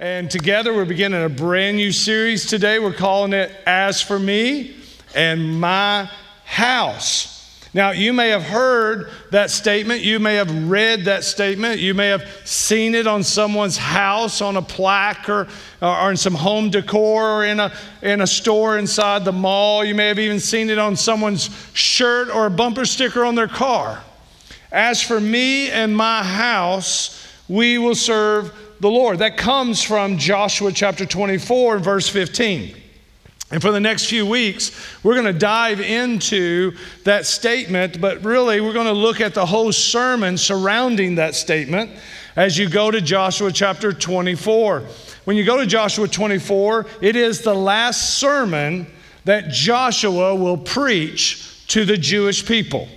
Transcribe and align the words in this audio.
And 0.00 0.30
together 0.30 0.72
we're 0.72 0.84
beginning 0.84 1.24
a 1.24 1.28
brand 1.28 1.76
new 1.76 1.90
series 1.90 2.46
today. 2.46 2.78
We're 2.78 2.92
calling 2.92 3.32
it 3.32 3.50
As 3.66 4.00
for 4.00 4.16
Me 4.16 4.76
and 5.12 5.60
My 5.60 6.08
House. 6.44 7.66
Now, 7.74 7.90
you 7.90 8.12
may 8.12 8.28
have 8.28 8.44
heard 8.44 9.10
that 9.32 9.50
statement. 9.50 10.02
You 10.02 10.20
may 10.20 10.36
have 10.36 10.70
read 10.70 11.06
that 11.06 11.24
statement. 11.24 11.80
You 11.80 11.94
may 11.94 12.06
have 12.10 12.30
seen 12.44 12.94
it 12.94 13.08
on 13.08 13.24
someone's 13.24 13.76
house, 13.76 14.40
on 14.40 14.56
a 14.56 14.62
plaque, 14.62 15.28
or, 15.28 15.48
or 15.82 16.10
in 16.12 16.16
some 16.16 16.34
home 16.34 16.70
decor, 16.70 17.40
or 17.40 17.44
in 17.44 17.58
a, 17.58 17.72
in 18.00 18.20
a 18.20 18.26
store 18.28 18.78
inside 18.78 19.24
the 19.24 19.32
mall. 19.32 19.84
You 19.84 19.96
may 19.96 20.06
have 20.06 20.20
even 20.20 20.38
seen 20.38 20.70
it 20.70 20.78
on 20.78 20.94
someone's 20.94 21.50
shirt 21.72 22.32
or 22.32 22.46
a 22.46 22.50
bumper 22.50 22.84
sticker 22.84 23.24
on 23.24 23.34
their 23.34 23.48
car. 23.48 24.04
As 24.70 25.02
for 25.02 25.20
me 25.20 25.72
and 25.72 25.96
my 25.96 26.22
house, 26.22 27.26
we 27.48 27.78
will 27.78 27.96
serve 27.96 28.52
the 28.80 28.90
Lord. 28.90 29.18
That 29.18 29.36
comes 29.36 29.82
from 29.82 30.18
Joshua 30.18 30.72
chapter 30.72 31.06
24, 31.06 31.78
verse 31.78 32.08
15. 32.08 32.74
And 33.50 33.62
for 33.62 33.70
the 33.70 33.80
next 33.80 34.06
few 34.06 34.26
weeks, 34.26 34.72
we're 35.02 35.14
going 35.14 35.32
to 35.32 35.38
dive 35.38 35.80
into 35.80 36.76
that 37.04 37.24
statement, 37.24 37.98
but 38.00 38.22
really, 38.22 38.60
we're 38.60 38.74
going 38.74 38.86
to 38.86 38.92
look 38.92 39.20
at 39.22 39.32
the 39.32 39.46
whole 39.46 39.72
sermon 39.72 40.36
surrounding 40.36 41.14
that 41.14 41.34
statement 41.34 41.90
as 42.36 42.58
you 42.58 42.68
go 42.68 42.90
to 42.90 43.00
Joshua 43.00 43.50
chapter 43.50 43.92
24. 43.92 44.84
When 45.24 45.36
you 45.36 45.44
go 45.44 45.56
to 45.56 45.66
Joshua 45.66 46.06
24, 46.06 46.86
it 47.00 47.16
is 47.16 47.40
the 47.40 47.54
last 47.54 48.18
sermon 48.18 48.86
that 49.24 49.48
Joshua 49.50 50.34
will 50.34 50.58
preach 50.58 51.66
to 51.68 51.84
the 51.84 51.96
Jewish 51.96 52.46
people. 52.46 52.88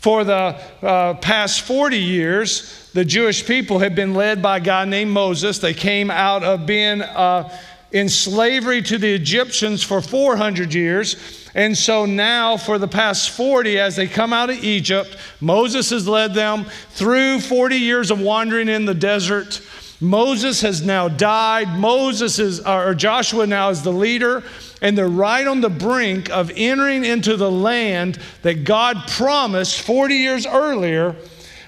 For 0.00 0.24
the 0.24 0.58
uh, 0.80 1.14
past 1.14 1.60
40 1.60 1.98
years, 1.98 2.90
the 2.94 3.04
Jewish 3.04 3.46
people 3.46 3.80
have 3.80 3.94
been 3.94 4.14
led 4.14 4.40
by 4.40 4.56
a 4.56 4.60
guy 4.60 4.86
named 4.86 5.10
Moses. 5.10 5.58
They 5.58 5.74
came 5.74 6.10
out 6.10 6.42
of 6.42 6.64
being 6.64 7.02
uh, 7.02 7.54
in 7.92 8.08
slavery 8.08 8.80
to 8.80 8.96
the 8.96 9.12
Egyptians 9.12 9.82
for 9.82 10.00
400 10.00 10.72
years. 10.72 11.50
And 11.54 11.76
so 11.76 12.06
now, 12.06 12.56
for 12.56 12.78
the 12.78 12.88
past 12.88 13.28
40, 13.30 13.78
as 13.78 13.96
they 13.96 14.06
come 14.06 14.32
out 14.32 14.48
of 14.48 14.64
Egypt, 14.64 15.18
Moses 15.38 15.90
has 15.90 16.08
led 16.08 16.32
them 16.32 16.64
through 16.92 17.40
40 17.40 17.76
years 17.76 18.10
of 18.10 18.22
wandering 18.22 18.70
in 18.70 18.86
the 18.86 18.94
desert. 18.94 19.60
Moses 20.00 20.62
has 20.62 20.80
now 20.80 21.08
died. 21.08 21.78
Moses 21.78 22.38
is, 22.38 22.60
or 22.60 22.94
Joshua 22.94 23.46
now 23.46 23.68
is 23.68 23.82
the 23.82 23.92
leader, 23.92 24.42
and 24.82 24.96
they're 24.96 25.08
right 25.08 25.46
on 25.46 25.60
the 25.60 25.70
brink 25.70 26.30
of 26.30 26.50
entering 26.54 27.04
into 27.04 27.36
the 27.36 27.50
land 27.50 28.18
that 28.42 28.64
God 28.64 28.96
promised 29.08 29.82
40 29.82 30.14
years 30.14 30.46
earlier 30.46 31.16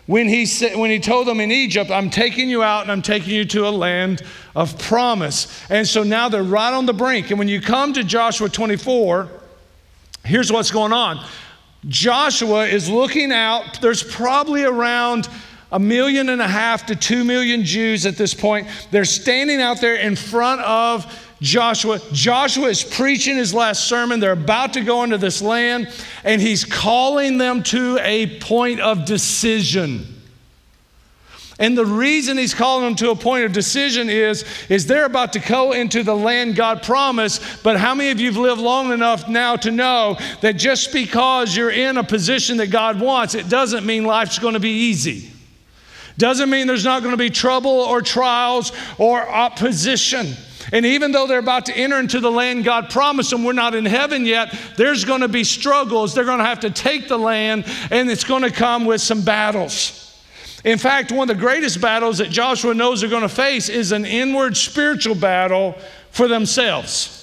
when 0.07 0.29
he, 0.29 0.47
said, 0.47 0.77
when 0.77 0.91
he 0.91 0.99
told 0.99 1.27
them 1.27 1.41
in 1.41 1.53
Egypt, 1.53 1.91
I'm 1.91 2.11
taking 2.11 2.49
you 2.49 2.63
out 2.63 2.83
and 2.83 2.91
I'm 2.91 3.03
taking 3.03 3.35
you 3.35 3.45
to 3.47 3.69
a 3.69 3.71
land 3.71 4.23
of 4.57 4.79
promise. 4.79 5.63
And 5.71 5.87
so 5.87 6.03
now 6.03 6.29
they're 6.29 6.43
right 6.43 6.73
on 6.73 6.87
the 6.87 6.93
brink. 6.93 7.31
And 7.31 7.39
when 7.39 7.49
you 7.49 7.61
come 7.61 7.93
to 7.93 8.03
Joshua 8.03 8.49
24, 8.49 9.29
here's 10.25 10.51
what's 10.53 10.71
going 10.71 10.93
on 10.93 11.25
Joshua 11.89 12.67
is 12.67 12.89
looking 12.89 13.33
out, 13.33 13.81
there's 13.81 14.03
probably 14.03 14.65
around 14.65 15.29
a 15.73 15.79
million 15.79 16.29
and 16.29 16.41
a 16.41 16.47
half 16.47 16.87
to 16.87 16.97
two 16.97 17.25
million 17.25 17.65
Jews 17.65 18.05
at 18.07 18.17
this 18.17 18.35
point. 18.35 18.69
They're 18.91 19.05
standing 19.05 19.61
out 19.61 19.81
there 19.81 19.97
in 19.97 20.15
front 20.15 20.61
of 20.61 21.32
Joshua. 21.43 22.01
Joshua 22.13 22.69
is 22.69 22.85
preaching 22.85 23.37
his 23.37 23.53
last 23.53 23.89
sermon. 23.89 24.21
They're 24.21 24.33
about 24.33 24.75
to 24.75 24.81
go 24.81 25.03
into 25.03 25.19
this 25.19 25.43
land, 25.43 25.89
and 26.23 26.41
he's 26.41 26.65
calling 26.65 27.37
them 27.37 27.65
to 27.65 27.99
a 28.01 28.39
point 28.39 28.81
of 28.81 29.05
decision. 29.05 30.07
And 31.59 31.77
the 31.77 31.85
reason 31.85 32.39
he's 32.39 32.55
calling 32.55 32.85
them 32.85 32.95
to 32.97 33.11
a 33.11 33.17
point 33.17 33.45
of 33.45 33.53
decision 33.53 34.09
is, 34.09 34.45
is 34.69 34.87
they're 34.87 35.05
about 35.05 35.33
to 35.35 35.41
go 35.41 35.73
into 35.73 36.03
the 36.03 36.17
land 36.17 36.55
God 36.57 36.83
promised. 36.83 37.63
But 37.63 37.77
how 37.77 37.95
many 37.95 38.11
of 38.11 38.21
you 38.21 38.29
have 38.29 38.37
lived 38.37 38.61
long 38.61 38.93
enough 38.93 39.29
now 39.29 39.57
to 39.57 39.71
know 39.71 40.17
that 40.41 40.55
just 40.55 40.93
because 40.93 41.57
you're 41.57 41.71
in 41.71 41.99
a 41.99 42.05
position 42.05 42.57
that 42.59 42.69
God 42.69 43.01
wants, 43.01 43.35
it 43.35 43.49
doesn't 43.49 43.85
mean 43.85 44.05
life's 44.05 44.39
going 44.39 44.55
to 44.55 44.61
be 44.61 44.71
easy? 44.71 45.31
Doesn't 46.19 46.51
mean 46.51 46.67
there's 46.67 46.85
not 46.85 47.03
going 47.03 47.13
to 47.13 47.19
be 47.19 47.31
trouble 47.31 47.71
or 47.71 48.01
trials 48.01 48.73
or 48.99 49.29
opposition. 49.29 50.35
And 50.73 50.87
even 50.87 51.13
though 51.13 51.27
they're 51.27 51.39
about 51.39 51.67
to 51.67 51.77
enter 51.77 51.99
into 51.99 52.19
the 52.19 52.31
land 52.31 52.65
God 52.65 52.89
promised 52.89 53.31
them, 53.31 53.45
we're 53.45 53.53
not 53.53 53.75
in 53.75 53.85
heaven 53.85 54.25
yet, 54.25 54.59
there's 54.77 55.05
going 55.05 55.21
to 55.21 55.29
be 55.29 55.45
struggles. 55.45 56.15
They're 56.15 56.25
going 56.25 56.39
to 56.39 56.45
have 56.45 56.61
to 56.61 56.71
take 56.71 57.09
the 57.09 57.19
land, 57.19 57.67
and 57.91 58.11
it's 58.11 58.25
going 58.25 58.43
to 58.43 58.51
come 58.51 58.87
with 58.87 59.03
some 59.03 59.23
battles. 59.23 59.99
In 60.65 60.79
fact, 60.79 61.13
one 61.13 61.29
of 61.29 61.37
the 61.37 61.41
greatest 61.41 61.81
battles 61.81 62.19
that 62.19 62.31
Joshua 62.31 62.73
knows 62.73 63.01
they're 63.01 63.11
going 63.11 63.23
to 63.23 63.29
face 63.29 63.69
is 63.69 63.93
an 63.93 64.07
inward 64.07 64.57
spiritual 64.57 65.15
battle 65.15 65.77
for 66.11 66.27
themselves. 66.27 67.19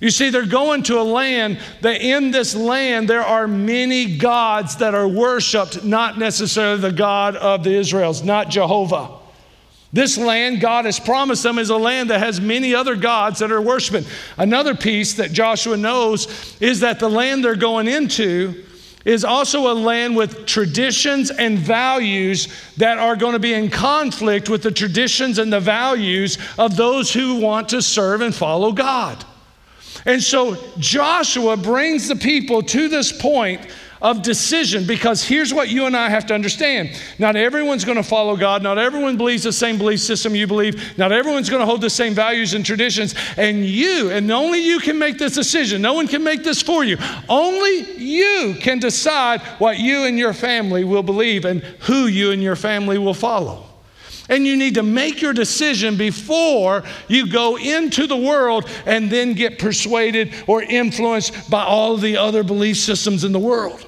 You 0.00 0.10
see, 0.10 0.30
they're 0.30 0.46
going 0.46 0.82
to 0.84 1.00
a 1.00 1.02
land 1.02 1.58
that 1.80 2.00
in 2.00 2.30
this 2.30 2.54
land 2.54 3.08
there 3.08 3.22
are 3.22 3.46
many 3.46 4.16
gods 4.16 4.76
that 4.76 4.94
are 4.94 5.08
worshiped, 5.08 5.84
not 5.84 6.18
necessarily 6.18 6.80
the 6.80 6.92
God 6.92 7.36
of 7.36 7.64
the 7.64 7.74
Israels, 7.74 8.22
not 8.22 8.48
Jehovah. 8.48 9.23
This 9.94 10.18
land 10.18 10.60
God 10.60 10.86
has 10.86 10.98
promised 10.98 11.44
them 11.44 11.56
is 11.56 11.70
a 11.70 11.76
land 11.76 12.10
that 12.10 12.18
has 12.18 12.40
many 12.40 12.74
other 12.74 12.96
gods 12.96 13.38
that 13.38 13.52
are 13.52 13.60
worshiping. 13.60 14.04
Another 14.36 14.74
piece 14.74 15.14
that 15.14 15.30
Joshua 15.30 15.76
knows 15.76 16.56
is 16.60 16.80
that 16.80 16.98
the 16.98 17.08
land 17.08 17.44
they're 17.44 17.54
going 17.54 17.86
into 17.86 18.64
is 19.04 19.24
also 19.24 19.70
a 19.70 19.74
land 19.74 20.16
with 20.16 20.46
traditions 20.46 21.30
and 21.30 21.56
values 21.56 22.48
that 22.76 22.98
are 22.98 23.14
going 23.14 23.34
to 23.34 23.38
be 23.38 23.54
in 23.54 23.70
conflict 23.70 24.48
with 24.48 24.64
the 24.64 24.72
traditions 24.72 25.38
and 25.38 25.52
the 25.52 25.60
values 25.60 26.38
of 26.58 26.76
those 26.76 27.12
who 27.12 27.36
want 27.36 27.68
to 27.68 27.80
serve 27.80 28.20
and 28.20 28.34
follow 28.34 28.72
God. 28.72 29.24
And 30.06 30.20
so 30.20 30.56
Joshua 30.78 31.56
brings 31.56 32.08
the 32.08 32.16
people 32.16 32.62
to 32.62 32.88
this 32.88 33.12
point 33.12 33.60
of 34.04 34.20
decision 34.20 34.86
because 34.86 35.24
here's 35.24 35.54
what 35.54 35.70
you 35.70 35.86
and 35.86 35.96
I 35.96 36.10
have 36.10 36.26
to 36.26 36.34
understand. 36.34 36.90
Not 37.18 37.36
everyone's 37.36 37.86
going 37.86 37.96
to 37.96 38.02
follow 38.02 38.36
God. 38.36 38.62
Not 38.62 38.78
everyone 38.78 39.16
believes 39.16 39.44
the 39.44 39.52
same 39.52 39.78
belief 39.78 40.00
system 40.00 40.34
you 40.34 40.46
believe. 40.46 40.98
Not 40.98 41.10
everyone's 41.10 41.48
going 41.48 41.60
to 41.60 41.66
hold 41.66 41.80
the 41.80 41.88
same 41.88 42.12
values 42.12 42.52
and 42.52 42.66
traditions. 42.66 43.14
And 43.38 43.64
you, 43.64 44.10
and 44.10 44.30
only 44.30 44.62
you 44.62 44.78
can 44.78 44.98
make 44.98 45.16
this 45.16 45.34
decision. 45.34 45.80
No 45.80 45.94
one 45.94 46.06
can 46.06 46.22
make 46.22 46.44
this 46.44 46.60
for 46.60 46.84
you. 46.84 46.98
Only 47.30 47.94
you 47.96 48.56
can 48.60 48.78
decide 48.78 49.40
what 49.56 49.78
you 49.78 50.04
and 50.04 50.18
your 50.18 50.34
family 50.34 50.84
will 50.84 51.02
believe 51.02 51.46
and 51.46 51.62
who 51.62 52.06
you 52.06 52.30
and 52.30 52.42
your 52.42 52.56
family 52.56 52.98
will 52.98 53.14
follow. 53.14 53.64
And 54.28 54.46
you 54.46 54.58
need 54.58 54.74
to 54.74 54.82
make 54.82 55.22
your 55.22 55.32
decision 55.32 55.96
before 55.96 56.84
you 57.08 57.26
go 57.26 57.56
into 57.56 58.06
the 58.06 58.16
world 58.16 58.68
and 58.84 59.10
then 59.10 59.32
get 59.32 59.58
persuaded 59.58 60.34
or 60.46 60.62
influenced 60.62 61.50
by 61.50 61.64
all 61.64 61.96
the 61.96 62.18
other 62.18 62.42
belief 62.42 62.76
systems 62.76 63.24
in 63.24 63.32
the 63.32 63.38
world. 63.38 63.86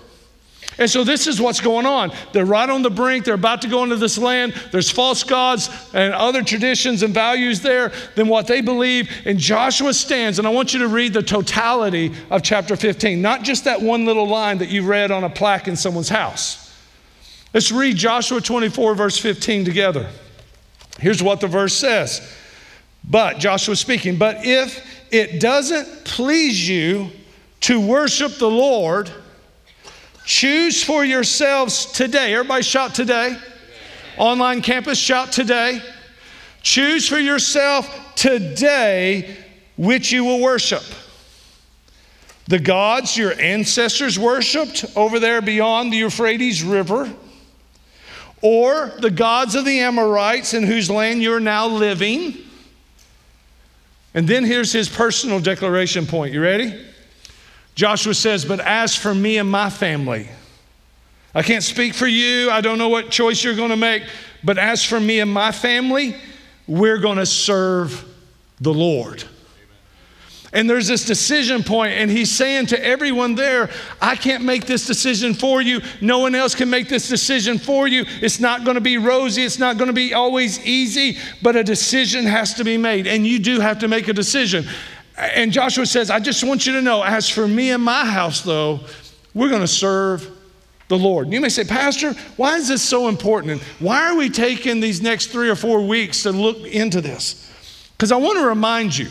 And 0.79 0.91
so 0.91 1.05
this 1.05 1.27
is 1.27 1.41
what's 1.41 1.61
going 1.61 1.87
on. 1.87 2.13
They're 2.33 2.45
right 2.45 2.69
on 2.69 2.83
the 2.83 2.91
brink. 2.91 3.25
They're 3.25 3.35
about 3.35 3.63
to 3.63 3.69
go 3.69 3.83
into 3.83 3.97
this 3.97 4.19
land. 4.19 4.53
There's 4.73 4.91
false 4.91 5.23
gods 5.23 5.71
and 5.95 6.13
other 6.13 6.43
traditions 6.43 7.03
and 7.03 7.15
values 7.15 7.63
there 7.63 7.93
than 8.15 8.29
what 8.29 8.47
they 8.47 8.61
believe. 8.61 9.11
And 9.25 9.39
Joshua 9.39 9.95
stands, 9.95 10.39
and 10.39 10.47
I 10.47 10.51
want 10.51 10.75
you 10.75 10.81
to 10.81 10.89
read 10.89 11.15
the 11.15 11.23
totality 11.23 12.13
of 12.31 12.43
chapter 12.43 12.77
15, 12.77 13.23
not 13.23 13.43
just 13.43 13.65
that 13.65 13.81
one 13.81 14.05
little 14.05 14.29
line 14.29 14.59
that 14.59 14.69
you 14.69 14.83
read 14.83 15.11
on 15.11 15.25
a 15.25 15.31
plaque 15.31 15.67
in 15.67 15.77
someone's 15.77 16.11
house. 16.11 16.75
Let's 17.55 17.73
read 17.73 17.97
Joshua 17.97 18.43
24, 18.43 18.95
verse 18.95 19.17
15 19.17 19.65
together. 19.65 20.11
Here's 21.01 21.23
what 21.23 21.41
the 21.41 21.49
verse 21.49 21.75
says. 21.75 22.37
But, 23.09 23.39
Joshua 23.39 23.77
speaking, 23.77 24.17
but 24.17 24.45
if 24.45 24.85
it 25.11 25.41
doesn't 25.41 26.05
please 26.05 26.69
you 26.69 27.11
to 27.61 27.81
worship 27.81 28.33
the 28.35 28.51
Lord, 28.51 29.11
Choose 30.27 30.83
for 30.83 31.05
yourselves 31.05 31.87
today. 31.87 32.35
Everybody 32.35 32.65
shout 32.65 32.97
today. 32.97 33.39
Online 34.19 34.61
campus, 34.61 34.99
shout 34.99 35.31
today. 35.31 35.81
Choose 36.63 37.09
for 37.09 37.19
yourself 37.19 37.89
today 38.17 39.37
which 39.77 40.11
you 40.11 40.25
will 40.25 40.41
worship. 40.41 40.83
The 42.49 42.59
gods 42.59 43.17
your 43.17 43.41
ancestors 43.41 44.19
worshiped 44.19 44.85
over 44.97 45.21
there 45.21 45.41
beyond 45.41 45.93
the 45.93 45.99
Euphrates 45.99 46.65
River, 46.65 47.09
or 48.43 48.93
the 48.99 49.11
gods 49.13 49.55
of 49.55 49.65
the 49.65 49.79
Amorites 49.79 50.55
in 50.55 50.65
whose 50.65 50.91
land 50.91 51.23
you're 51.23 51.39
now 51.39 51.69
living. 51.69 52.37
And 54.13 54.27
then 54.27 54.45
here's 54.45 54.73
his 54.73 54.89
personal 54.89 55.39
declaration 55.39 56.05
point. 56.05 56.35
You 56.35 56.43
ready? 56.43 56.85
Joshua 57.77 58.15
says, 58.15 58.45
But 58.45 58.59
as 58.61 58.97
for 58.97 59.15
me 59.15 59.39
and 59.39 59.49
my 59.49 59.71
family, 59.71 60.29
I 61.35 61.43
can't 61.43 61.63
speak 61.63 61.95
for 61.95 62.07
you. 62.07 62.51
I 62.51 62.63
don't 62.63 62.79
know 62.79 62.89
what 62.89 63.11
choice 63.11 63.45
you're 63.45 63.55
going 63.55 63.71
to 63.71 63.77
make. 63.77 64.03
But 64.43 64.59
as 64.59 64.83
for 64.83 64.99
me 64.99 65.21
and 65.21 65.31
my 65.33 65.53
family, 65.53 66.17
we're 66.67 66.99
going 66.99 67.19
to 67.19 67.27
serve 67.27 68.05
the 68.61 68.73
Lord. 68.73 69.23
And 70.53 70.71
there's 70.71 70.87
this 70.87 71.05
decision 71.05 71.63
point, 71.63 71.93
and 71.93 72.11
he's 72.11 72.31
saying 72.31 72.67
to 72.67 72.83
everyone 72.83 73.35
there, 73.35 73.69
I 74.01 74.17
can't 74.17 74.43
make 74.43 74.65
this 74.65 74.87
decision 74.87 75.35
for 75.35 75.61
you. 75.61 75.83
No 76.01 76.21
one 76.21 76.35
else 76.35 76.55
can 76.55 76.71
make 76.71 76.89
this 76.89 77.09
decision 77.09 77.59
for 77.59 77.87
you. 77.87 78.07
It's 78.23 78.41
not 78.41 78.65
going 78.65 78.77
to 78.77 78.81
be 78.81 78.97
rosy, 78.97 79.43
it's 79.43 79.59
not 79.59 79.77
going 79.77 79.89
to 79.89 79.93
be 79.93 80.15
always 80.15 80.65
easy, 80.65 81.19
but 81.43 81.57
a 81.57 81.65
decision 81.65 82.25
has 82.25 82.55
to 82.55 82.65
be 82.65 82.79
made, 82.79 83.07
and 83.07 83.27
you 83.27 83.39
do 83.39 83.61
have 83.61 83.81
to 83.81 83.89
make 83.89 84.09
a 84.09 84.15
decision. 84.15 84.67
And 85.17 85.51
Joshua 85.51 85.87
says, 85.87 86.11
I 86.11 86.21
just 86.21 86.45
want 86.45 86.67
you 86.67 86.75
to 86.75 86.83
know, 86.83 87.03
as 87.03 87.29
for 87.29 87.49
me 87.49 87.71
and 87.71 87.83
my 87.83 88.05
house, 88.05 88.43
though, 88.43 88.81
we're 89.35 89.49
going 89.49 89.63
to 89.63 89.69
serve 89.69 90.31
the 90.89 90.99
Lord. 90.99 91.33
You 91.33 91.41
may 91.41 91.49
say, 91.49 91.65
Pastor, 91.65 92.13
why 92.37 92.57
is 92.57 92.69
this 92.69 92.83
so 92.83 93.09
important? 93.09 93.53
And 93.53 93.63
why 93.81 94.11
are 94.11 94.17
we 94.17 94.29
taking 94.29 94.81
these 94.81 95.01
next 95.01 95.29
three 95.29 95.49
or 95.49 95.57
four 95.57 95.87
weeks 95.87 96.23
to 96.25 96.33
look 96.33 96.59
into 96.59 97.01
this? 97.01 97.51
Because 97.93 98.13
I 98.13 98.17
want 98.17 98.39
to 98.39 98.47
remind 98.47 98.97
you 98.97 99.09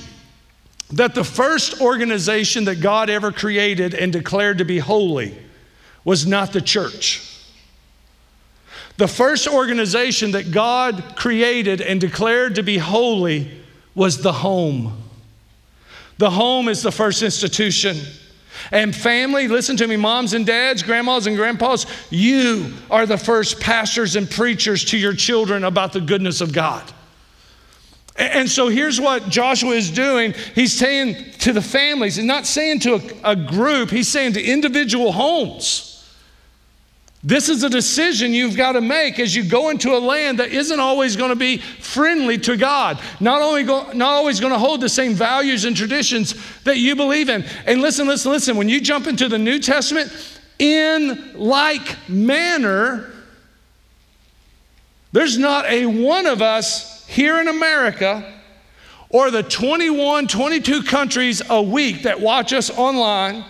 that 0.94 1.16
the 1.16 1.24
first 1.24 1.81
organization 1.81 2.66
that 2.66 2.81
God 2.81 3.10
ever 3.10 3.31
created 3.31 3.96
and 3.96 4.13
declared 4.13 4.60
to 4.60 4.66
be 4.66 4.78
holy 4.78 5.36
was 6.04 6.28
not 6.28 6.54
the 6.54 6.62
church. 6.62 7.31
The 8.98 9.07
first 9.07 9.48
organization 9.48 10.31
that 10.31 10.52
God 10.52 11.16
created 11.16 11.81
and 11.81 12.00
declared 12.00 12.56
to 12.56 12.63
be 12.63 12.78
holy 12.78 13.52
was 13.96 14.22
the 14.22 14.31
home. 14.31 15.02
The 16.18 16.30
home 16.30 16.70
is 16.70 16.82
the 16.82 16.92
first 16.92 17.22
institution. 17.22 17.98
And 18.72 18.96
family, 18.96 19.48
listen 19.48 19.78
to 19.78 19.88
me, 19.88 19.98
moms 19.98 20.34
and 20.34 20.46
dads, 20.46 20.82
grandmas 20.82 21.28
and 21.28 21.36
grandpas, 21.36 21.86
you 22.10 22.74
are 22.90 23.06
the 23.06 23.18
first 23.18 23.60
pastors 23.60 24.16
and 24.16 24.30
preachers 24.30 24.86
to 24.86 24.98
your 24.98 25.14
children 25.14 25.64
about 25.64 25.94
the 25.94 26.02
goodness 26.02 26.42
of 26.42 26.54
God. 26.54 26.92
And 28.16 28.50
so 28.50 28.70
here's 28.70 29.00
what 29.00 29.28
Joshua 29.28 29.72
is 29.72 29.92
doing. 29.92 30.34
He's 30.54 30.72
saying 30.72 31.32
to 31.40 31.52
the 31.52 31.62
families, 31.62 32.18
and 32.18 32.28
not 32.28 32.46
saying 32.46 32.80
to 32.82 32.96
a, 32.96 33.32
a, 33.32 33.36
group, 33.36 33.90
he's 33.90 34.08
saying 34.08 34.34
to 34.34 34.42
individual 34.42 35.12
homes. 35.12 35.94
This 37.27 37.50
is 37.50 37.63
a 37.63 37.69
decision 37.72 38.33
you've 38.33 38.56
got 38.56 38.74
to 38.74 38.81
make 38.81 39.19
as 39.19 39.36
you 39.36 39.44
go 39.44 39.72
into 39.72 39.95
a 39.95 39.98
land 39.98 40.38
that 40.38 40.50
isn't 40.50 40.80
always 40.80 41.16
going 41.16 41.31
to 41.31 41.36
be 41.36 41.57
friendly 41.57 42.38
to 42.38 42.56
God, 42.56 43.00
not, 43.19 43.42
only 43.42 43.63
go, 43.63 43.92
not 43.94 44.10
always 44.10 44.39
going 44.39 44.54
to 44.54 44.60
hold 44.60 44.80
the 44.80 44.89
same 44.89 45.16
values 45.16 45.66
and 45.66 45.75
traditions 45.75 46.36
that 46.66 46.77
you 46.77 46.95
believe 46.95 47.30
in. 47.30 47.44
And 47.66 47.81
listen, 47.81 48.06
listen, 48.06 48.31
listen, 48.31 48.57
when 48.57 48.69
you 48.69 48.80
jump 48.80 49.07
into 49.07 49.27
the 49.27 49.39
New 49.39 49.57
Testament, 49.57 50.13
in 50.60 51.33
like 51.33 51.98
manner, 52.07 53.12
there's 55.12 55.39
not 55.39 55.66
a 55.66 55.88
one 55.88 56.28
of 56.28 56.44
us 56.44 57.07
here 57.07 57.42
in 57.42 57.48
America 57.48 58.39
or 59.10 59.31
the 59.31 59.42
21, 59.42 60.28
22 60.28 60.83
countries 60.83 61.42
a 61.50 61.60
week 61.60 62.04
that 62.04 62.21
watch 62.21 62.54
us 62.54 62.69
online. 62.69 63.44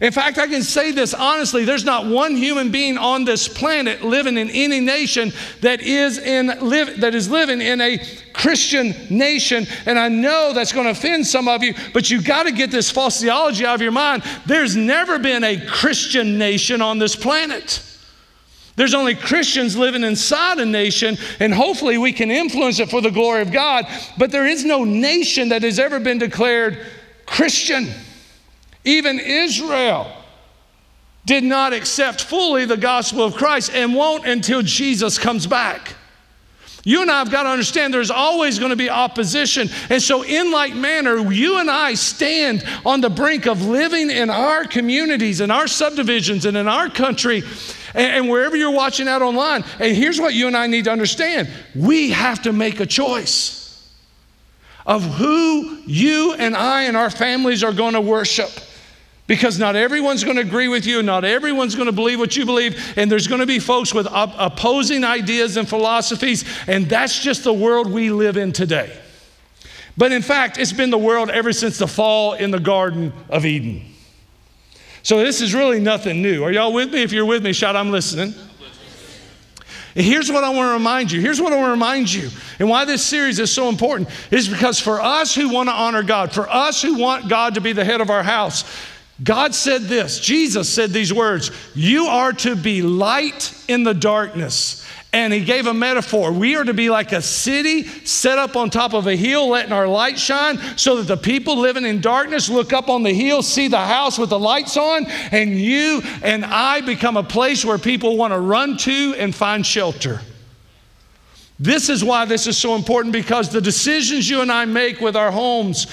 In 0.00 0.12
fact, 0.12 0.38
I 0.38 0.48
can 0.48 0.62
say 0.62 0.90
this 0.90 1.14
honestly 1.14 1.64
there's 1.64 1.84
not 1.84 2.06
one 2.06 2.34
human 2.34 2.70
being 2.70 2.98
on 2.98 3.24
this 3.24 3.46
planet 3.46 4.02
living 4.02 4.36
in 4.36 4.50
any 4.50 4.80
nation 4.80 5.32
that 5.60 5.80
is, 5.80 6.18
in, 6.18 6.46
live, 6.60 7.00
that 7.00 7.14
is 7.14 7.30
living 7.30 7.60
in 7.60 7.80
a 7.80 8.04
Christian 8.32 8.94
nation. 9.08 9.66
And 9.86 9.98
I 9.98 10.08
know 10.08 10.52
that's 10.52 10.72
going 10.72 10.86
to 10.86 10.90
offend 10.90 11.26
some 11.26 11.46
of 11.46 11.62
you, 11.62 11.74
but 11.92 12.10
you've 12.10 12.24
got 12.24 12.44
to 12.44 12.52
get 12.52 12.70
this 12.70 12.90
false 12.90 13.20
theology 13.20 13.64
out 13.64 13.76
of 13.76 13.82
your 13.82 13.92
mind. 13.92 14.24
There's 14.46 14.74
never 14.74 15.18
been 15.18 15.44
a 15.44 15.64
Christian 15.64 16.38
nation 16.38 16.82
on 16.82 16.98
this 16.98 17.14
planet. 17.14 17.82
There's 18.76 18.94
only 18.94 19.14
Christians 19.14 19.76
living 19.76 20.02
inside 20.02 20.58
a 20.58 20.66
nation, 20.66 21.16
and 21.38 21.54
hopefully 21.54 21.96
we 21.96 22.12
can 22.12 22.32
influence 22.32 22.80
it 22.80 22.90
for 22.90 23.00
the 23.00 23.10
glory 23.10 23.40
of 23.40 23.52
God. 23.52 23.86
But 24.18 24.32
there 24.32 24.46
is 24.46 24.64
no 24.64 24.82
nation 24.82 25.50
that 25.50 25.62
has 25.62 25.78
ever 25.78 26.00
been 26.00 26.18
declared 26.18 26.84
Christian. 27.24 27.88
Even 28.84 29.18
Israel 29.18 30.10
did 31.26 31.42
not 31.42 31.72
accept 31.72 32.24
fully 32.24 32.66
the 32.66 32.76
gospel 32.76 33.24
of 33.24 33.34
Christ 33.34 33.70
and 33.72 33.94
won't 33.94 34.26
until 34.26 34.62
Jesus 34.62 35.18
comes 35.18 35.46
back. 35.46 35.94
You 36.86 37.00
and 37.00 37.10
I 37.10 37.18
have 37.20 37.30
got 37.30 37.44
to 37.44 37.48
understand 37.48 37.94
there's 37.94 38.10
always 38.10 38.58
going 38.58 38.70
to 38.70 38.76
be 38.76 38.90
opposition. 38.90 39.70
And 39.88 40.02
so, 40.02 40.22
in 40.22 40.52
like 40.52 40.74
manner, 40.74 41.16
you 41.32 41.58
and 41.58 41.70
I 41.70 41.94
stand 41.94 42.62
on 42.84 43.00
the 43.00 43.08
brink 43.08 43.46
of 43.46 43.64
living 43.64 44.10
in 44.10 44.28
our 44.28 44.66
communities, 44.66 45.40
in 45.40 45.50
our 45.50 45.66
subdivisions, 45.66 46.44
and 46.44 46.58
in 46.58 46.68
our 46.68 46.90
country, 46.90 47.42
and, 47.94 48.28
wherever 48.28 48.54
you're 48.54 48.70
watching 48.70 49.08
out 49.08 49.22
online. 49.22 49.64
And 49.80 49.96
here's 49.96 50.20
what 50.20 50.34
you 50.34 50.46
and 50.46 50.56
I 50.56 50.66
need 50.66 50.84
to 50.84 50.92
understand 50.92 51.48
we 51.74 52.10
have 52.10 52.42
to 52.42 52.52
make 52.52 52.80
a 52.80 52.86
choice 52.86 53.62
of 54.84 55.02
who 55.02 55.78
you 55.86 56.34
and 56.34 56.54
I 56.54 56.82
and 56.82 56.98
our 56.98 57.08
families 57.08 57.64
are 57.64 57.72
going 57.72 57.94
to 57.94 58.00
worship. 58.02 58.50
Because 59.26 59.58
not 59.58 59.74
everyone's 59.74 60.22
going 60.22 60.36
to 60.36 60.42
agree 60.42 60.68
with 60.68 60.84
you, 60.84 61.02
not 61.02 61.24
everyone's 61.24 61.74
going 61.74 61.86
to 61.86 61.92
believe 61.92 62.18
what 62.18 62.36
you 62.36 62.44
believe, 62.44 62.92
and 62.96 63.10
there's 63.10 63.26
going 63.26 63.40
to 63.40 63.46
be 63.46 63.58
folks 63.58 63.94
with 63.94 64.06
op- 64.06 64.34
opposing 64.36 65.02
ideas 65.02 65.56
and 65.56 65.66
philosophies, 65.66 66.44
and 66.66 66.86
that's 66.90 67.18
just 67.18 67.42
the 67.42 67.52
world 67.52 67.90
we 67.90 68.10
live 68.10 68.36
in 68.36 68.52
today. 68.52 68.94
But 69.96 70.12
in 70.12 70.20
fact, 70.20 70.58
it's 70.58 70.72
been 70.72 70.90
the 70.90 70.98
world 70.98 71.30
ever 71.30 71.52
since 71.52 71.78
the 71.78 71.86
fall 71.86 72.34
in 72.34 72.50
the 72.50 72.60
Garden 72.60 73.12
of 73.30 73.46
Eden. 73.46 73.84
So 75.02 75.18
this 75.22 75.40
is 75.40 75.54
really 75.54 75.80
nothing 75.80 76.20
new. 76.20 76.42
Are 76.44 76.50
y'all 76.50 76.72
with 76.72 76.92
me? 76.92 77.02
If 77.02 77.12
you're 77.12 77.26
with 77.26 77.42
me, 77.42 77.52
shout, 77.52 77.76
I'm 77.76 77.90
listening. 77.90 78.34
And 79.96 80.04
here's 80.04 80.30
what 80.30 80.42
I 80.42 80.48
want 80.48 80.68
to 80.68 80.72
remind 80.72 81.12
you. 81.12 81.20
Here's 81.20 81.40
what 81.40 81.52
I 81.52 81.56
want 81.56 81.66
to 81.68 81.70
remind 81.70 82.12
you. 82.12 82.28
And 82.58 82.68
why 82.68 82.84
this 82.84 83.04
series 83.04 83.38
is 83.38 83.52
so 83.52 83.68
important 83.68 84.08
is 84.30 84.48
because 84.48 84.80
for 84.80 85.00
us 85.00 85.34
who 85.34 85.50
want 85.50 85.68
to 85.68 85.72
honor 85.72 86.02
God, 86.02 86.32
for 86.32 86.48
us 86.48 86.82
who 86.82 86.98
want 86.98 87.28
God 87.28 87.54
to 87.54 87.60
be 87.60 87.72
the 87.72 87.84
head 87.84 88.00
of 88.00 88.10
our 88.10 88.24
house, 88.24 88.64
God 89.22 89.54
said 89.54 89.82
this, 89.82 90.18
Jesus 90.18 90.68
said 90.68 90.90
these 90.90 91.12
words 91.12 91.50
You 91.74 92.06
are 92.06 92.32
to 92.32 92.56
be 92.56 92.82
light 92.82 93.54
in 93.68 93.84
the 93.84 93.94
darkness. 93.94 94.80
And 95.12 95.32
he 95.32 95.44
gave 95.44 95.68
a 95.68 95.74
metaphor. 95.74 96.32
We 96.32 96.56
are 96.56 96.64
to 96.64 96.74
be 96.74 96.90
like 96.90 97.12
a 97.12 97.22
city 97.22 97.84
set 97.84 98.36
up 98.36 98.56
on 98.56 98.68
top 98.68 98.94
of 98.94 99.06
a 99.06 99.14
hill, 99.14 99.50
letting 99.50 99.70
our 99.70 99.86
light 99.86 100.18
shine 100.18 100.58
so 100.76 100.96
that 100.96 101.04
the 101.04 101.16
people 101.16 101.56
living 101.56 101.84
in 101.84 102.00
darkness 102.00 102.48
look 102.48 102.72
up 102.72 102.88
on 102.88 103.04
the 103.04 103.14
hill, 103.14 103.40
see 103.40 103.68
the 103.68 103.78
house 103.78 104.18
with 104.18 104.30
the 104.30 104.38
lights 104.40 104.76
on, 104.76 105.06
and 105.06 105.56
you 105.56 106.02
and 106.24 106.44
I 106.44 106.80
become 106.80 107.16
a 107.16 107.22
place 107.22 107.64
where 107.64 107.78
people 107.78 108.16
want 108.16 108.32
to 108.32 108.40
run 108.40 108.76
to 108.78 109.14
and 109.16 109.32
find 109.32 109.64
shelter. 109.64 110.20
This 111.60 111.88
is 111.88 112.02
why 112.02 112.24
this 112.24 112.48
is 112.48 112.58
so 112.58 112.74
important 112.74 113.12
because 113.12 113.50
the 113.50 113.60
decisions 113.60 114.28
you 114.28 114.40
and 114.40 114.50
I 114.50 114.64
make 114.64 115.00
with 115.00 115.14
our 115.14 115.30
homes 115.30 115.86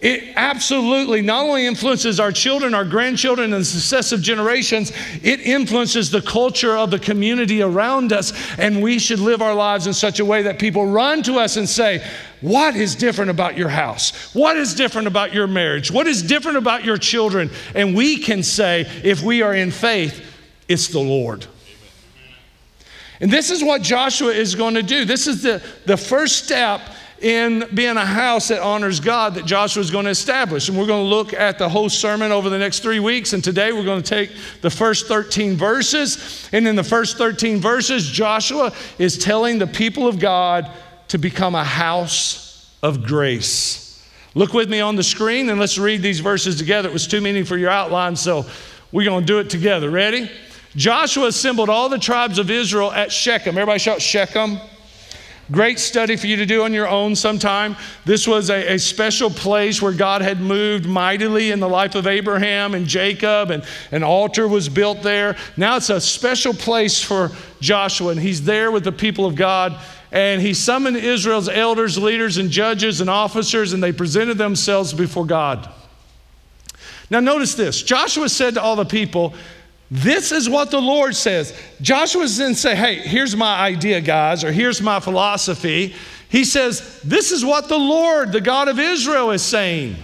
it 0.00 0.32
absolutely 0.34 1.20
not 1.20 1.44
only 1.44 1.66
influences 1.66 2.18
our 2.18 2.32
children, 2.32 2.74
our 2.74 2.86
grandchildren, 2.86 3.52
and 3.52 3.66
successive 3.66 4.22
generations, 4.22 4.92
it 5.22 5.40
influences 5.40 6.10
the 6.10 6.22
culture 6.22 6.74
of 6.74 6.90
the 6.90 6.98
community 6.98 7.60
around 7.60 8.10
us. 8.10 8.32
And 8.58 8.82
we 8.82 8.98
should 8.98 9.18
live 9.18 9.42
our 9.42 9.54
lives 9.54 9.86
in 9.86 9.92
such 9.92 10.18
a 10.18 10.24
way 10.24 10.40
that 10.42 10.58
people 10.58 10.86
run 10.86 11.22
to 11.24 11.34
us 11.34 11.58
and 11.58 11.68
say, 11.68 12.02
What 12.40 12.76
is 12.76 12.94
different 12.94 13.30
about 13.30 13.58
your 13.58 13.68
house? 13.68 14.34
What 14.34 14.56
is 14.56 14.74
different 14.74 15.06
about 15.06 15.34
your 15.34 15.46
marriage? 15.46 15.90
What 15.90 16.06
is 16.06 16.22
different 16.22 16.56
about 16.56 16.82
your 16.82 16.96
children? 16.96 17.50
And 17.74 17.94
we 17.94 18.16
can 18.16 18.42
say, 18.42 18.86
if 19.04 19.22
we 19.22 19.42
are 19.42 19.54
in 19.54 19.70
faith, 19.70 20.24
it's 20.66 20.88
the 20.88 21.00
Lord. 21.00 21.44
And 23.20 23.30
this 23.30 23.50
is 23.50 23.62
what 23.62 23.82
Joshua 23.82 24.32
is 24.32 24.54
going 24.54 24.74
to 24.74 24.82
do. 24.82 25.04
This 25.04 25.26
is 25.26 25.42
the, 25.42 25.62
the 25.84 25.98
first 25.98 26.42
step 26.42 26.80
in 27.20 27.68
being 27.74 27.96
a 27.96 28.04
house 28.04 28.48
that 28.48 28.62
honors 28.62 28.98
God 28.98 29.34
that 29.34 29.44
Joshua 29.44 29.82
is 29.82 29.90
going 29.90 30.06
to 30.06 30.10
establish. 30.10 30.68
And 30.68 30.78
we're 30.78 30.86
going 30.86 31.04
to 31.04 31.08
look 31.08 31.34
at 31.34 31.58
the 31.58 31.68
whole 31.68 31.88
sermon 31.88 32.32
over 32.32 32.48
the 32.48 32.58
next 32.58 32.80
three 32.80 33.00
weeks. 33.00 33.32
And 33.32 33.44
today 33.44 33.72
we're 33.72 33.84
going 33.84 34.02
to 34.02 34.08
take 34.08 34.30
the 34.62 34.70
first 34.70 35.06
13 35.06 35.56
verses. 35.56 36.48
And 36.52 36.66
in 36.66 36.76
the 36.76 36.84
first 36.84 37.18
13 37.18 37.58
verses, 37.58 38.08
Joshua 38.08 38.72
is 38.98 39.18
telling 39.18 39.58
the 39.58 39.66
people 39.66 40.06
of 40.08 40.18
God 40.18 40.70
to 41.08 41.18
become 41.18 41.54
a 41.54 41.64
house 41.64 42.74
of 42.82 43.02
grace. 43.02 44.02
Look 44.34 44.54
with 44.54 44.70
me 44.70 44.80
on 44.80 44.96
the 44.96 45.02
screen 45.02 45.50
and 45.50 45.58
let's 45.60 45.76
read 45.76 46.02
these 46.02 46.20
verses 46.20 46.56
together. 46.56 46.88
It 46.88 46.92
was 46.92 47.06
too 47.06 47.20
many 47.20 47.42
for 47.42 47.56
your 47.56 47.70
outline, 47.70 48.16
so 48.16 48.46
we're 48.92 49.04
going 49.04 49.20
to 49.22 49.26
do 49.26 49.38
it 49.40 49.50
together. 49.50 49.90
Ready? 49.90 50.30
Joshua 50.76 51.26
assembled 51.26 51.68
all 51.68 51.88
the 51.88 51.98
tribes 51.98 52.38
of 52.38 52.48
Israel 52.48 52.92
at 52.92 53.10
Shechem. 53.10 53.58
Everybody 53.58 53.80
shout 53.80 54.00
Shechem. 54.00 54.58
Great 55.50 55.80
study 55.80 56.14
for 56.14 56.28
you 56.28 56.36
to 56.36 56.46
do 56.46 56.62
on 56.62 56.72
your 56.72 56.86
own 56.86 57.16
sometime. 57.16 57.76
This 58.04 58.28
was 58.28 58.50
a, 58.50 58.74
a, 58.74 58.78
special 58.78 59.30
place 59.30 59.82
where 59.82 59.92
God 59.92 60.22
had 60.22 60.40
moved 60.40 60.86
mightily 60.86 61.50
in 61.50 61.58
the 61.58 61.68
life 61.68 61.96
of 61.96 62.06
Abraham 62.06 62.74
and 62.74 62.86
Jacob, 62.86 63.50
and 63.50 63.64
an 63.90 64.04
altar 64.04 64.46
was 64.46 64.68
built 64.68 65.02
there. 65.02 65.36
Now 65.56 65.76
it's 65.76 65.90
a 65.90 66.00
special 66.00 66.54
place 66.54 67.02
for 67.02 67.32
Joshua, 67.60 68.12
and 68.12 68.20
he's 68.20 68.44
there 68.44 68.70
with 68.70 68.84
the 68.84 68.92
people 68.92 69.26
of 69.26 69.34
God. 69.34 69.76
And 70.12 70.40
he 70.40 70.54
summoned 70.54 70.96
Israel's 70.96 71.48
elders, 71.48 71.98
leaders, 71.98 72.36
and 72.36 72.50
judges 72.50 73.00
and 73.00 73.10
officers, 73.10 73.72
and 73.72 73.82
they 73.82 73.92
presented 73.92 74.38
themselves 74.38 74.92
before 74.92 75.24
God. 75.24 75.68
Now, 77.10 77.18
notice 77.18 77.54
this 77.54 77.82
Joshua 77.82 78.28
said 78.28 78.54
to 78.54 78.62
all 78.62 78.76
the 78.76 78.84
people, 78.84 79.34
this 79.90 80.30
is 80.30 80.48
what 80.48 80.70
the 80.70 80.80
Lord 80.80 81.16
says. 81.16 81.58
Joshua 81.80 82.26
didn't 82.26 82.54
say, 82.54 82.76
hey, 82.76 82.96
here's 82.96 83.34
my 83.34 83.58
idea, 83.58 84.00
guys, 84.00 84.44
or 84.44 84.52
here's 84.52 84.80
my 84.80 85.00
philosophy. 85.00 85.94
He 86.28 86.44
says, 86.44 87.00
this 87.02 87.32
is 87.32 87.44
what 87.44 87.68
the 87.68 87.78
Lord, 87.78 88.30
the 88.30 88.40
God 88.40 88.68
of 88.68 88.78
Israel, 88.78 89.32
is 89.32 89.42
saying. 89.42 89.96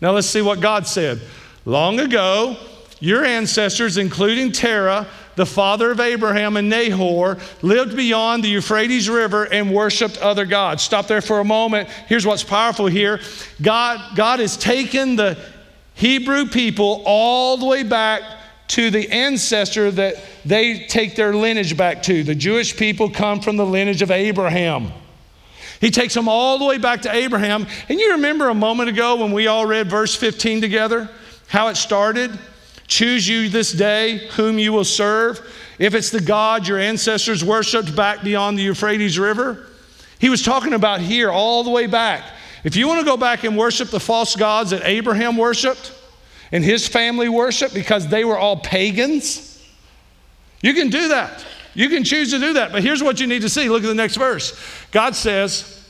Now 0.00 0.10
let's 0.10 0.26
see 0.26 0.42
what 0.42 0.60
God 0.60 0.88
said. 0.88 1.20
Long 1.64 2.00
ago, 2.00 2.56
your 2.98 3.24
ancestors, 3.24 3.98
including 3.98 4.50
Terah, 4.50 5.06
the 5.36 5.46
father 5.46 5.92
of 5.92 6.00
Abraham 6.00 6.56
and 6.56 6.68
Nahor, 6.68 7.38
lived 7.62 7.96
beyond 7.96 8.42
the 8.42 8.48
Euphrates 8.48 9.08
River 9.08 9.44
and 9.44 9.72
worshiped 9.72 10.18
other 10.18 10.44
gods. 10.44 10.82
Stop 10.82 11.06
there 11.06 11.20
for 11.20 11.38
a 11.38 11.44
moment. 11.44 11.88
Here's 12.08 12.26
what's 12.26 12.44
powerful 12.44 12.86
here 12.86 13.20
God, 13.62 14.16
God 14.16 14.40
has 14.40 14.56
taken 14.56 15.14
the 15.14 15.38
Hebrew 15.94 16.46
people 16.46 17.02
all 17.06 17.56
the 17.56 17.66
way 17.66 17.84
back 17.84 18.22
to 18.68 18.90
the 18.90 19.10
ancestor 19.10 19.90
that 19.90 20.16
they 20.44 20.86
take 20.86 21.16
their 21.16 21.34
lineage 21.34 21.76
back 21.76 22.02
to. 22.04 22.22
The 22.22 22.34
Jewish 22.34 22.76
people 22.76 23.10
come 23.10 23.40
from 23.40 23.56
the 23.56 23.66
lineage 23.66 24.02
of 24.02 24.10
Abraham. 24.10 24.92
He 25.80 25.90
takes 25.90 26.14
them 26.14 26.28
all 26.28 26.58
the 26.58 26.64
way 26.64 26.78
back 26.78 27.02
to 27.02 27.14
Abraham. 27.14 27.66
And 27.88 28.00
you 28.00 28.12
remember 28.12 28.48
a 28.48 28.54
moment 28.54 28.88
ago 28.88 29.16
when 29.16 29.32
we 29.32 29.46
all 29.46 29.66
read 29.66 29.90
verse 29.90 30.14
15 30.14 30.60
together, 30.60 31.10
how 31.48 31.68
it 31.68 31.76
started? 31.76 32.38
Choose 32.86 33.28
you 33.28 33.48
this 33.48 33.72
day 33.72 34.28
whom 34.32 34.58
you 34.58 34.72
will 34.72 34.84
serve. 34.84 35.40
If 35.78 35.94
it's 35.94 36.10
the 36.10 36.20
God 36.20 36.66
your 36.66 36.78
ancestors 36.78 37.44
worshiped 37.44 37.94
back 37.94 38.22
beyond 38.22 38.58
the 38.58 38.62
Euphrates 38.62 39.18
River, 39.18 39.66
he 40.18 40.30
was 40.30 40.42
talking 40.42 40.72
about 40.72 41.00
here 41.00 41.30
all 41.30 41.64
the 41.64 41.70
way 41.70 41.86
back. 41.86 42.24
If 42.62 42.76
you 42.76 42.88
want 42.88 43.00
to 43.00 43.06
go 43.06 43.16
back 43.16 43.44
and 43.44 43.58
worship 43.58 43.90
the 43.90 44.00
false 44.00 44.36
gods 44.36 44.70
that 44.70 44.82
Abraham 44.84 45.36
worshiped 45.36 45.92
and 46.52 46.64
his 46.64 46.86
family 46.86 47.28
worship 47.28 47.72
because 47.72 48.08
they 48.08 48.24
were 48.24 48.38
all 48.38 48.56
pagans, 48.56 49.62
you 50.62 50.74
can 50.74 50.90
do 50.90 51.08
that. 51.08 51.44
You 51.74 51.88
can 51.88 52.04
choose 52.04 52.30
to 52.30 52.38
do 52.38 52.54
that. 52.54 52.72
But 52.72 52.82
here's 52.82 53.02
what 53.02 53.20
you 53.20 53.26
need 53.26 53.42
to 53.42 53.48
see. 53.48 53.68
Look 53.68 53.82
at 53.82 53.88
the 53.88 53.94
next 53.94 54.16
verse. 54.16 54.58
God 54.92 55.16
says, 55.16 55.84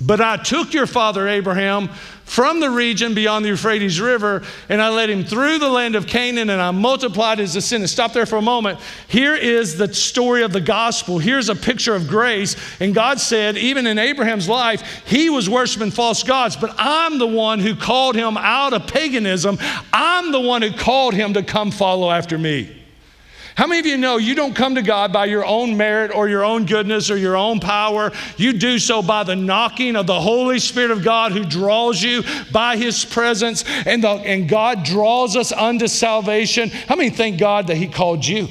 But 0.00 0.20
I 0.20 0.38
took 0.38 0.72
your 0.72 0.86
father 0.86 1.28
Abraham 1.28 1.90
from 2.26 2.60
the 2.60 2.68
region 2.68 3.14
beyond 3.14 3.44
the 3.44 3.50
Euphrates 3.50 4.00
River, 4.00 4.42
and 4.68 4.82
I 4.82 4.88
led 4.88 5.08
him 5.08 5.24
through 5.24 5.58
the 5.58 5.70
land 5.70 5.94
of 5.94 6.06
Canaan, 6.06 6.50
and 6.50 6.60
I 6.60 6.72
multiplied 6.72 7.38
his 7.38 7.54
descendants. 7.54 7.92
Stop 7.92 8.12
there 8.12 8.26
for 8.26 8.36
a 8.36 8.42
moment. 8.42 8.80
Here 9.08 9.34
is 9.34 9.78
the 9.78 9.94
story 9.94 10.42
of 10.42 10.52
the 10.52 10.60
gospel. 10.60 11.18
Here's 11.18 11.48
a 11.48 11.54
picture 11.54 11.94
of 11.94 12.08
grace. 12.08 12.56
And 12.80 12.94
God 12.94 13.20
said, 13.20 13.56
even 13.56 13.86
in 13.86 13.98
Abraham's 13.98 14.48
life, 14.48 15.04
he 15.06 15.30
was 15.30 15.48
worshiping 15.48 15.92
false 15.92 16.24
gods, 16.24 16.56
but 16.56 16.74
I'm 16.76 17.18
the 17.18 17.26
one 17.26 17.60
who 17.60 17.76
called 17.76 18.16
him 18.16 18.36
out 18.36 18.74
of 18.74 18.88
paganism. 18.88 19.56
I'm 19.92 20.32
the 20.32 20.40
one 20.40 20.62
who 20.62 20.72
called 20.72 21.14
him 21.14 21.32
to 21.34 21.42
come 21.42 21.70
follow 21.70 22.10
after 22.10 22.36
me. 22.36 22.75
How 23.56 23.66
many 23.66 23.80
of 23.80 23.86
you 23.86 23.96
know 23.96 24.18
you 24.18 24.34
don't 24.34 24.54
come 24.54 24.74
to 24.74 24.82
God 24.82 25.14
by 25.14 25.24
your 25.24 25.44
own 25.44 25.78
merit 25.78 26.14
or 26.14 26.28
your 26.28 26.44
own 26.44 26.66
goodness 26.66 27.10
or 27.10 27.16
your 27.16 27.38
own 27.38 27.58
power? 27.58 28.12
You 28.36 28.52
do 28.52 28.78
so 28.78 29.00
by 29.00 29.24
the 29.24 29.34
knocking 29.34 29.96
of 29.96 30.06
the 30.06 30.20
Holy 30.20 30.58
Spirit 30.58 30.90
of 30.90 31.02
God 31.02 31.32
who 31.32 31.42
draws 31.42 32.02
you 32.02 32.22
by 32.52 32.76
his 32.76 33.06
presence, 33.06 33.64
and, 33.86 34.04
the, 34.04 34.10
and 34.10 34.46
God 34.46 34.84
draws 34.84 35.36
us 35.36 35.52
unto 35.52 35.86
salvation. 35.86 36.68
How 36.68 36.96
many 36.96 37.08
thank 37.08 37.40
God 37.40 37.68
that 37.68 37.78
he 37.78 37.88
called 37.88 38.26
you? 38.26 38.48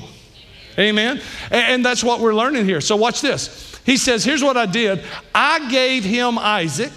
Amen. 0.79 1.21
And, 1.51 1.65
and 1.73 1.85
that's 1.85 2.03
what 2.03 2.19
we're 2.19 2.33
learning 2.33 2.65
here. 2.65 2.81
So, 2.81 2.95
watch 2.95 3.21
this. 3.21 3.79
He 3.85 3.97
says, 3.97 4.25
Here's 4.25 4.43
what 4.43 4.57
I 4.57 4.65
did 4.65 5.03
I 5.35 5.69
gave 5.69 6.03
him 6.03 6.39
Isaac, 6.39 6.91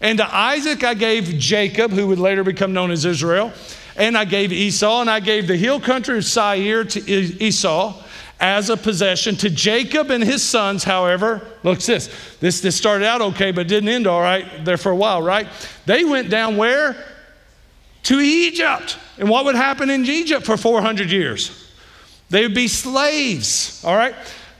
and 0.00 0.16
to 0.16 0.34
Isaac 0.34 0.82
I 0.82 0.94
gave 0.94 1.38
Jacob, 1.38 1.90
who 1.90 2.06
would 2.06 2.18
later 2.18 2.42
become 2.42 2.72
known 2.72 2.90
as 2.90 3.04
Israel 3.04 3.52
and 4.00 4.16
I 4.16 4.24
gave 4.24 4.50
Esau, 4.50 5.02
and 5.02 5.10
I 5.10 5.20
gave 5.20 5.46
the 5.46 5.56
hill 5.56 5.78
country 5.78 6.16
of 6.16 6.24
Seir 6.24 6.84
to 6.84 7.10
Esau 7.10 8.02
as 8.40 8.70
a 8.70 8.76
possession. 8.76 9.36
To 9.36 9.50
Jacob 9.50 10.10
and 10.10 10.24
his 10.24 10.42
sons, 10.42 10.82
however, 10.82 11.46
looks 11.62 11.84
this. 11.84 12.08
This, 12.40 12.62
this 12.62 12.74
started 12.74 13.06
out 13.06 13.20
okay, 13.20 13.52
but 13.52 13.68
didn't 13.68 13.90
end 13.90 14.06
all 14.06 14.22
right 14.22 14.64
there 14.64 14.78
for 14.78 14.90
a 14.90 14.96
while, 14.96 15.20
right? 15.20 15.46
They 15.84 16.04
went 16.04 16.30
down 16.30 16.56
where? 16.56 16.96
To 18.04 18.20
Egypt. 18.20 18.98
And 19.18 19.28
what 19.28 19.44
would 19.44 19.54
happen 19.54 19.90
in 19.90 20.06
Egypt 20.06 20.46
for 20.46 20.56
400 20.56 21.10
years? 21.10 21.70
They 22.30 22.42
would 22.42 22.54
be 22.54 22.68
slaves, 22.68 23.84
all 23.84 23.94
right? 23.94 24.14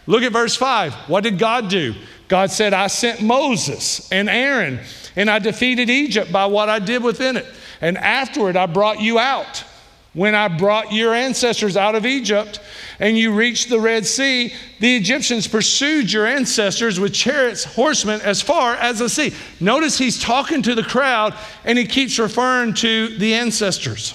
Look 0.07 0.23
at 0.23 0.33
verse 0.33 0.55
5. 0.55 0.93
What 1.09 1.25
did 1.25 1.39
God 1.39 1.71
do? 1.71 1.95
God 2.31 2.53
said, 2.53 2.73
I 2.73 2.87
sent 2.87 3.21
Moses 3.21 4.11
and 4.13 4.31
Aaron, 4.31 4.79
and 5.17 5.29
I 5.29 5.41
defeated 5.41 5.91
Egypt 5.91 6.31
by 6.31 6.47
what 6.47 6.69
I 6.69 6.79
did 6.79 7.03
within 7.03 7.37
it. 7.37 7.45
And 7.81 7.99
afterward, 7.99 8.57
I 8.57 8.67
brought 8.67 9.01
you 9.01 9.19
out. 9.19 9.65
When 10.13 10.35
I 10.37 10.47
brought 10.47 10.93
your 10.93 11.13
ancestors 11.13 11.77
out 11.77 11.97
of 11.97 12.07
Egypt 12.07 12.61
and 13.01 13.19
you 13.19 13.33
reached 13.33 13.69
the 13.69 13.81
Red 13.81 14.07
Sea, 14.07 14.53
the 14.79 14.97
Egyptians 14.97 15.49
pursued 15.49 16.13
your 16.13 16.27
ancestors 16.27 17.01
with 17.01 17.13
chariots, 17.13 17.65
horsemen, 17.65 18.21
as 18.21 18.41
far 18.41 18.75
as 18.75 19.01
the 19.01 19.09
sea. 19.09 19.33
Notice 19.59 19.99
he's 19.99 20.21
talking 20.21 20.63
to 20.63 20.75
the 20.77 20.83
crowd 20.83 21.35
and 21.65 21.77
he 21.79 21.85
keeps 21.85 22.19
referring 22.19 22.75
to 22.75 23.17
the 23.19 23.35
ancestors. 23.35 24.15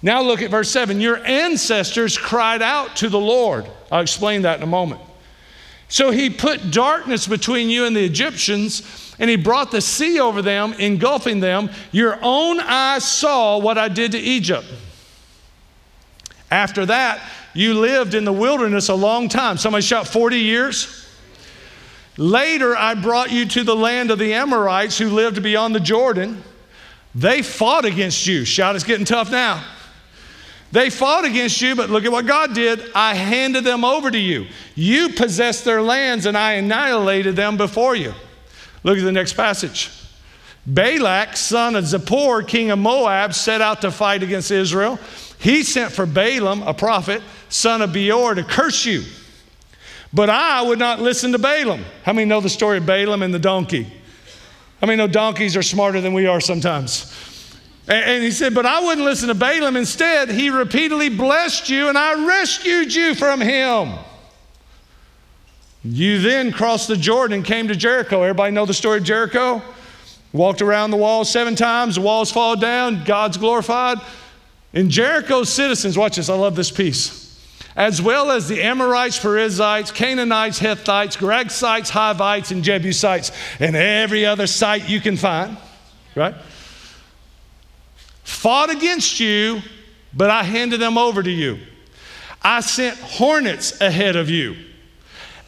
Now 0.00 0.22
look 0.22 0.42
at 0.42 0.50
verse 0.50 0.70
7. 0.70 1.00
Your 1.00 1.24
ancestors 1.24 2.18
cried 2.18 2.62
out 2.62 2.96
to 2.96 3.08
the 3.08 3.20
Lord. 3.20 3.68
I'll 3.90 4.02
explain 4.02 4.42
that 4.42 4.58
in 4.58 4.62
a 4.62 4.66
moment. 4.66 5.00
So 5.88 6.10
he 6.10 6.30
put 6.30 6.70
darkness 6.70 7.26
between 7.26 7.68
you 7.68 7.84
and 7.84 7.94
the 7.94 8.04
Egyptians 8.04 9.14
and 9.18 9.30
he 9.30 9.36
brought 9.36 9.70
the 9.70 9.80
sea 9.80 10.18
over 10.18 10.42
them, 10.42 10.72
engulfing 10.74 11.40
them. 11.40 11.70
Your 11.92 12.18
own 12.20 12.60
eyes 12.60 13.04
saw 13.04 13.58
what 13.58 13.78
I 13.78 13.88
did 13.88 14.12
to 14.12 14.18
Egypt. 14.18 14.66
After 16.50 16.86
that, 16.86 17.20
you 17.52 17.74
lived 17.74 18.14
in 18.14 18.24
the 18.24 18.32
wilderness 18.32 18.88
a 18.88 18.94
long 18.94 19.28
time. 19.28 19.56
Somebody 19.56 19.82
shout 19.82 20.08
40 20.08 20.38
years. 20.38 21.08
Later, 22.16 22.76
I 22.76 22.94
brought 22.94 23.32
you 23.32 23.46
to 23.46 23.64
the 23.64 23.74
land 23.74 24.10
of 24.10 24.18
the 24.18 24.34
Amorites 24.34 24.98
who 24.98 25.10
lived 25.10 25.42
beyond 25.42 25.74
the 25.74 25.80
Jordan. 25.80 26.42
They 27.14 27.42
fought 27.42 27.84
against 27.84 28.26
you. 28.26 28.44
Shout, 28.44 28.74
it's 28.74 28.84
getting 28.84 29.04
tough 29.04 29.30
now. 29.30 29.64
They 30.74 30.90
fought 30.90 31.24
against 31.24 31.62
you, 31.62 31.76
but 31.76 31.88
look 31.88 32.04
at 32.04 32.10
what 32.10 32.26
God 32.26 32.52
did. 32.52 32.90
I 32.96 33.14
handed 33.14 33.62
them 33.62 33.84
over 33.84 34.10
to 34.10 34.18
you. 34.18 34.46
You 34.74 35.10
possessed 35.10 35.64
their 35.64 35.80
lands, 35.80 36.26
and 36.26 36.36
I 36.36 36.54
annihilated 36.54 37.36
them 37.36 37.56
before 37.56 37.94
you. 37.94 38.12
Look 38.82 38.98
at 38.98 39.04
the 39.04 39.12
next 39.12 39.34
passage. 39.34 39.92
Balak, 40.66 41.36
son 41.36 41.76
of 41.76 41.84
Zippor, 41.84 42.44
king 42.44 42.72
of 42.72 42.80
Moab, 42.80 43.34
set 43.34 43.60
out 43.60 43.82
to 43.82 43.92
fight 43.92 44.24
against 44.24 44.50
Israel. 44.50 44.98
He 45.38 45.62
sent 45.62 45.92
for 45.92 46.06
Balaam, 46.06 46.64
a 46.64 46.74
prophet, 46.74 47.22
son 47.48 47.80
of 47.80 47.92
Beor, 47.92 48.34
to 48.34 48.42
curse 48.42 48.84
you. 48.84 49.04
But 50.12 50.28
I 50.28 50.60
would 50.60 50.80
not 50.80 50.98
listen 50.98 51.30
to 51.30 51.38
Balaam. 51.38 51.84
How 52.02 52.12
many 52.12 52.24
know 52.24 52.40
the 52.40 52.50
story 52.50 52.78
of 52.78 52.86
Balaam 52.86 53.22
and 53.22 53.32
the 53.32 53.38
donkey? 53.38 53.84
How 54.80 54.88
many 54.88 54.96
know 54.96 55.06
donkeys 55.06 55.56
are 55.56 55.62
smarter 55.62 56.00
than 56.00 56.14
we 56.14 56.26
are 56.26 56.40
sometimes? 56.40 57.33
And 57.86 58.22
he 58.22 58.30
said, 58.30 58.54
But 58.54 58.64
I 58.64 58.80
wouldn't 58.80 59.04
listen 59.04 59.28
to 59.28 59.34
Balaam. 59.34 59.76
Instead, 59.76 60.30
he 60.30 60.48
repeatedly 60.50 61.10
blessed 61.10 61.68
you, 61.68 61.88
and 61.88 61.98
I 61.98 62.26
rescued 62.26 62.94
you 62.94 63.14
from 63.14 63.40
him. 63.40 63.92
You 65.84 66.18
then 66.20 66.50
crossed 66.50 66.88
the 66.88 66.96
Jordan 66.96 67.36
and 67.36 67.44
came 67.44 67.68
to 67.68 67.76
Jericho. 67.76 68.22
Everybody 68.22 68.52
know 68.52 68.64
the 68.64 68.72
story 68.72 68.98
of 68.98 69.04
Jericho? 69.04 69.62
Walked 70.32 70.62
around 70.62 70.90
the 70.90 70.96
walls 70.96 71.30
seven 71.30 71.54
times, 71.54 71.96
the 71.96 72.00
walls 72.00 72.32
fall 72.32 72.56
down, 72.56 73.04
God's 73.04 73.36
glorified. 73.36 73.98
And 74.72 74.90
Jericho's 74.90 75.52
citizens, 75.52 75.96
watch 75.96 76.16
this, 76.16 76.28
I 76.28 76.34
love 76.34 76.56
this 76.56 76.70
piece. 76.70 77.22
As 77.76 78.00
well 78.00 78.30
as 78.30 78.48
the 78.48 78.62
Amorites, 78.62 79.18
Perizzites, 79.18 79.90
Canaanites, 79.90 80.58
Hittites, 80.58 81.16
Girgashites, 81.16 81.90
Hivites, 81.90 82.50
and 82.50 82.64
Jebusites, 82.64 83.30
and 83.60 83.76
every 83.76 84.24
other 84.24 84.46
site 84.46 84.88
you 84.88 85.00
can 85.00 85.16
find, 85.16 85.56
right? 86.16 86.34
Fought 88.24 88.70
against 88.70 89.20
you, 89.20 89.62
but 90.12 90.30
I 90.30 90.42
handed 90.42 90.80
them 90.80 90.98
over 90.98 91.22
to 91.22 91.30
you. 91.30 91.58
I 92.42 92.60
sent 92.60 92.98
hornets 92.98 93.80
ahead 93.80 94.16
of 94.16 94.28
you 94.28 94.56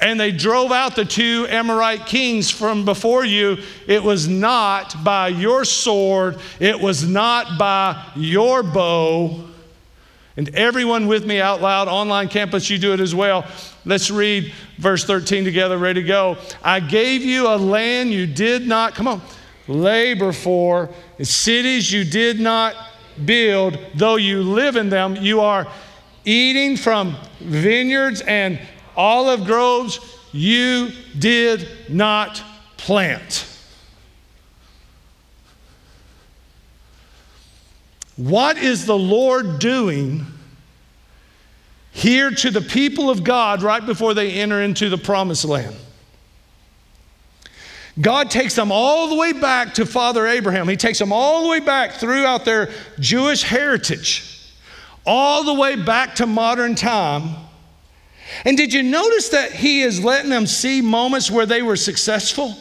and 0.01 0.21
they 0.21 0.31
drove 0.31 0.73
out 0.73 0.95
the 0.95 1.05
two 1.05 1.47
Amorite 1.49 2.07
kings 2.07 2.51
from 2.51 2.85
before 2.85 3.25
you. 3.25 3.59
It 3.87 4.03
was 4.03 4.29
not 4.29 5.03
by 5.03 5.29
your 5.29 5.65
sword, 5.65 6.39
it 6.61 6.79
was 6.79 7.09
not 7.09 7.59
by 7.59 8.05
your 8.15 8.63
bow. 8.63 9.45
And 10.39 10.51
everyone 10.51 11.07
with 11.07 11.25
me 11.25 11.41
out 11.41 11.63
loud, 11.63 11.89
online 11.89 12.29
campus, 12.29 12.69
you 12.69 12.77
do 12.77 12.93
it 12.93 13.01
as 13.01 13.15
well. 13.15 13.47
Let's 13.87 14.11
read 14.11 14.53
verse 14.77 15.03
13 15.05 15.45
together, 15.45 15.79
ready 15.79 16.03
to 16.03 16.07
go. 16.07 16.37
I 16.63 16.81
gave 16.81 17.23
you 17.23 17.49
a 17.49 17.57
land 17.57 18.11
you 18.11 18.27
did 18.27 18.67
not, 18.67 18.95
come 18.95 19.09
on, 19.09 19.23
labor 19.69 20.33
for, 20.33 20.91
cities 21.23 21.93
you 21.93 22.05
did 22.05 22.41
not 22.41 22.75
build, 23.25 23.79
though 23.95 24.17
you 24.17 24.43
live 24.43 24.77
in 24.77 24.89
them. 24.89 25.17
You 25.17 25.41
are 25.41 25.67
eating 26.25 26.77
from 26.77 27.17
vineyards 27.41 28.21
and 28.23 28.61
olive 28.97 29.45
groves 29.45 30.01
you 30.33 30.91
did 31.19 31.69
not 31.89 32.43
plant. 32.77 33.47
What 38.17 38.57
is 38.57 38.87
the 38.87 38.97
Lord 38.97 39.59
doing 39.59 40.25
here 41.93 42.31
to 42.31 42.51
the 42.51 42.63
people 42.63 43.11
of 43.11 43.25
God 43.25 43.63
right 43.63 43.85
before 43.85 44.15
they 44.15 44.33
enter 44.33 44.63
into 44.63 44.89
the 44.89 44.99
promised 44.99 45.45
land? 45.45 45.77
God 48.01 48.31
takes 48.31 48.55
them 48.55 48.71
all 48.71 49.09
the 49.09 49.15
way 49.15 49.33
back 49.33 49.75
to 49.75 49.87
Father 49.87 50.27
Abraham. 50.27 50.69
He 50.69 50.77
takes 50.77 50.99
them 50.99 51.13
all 51.13 51.43
the 51.45 51.49
way 51.49 51.61
back 51.61 51.93
throughout 51.93 52.45
their 52.45 52.71
Jewish 52.99 53.43
heritage, 53.43 54.53
all 55.07 55.45
the 55.45 55.55
way 55.55 55.77
back 55.77 56.17
to 56.17 56.27
modern 56.27 56.75
time. 56.75 57.37
And 58.45 58.57
did 58.57 58.75
you 58.75 58.83
notice 58.83 59.31
that 59.31 59.53
He 59.53 59.81
is 59.81 60.05
letting 60.05 60.31
them 60.31 60.47
see 60.47 60.83
moments 60.83 61.31
where 61.31 61.47
they 61.47 61.63
were 61.63 61.77
successful? 61.77 62.55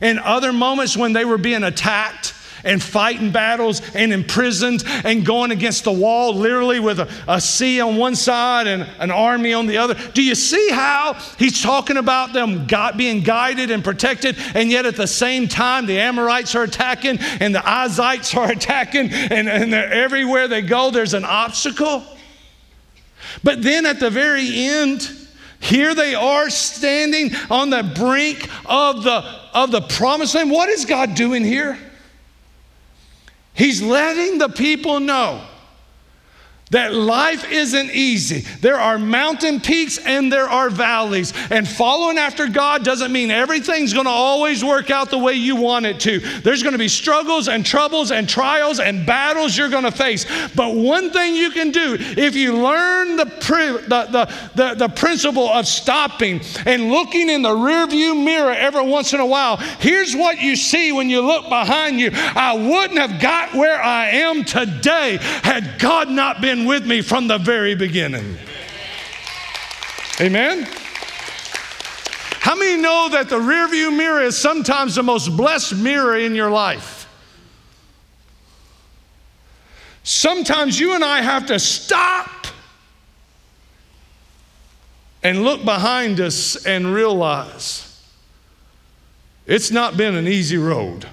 And 0.00 0.18
other 0.18 0.52
moments 0.52 0.96
when 0.96 1.12
they 1.12 1.26
were 1.26 1.36
being 1.36 1.62
attacked 1.62 2.32
and 2.64 2.82
fighting 2.82 3.30
battles 3.30 3.82
and 3.94 4.12
imprisoned 4.12 4.82
and 5.04 5.24
going 5.24 5.50
against 5.50 5.84
the 5.84 5.92
wall, 5.92 6.34
literally 6.34 6.80
with 6.80 7.00
a, 7.00 7.08
a, 7.28 7.40
sea 7.40 7.80
on 7.80 7.96
one 7.96 8.14
side 8.14 8.66
and 8.66 8.86
an 8.98 9.10
army 9.10 9.52
on 9.52 9.66
the 9.66 9.78
other. 9.78 9.94
Do 10.12 10.22
you 10.22 10.34
see 10.34 10.70
how 10.70 11.14
he's 11.38 11.62
talking 11.62 11.96
about 11.96 12.32
them 12.32 12.66
being 12.96 13.22
guided 13.22 13.70
and 13.70 13.82
protected, 13.82 14.36
and 14.54 14.70
yet 14.70 14.86
at 14.86 14.96
the 14.96 15.06
same 15.06 15.48
time, 15.48 15.86
the 15.86 15.98
Amorites 15.98 16.54
are 16.54 16.64
attacking 16.64 17.18
and 17.18 17.54
the 17.54 17.60
Izzites 17.60 18.36
are 18.36 18.50
attacking, 18.52 19.10
and, 19.12 19.48
and 19.48 19.74
everywhere 19.74 20.48
they 20.48 20.62
go, 20.62 20.90
there's 20.90 21.14
an 21.14 21.24
obstacle? 21.24 22.04
But 23.42 23.62
then 23.62 23.86
at 23.86 24.00
the 24.00 24.10
very 24.10 24.48
end, 24.48 25.10
here 25.60 25.94
they 25.94 26.14
are 26.14 26.50
standing 26.50 27.34
on 27.50 27.70
the 27.70 27.82
brink 27.82 28.48
of 28.64 29.04
the, 29.04 29.24
of 29.52 29.70
the 29.70 29.82
promised 29.82 30.34
land. 30.34 30.50
What 30.50 30.68
is 30.68 30.84
God 30.84 31.14
doing 31.14 31.44
here? 31.44 31.78
He's 33.54 33.82
letting 33.82 34.38
the 34.38 34.48
people 34.48 35.00
know 35.00 35.44
that 36.70 36.94
life 36.94 37.50
isn't 37.50 37.90
easy. 37.90 38.40
There 38.60 38.78
are 38.78 38.96
mountain 38.96 39.60
peaks 39.60 39.98
and 39.98 40.32
there 40.32 40.48
are 40.48 40.70
valleys. 40.70 41.32
And 41.50 41.66
following 41.68 42.16
after 42.16 42.48
God 42.48 42.84
doesn't 42.84 43.10
mean 43.10 43.30
everything's 43.30 43.92
going 43.92 44.06
to 44.06 44.10
always 44.10 44.64
work 44.64 44.90
out 44.90 45.10
the 45.10 45.18
way 45.18 45.34
you 45.34 45.56
want 45.56 45.86
it 45.86 45.98
to. 46.00 46.20
There's 46.40 46.62
going 46.62 46.74
to 46.74 46.78
be 46.78 46.88
struggles 46.88 47.48
and 47.48 47.66
troubles 47.66 48.12
and 48.12 48.28
trials 48.28 48.78
and 48.78 49.04
battles 49.04 49.56
you're 49.56 49.68
going 49.68 49.84
to 49.84 49.90
face. 49.90 50.26
But 50.54 50.76
one 50.76 51.10
thing 51.10 51.34
you 51.34 51.50
can 51.50 51.72
do, 51.72 51.96
if 51.98 52.36
you 52.36 52.56
learn 52.62 53.16
the, 53.16 53.24
the, 53.24 54.06
the, 54.10 54.34
the, 54.54 54.74
the 54.74 54.88
principle 54.88 55.48
of 55.48 55.66
stopping 55.66 56.40
and 56.66 56.90
looking 56.90 57.28
in 57.28 57.42
the 57.42 57.50
rearview 57.50 58.24
mirror 58.24 58.52
every 58.52 58.84
once 58.84 59.12
in 59.12 59.18
a 59.18 59.26
while, 59.26 59.56
here's 59.56 60.14
what 60.14 60.40
you 60.40 60.54
see 60.54 60.92
when 60.92 61.10
you 61.10 61.20
look 61.20 61.48
behind 61.48 61.98
you. 61.98 62.10
I 62.12 62.54
wouldn't 62.54 62.98
have 62.98 63.20
got 63.20 63.54
where 63.54 63.82
I 63.82 64.10
am 64.10 64.44
today 64.44 65.18
had 65.20 65.80
God 65.80 66.08
not 66.08 66.40
been 66.40 66.59
been 66.60 66.68
with 66.68 66.86
me 66.86 67.00
from 67.00 67.28
the 67.28 67.38
very 67.38 67.74
beginning. 67.74 68.36
Amen? 70.20 70.66
How 72.40 72.54
many 72.54 72.80
know 72.80 73.08
that 73.12 73.28
the 73.28 73.38
rearview 73.38 73.96
mirror 73.96 74.22
is 74.22 74.36
sometimes 74.36 74.94
the 74.94 75.02
most 75.02 75.36
blessed 75.36 75.76
mirror 75.76 76.18
in 76.18 76.34
your 76.34 76.50
life? 76.50 77.08
Sometimes 80.02 80.78
you 80.80 80.94
and 80.94 81.04
I 81.04 81.22
have 81.22 81.46
to 81.46 81.58
stop 81.58 82.46
and 85.22 85.42
look 85.42 85.64
behind 85.64 86.20
us 86.20 86.66
and 86.66 86.92
realize 86.92 88.02
it's 89.46 89.70
not 89.70 89.96
been 89.96 90.16
an 90.16 90.26
easy 90.26 90.56
road. 90.56 91.06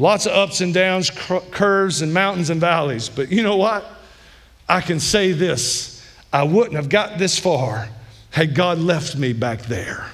Lots 0.00 0.24
of 0.24 0.32
ups 0.32 0.62
and 0.62 0.72
downs, 0.72 1.10
curves 1.10 2.00
and 2.00 2.14
mountains 2.14 2.48
and 2.48 2.58
valleys. 2.58 3.10
But 3.10 3.30
you 3.30 3.42
know 3.42 3.56
what? 3.56 3.84
I 4.66 4.80
can 4.80 4.98
say 4.98 5.32
this 5.32 6.02
I 6.32 6.44
wouldn't 6.44 6.76
have 6.76 6.88
got 6.88 7.18
this 7.18 7.38
far 7.38 7.86
had 8.30 8.54
God 8.54 8.78
left 8.78 9.14
me 9.14 9.34
back 9.34 9.62
there. 9.62 10.06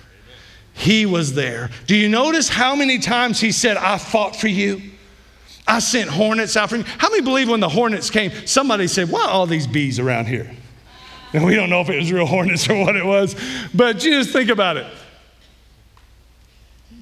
He 0.73 1.07
was 1.07 1.35
there. 1.35 1.71
Do 1.87 1.95
you 1.95 2.09
notice 2.09 2.49
how 2.49 2.75
many 2.75 2.99
times 2.99 3.38
He 3.38 3.52
said, 3.52 3.76
I 3.76 3.97
fought 3.97 4.35
for 4.35 4.49
you? 4.49 4.83
I 5.69 5.78
sent 5.78 6.11
hornets 6.11 6.57
out 6.57 6.71
for 6.71 6.76
you. 6.78 6.85
How 6.99 7.09
many 7.09 7.23
believe 7.23 7.49
when 7.49 7.61
the 7.61 7.69
hornets 7.69 8.11
came, 8.11 8.33
somebody 8.45 8.88
said, 8.88 9.09
Why 9.09 9.26
all 9.26 9.47
these 9.47 9.69
bees 9.69 10.00
around 10.00 10.26
here? 10.26 10.50
And 11.33 11.45
we 11.45 11.55
don't 11.55 11.71
know 11.71 11.81
if 11.81 11.90
it 11.90 11.97
was 11.97 12.11
real 12.11 12.26
hornets 12.26 12.69
or 12.69 12.76
what 12.76 12.97
it 12.97 13.07
was, 13.07 13.37
but 13.73 14.02
you 14.02 14.11
just 14.19 14.31
think 14.31 14.50
about 14.50 14.78
it 14.78 14.87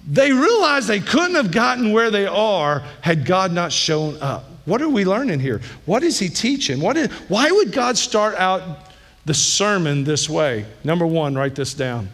they 0.07 0.33
realized 0.33 0.87
they 0.87 1.01
couldn't 1.01 1.35
have 1.35 1.51
gotten 1.51 1.93
where 1.93 2.11
they 2.11 2.27
are 2.27 2.81
had 3.01 3.25
God 3.25 3.53
not 3.53 3.73
shown 3.73 4.19
up. 4.21 4.45
What 4.67 4.81
are 4.83 4.89
we 4.89 5.05
learning 5.05 5.41
here? 5.41 5.61
What 5.87 6.03
is 6.03 6.19
he 6.19 6.29
teaching? 6.29 6.81
What 6.81 6.97
is, 6.97 7.11
why 7.29 7.51
would 7.51 7.73
God 7.73 7.97
start 7.97 8.35
out 8.37 8.91
the 9.25 9.35
sermon 9.35 10.05
this 10.05 10.29
way? 10.29 10.67
Number 10.85 11.07
one, 11.07 11.35
write 11.35 11.55
this 11.55 11.75
down. 11.75 12.09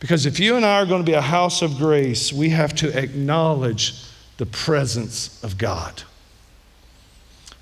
Because 0.00 0.26
if 0.26 0.40
you 0.40 0.56
and 0.56 0.64
I 0.64 0.80
are 0.80 0.86
going 0.86 1.04
to 1.04 1.08
be 1.08 1.14
a 1.14 1.20
house 1.20 1.62
of 1.62 1.76
grace, 1.76 2.32
we 2.32 2.48
have 2.50 2.74
to 2.76 2.96
acknowledge 2.96 4.04
the 4.36 4.46
presence 4.46 5.42
of 5.44 5.58
God. 5.58 6.02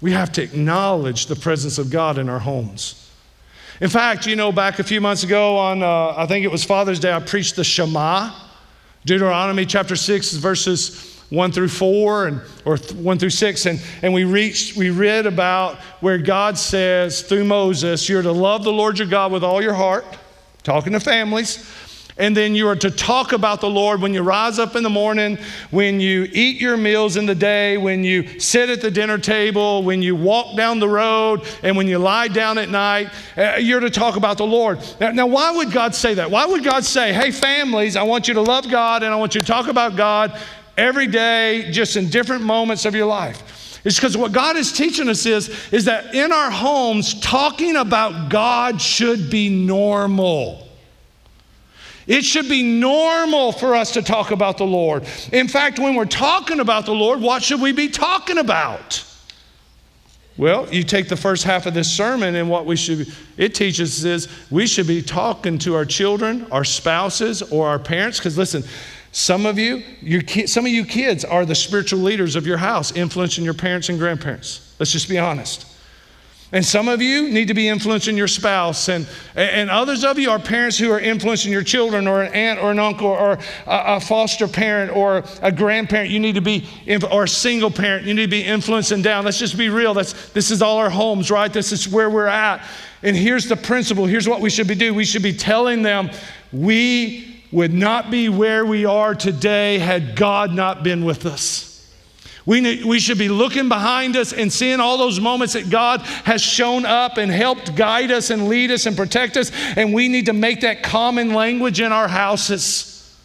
We 0.01 0.13
have 0.13 0.33
to 0.33 0.43
acknowledge 0.43 1.27
the 1.27 1.37
presence 1.37 1.77
of 1.77 1.91
God 1.91 2.17
in 2.17 2.31
our 2.31 2.39
homes. 2.39 3.11
In 3.83 3.91
fact, 3.91 4.27
you 4.27 4.37
know, 4.37 4.53
back 4.53 4.79
a 4.79 4.85
few 4.85 5.01
months 5.01 5.23
ago 5.23 5.57
on, 5.57 5.83
uh, 5.83 6.15
I 6.17 6.27
think 6.27 6.45
it 6.45 6.51
was 6.51 6.65
Father's 6.65 7.01
Day, 7.01 7.13
I 7.13 7.21
preached 7.21 7.57
the 7.57 7.65
Shema. 7.65 8.31
Deuteronomy 9.05 9.65
chapter 9.65 9.97
6, 9.97 10.33
verses 10.35 11.11
1 11.31 11.53
through 11.53 11.69
4 11.69 12.27
and 12.27 12.41
or 12.65 12.77
1 12.77 13.19
through 13.19 13.31
6 13.31 13.67
and, 13.67 13.81
and 14.03 14.13
we 14.13 14.25
reached 14.25 14.77
we 14.77 14.91
read 14.91 15.27
about 15.27 15.77
where 16.01 16.19
god 16.19 16.59
says 16.59 17.23
through 17.23 17.45
moses 17.45 18.09
you're 18.09 18.21
to 18.21 18.33
love 18.33 18.65
the 18.65 18.73
lord 18.73 18.99
your 18.99 19.07
god 19.07 19.31
with 19.31 19.45
all 19.45 19.63
your 19.63 19.75
heart 19.75 20.05
talking 20.65 20.93
to 20.93 20.99
families 20.99 21.71
and 22.21 22.37
then 22.37 22.55
you 22.55 22.69
are 22.69 22.77
to 22.77 22.91
talk 22.91 23.33
about 23.33 23.61
the 23.61 23.71
Lord 23.71 24.03
when 24.03 24.13
you 24.13 24.23
rise 24.23 24.59
up 24.59 24.77
in 24.77 24.83
the 24.83 24.91
morning, 24.91 25.39
when 25.71 26.01
you 26.01 26.29
eat 26.33 26.61
your 26.61 26.77
meals 26.77 27.17
in 27.17 27.25
the 27.25 27.35
day, 27.35 27.79
when 27.79 28.05
you 28.05 28.39
sit 28.39 28.69
at 28.69 28.83
the 28.83 28.91
dinner 28.91 29.17
table, 29.17 29.83
when 29.83 30.03
you 30.03 30.15
walk 30.15 30.57
down 30.57 30.79
the 30.79 30.89
road, 30.89 31.47
and 31.63 31.77
when 31.77 31.87
you 31.87 31.99
lie 31.99 32.29
down 32.29 32.59
at 32.59 32.69
night. 32.69 33.09
Uh, 33.37 33.57
you're 33.59 33.81
to 33.81 33.91
talk 33.91 34.17
about 34.17 34.37
the 34.37 34.47
Lord. 34.47 34.79
Now, 35.01 35.11
now, 35.13 35.27
why 35.27 35.51
would 35.51 35.73
God 35.73 35.95
say 35.95 36.15
that? 36.15 36.31
Why 36.31 36.45
would 36.45 36.63
God 36.63 36.85
say, 36.85 37.13
hey, 37.13 37.31
families, 37.31 37.97
I 37.97 38.03
want 38.03 38.29
you 38.29 38.35
to 38.35 38.43
love 38.43 38.71
God 38.71 39.03
and 39.03 39.13
I 39.13 39.17
want 39.17 39.35
you 39.35 39.41
to 39.41 39.47
talk 39.47 39.69
about 39.69 39.97
God 39.97 40.39
every 40.77 41.07
day, 41.07 41.71
just 41.71 41.97
in 41.97 42.11
different 42.11 42.43
moments 42.43 42.85
of 42.85 42.95
your 42.95 43.07
life? 43.07 43.81
It's 43.85 43.97
because 43.97 44.17
what 44.17 44.33
God 44.33 44.57
is 44.57 44.73
teaching 44.73 45.09
us 45.09 45.25
is, 45.25 45.49
is 45.73 45.87
that 45.87 46.15
in 46.15 46.33
our 46.33 46.51
homes, 46.51 47.19
talking 47.21 47.77
about 47.77 48.29
God 48.29 48.81
should 48.81 49.31
be 49.31 49.49
normal. 49.49 50.70
It 52.11 52.25
should 52.25 52.49
be 52.49 52.65
normal 52.65 53.53
for 53.53 53.77
us 53.77 53.93
to 53.93 54.03
talk 54.03 54.33
about 54.33 54.59
the 54.59 54.67
Lord. 54.67 55.05
In 55.33 55.47
fact, 55.47 55.79
when 55.79 55.95
we're 55.95 56.07
talking 56.07 56.59
about 56.59 56.85
the 56.85 56.93
Lord, 56.93 57.21
what 57.21 57.41
should 57.41 57.61
we 57.61 57.71
be 57.71 57.89
talking 57.89 58.37
about? 58.37 59.05
Well, 60.37 60.69
you 60.75 60.83
take 60.83 61.09
the 61.09 61.17
first 61.17 61.45
half 61.45 61.67
of 61.67 61.75
this 61.75 61.89
sermon, 61.89 62.35
and 62.35 62.51
what 62.51 62.67
we 62.67 62.75
should, 62.75 63.07
it 63.37 63.55
teaches 63.55 64.05
is 64.05 64.27
we 64.51 64.67
should 64.67 64.89
be 64.89 65.03
talking 65.03 65.57
to 65.61 65.77
our 65.77 65.85
children, 65.85 66.49
our 66.51 66.65
spouses, 66.65 67.43
or 67.43 67.69
our 67.69 67.79
parents. 67.79 68.19
Because 68.19 68.37
listen, 68.37 68.65
some 69.13 69.47
of 69.47 69.57
you, 69.57 69.85
your 70.01 70.23
ki- 70.23 70.49
some 70.49 70.67
of 70.67 70.73
you 70.73 70.85
kids 70.85 71.25
are 71.25 71.47
the 71.47 71.55
spiritual 71.55 72.01
leaders 72.01 72.35
of 72.35 72.45
your 72.45 72.57
house, 72.57 72.91
influencing 72.91 73.45
your 73.45 73.55
parents 73.55 73.89
and 73.89 74.01
grandparents. 74.01 74.75
Let's 74.81 74.91
just 74.91 75.09
be 75.09 75.19
honest. 75.19 75.65
And 76.53 76.65
some 76.65 76.89
of 76.89 77.01
you 77.01 77.29
need 77.29 77.47
to 77.49 77.55
be 77.55 77.69
influencing 77.69 78.17
your 78.17 78.27
spouse, 78.27 78.89
and, 78.89 79.07
and 79.37 79.71
others 79.71 80.03
of 80.03 80.19
you 80.19 80.31
are 80.33 80.39
parents 80.41 80.77
who 80.77 80.91
are 80.91 80.99
influencing 80.99 81.53
your 81.53 81.63
children, 81.63 82.09
or 82.09 82.23
an 82.23 82.33
aunt 82.33 82.59
or 82.59 82.73
an 82.73 82.81
uncle, 82.81 83.07
or 83.07 83.33
a, 83.35 83.39
a 83.67 84.01
foster 84.01 84.49
parent, 84.49 84.91
or 84.95 85.23
a 85.43 85.53
grandparent. 85.53 86.11
You 86.11 86.19
need 86.19 86.35
to 86.35 86.41
be, 86.41 86.67
or 87.13 87.25
a 87.25 87.29
single 87.29 87.71
parent, 87.71 88.05
you 88.05 88.15
need 88.15 88.27
to 88.27 88.31
be 88.31 88.43
influencing 88.43 89.01
down. 89.01 89.25
Let's 89.25 89.39
just 89.39 89.57
be 89.57 89.69
real. 89.69 89.95
That's, 89.95 90.31
this 90.31 90.51
is 90.51 90.61
all 90.61 90.79
our 90.79 90.91
homes, 90.91 91.31
right? 91.31 91.53
This 91.53 91.71
is 91.71 91.89
where 91.89 92.11
we're 92.11 92.27
at. 92.27 92.67
And 93.05 93.17
here's 93.17 93.49
the 93.49 93.57
principle 93.57 94.07
here's 94.07 94.29
what 94.29 94.41
we 94.41 94.51
should 94.51 94.67
be 94.67 94.75
doing 94.75 94.95
we 94.95 95.05
should 95.05 95.23
be 95.23 95.33
telling 95.33 95.83
them, 95.83 96.11
we 96.53 97.45
would 97.53 97.73
not 97.73 98.11
be 98.11 98.29
where 98.29 98.67
we 98.67 98.85
are 98.85 99.15
today 99.15 99.79
had 99.79 100.17
God 100.17 100.53
not 100.53 100.83
been 100.83 101.05
with 101.05 101.27
us. 101.27 101.70
We, 102.51 102.61
need, 102.61 102.85
we 102.85 102.99
should 102.99 103.17
be 103.17 103.29
looking 103.29 103.69
behind 103.69 104.17
us 104.17 104.33
and 104.33 104.53
seeing 104.53 104.81
all 104.81 104.99
those 104.99 105.21
moments 105.21 105.55
that 105.55 105.71
God 105.71 106.01
has 106.01 106.43
shown 106.43 106.85
up 106.85 107.17
and 107.17 107.31
helped 107.31 107.77
guide 107.77 108.11
us 108.11 108.31
and 108.31 108.49
lead 108.49 108.73
us 108.73 108.87
and 108.87 108.97
protect 108.97 109.37
us. 109.37 109.53
And 109.77 109.95
we 109.95 110.09
need 110.09 110.27
to 110.27 110.33
make 110.33 110.63
that 110.63 110.83
common 110.83 111.33
language 111.33 111.81
in 111.81 111.93
our 111.93 112.09
houses. 112.09 113.17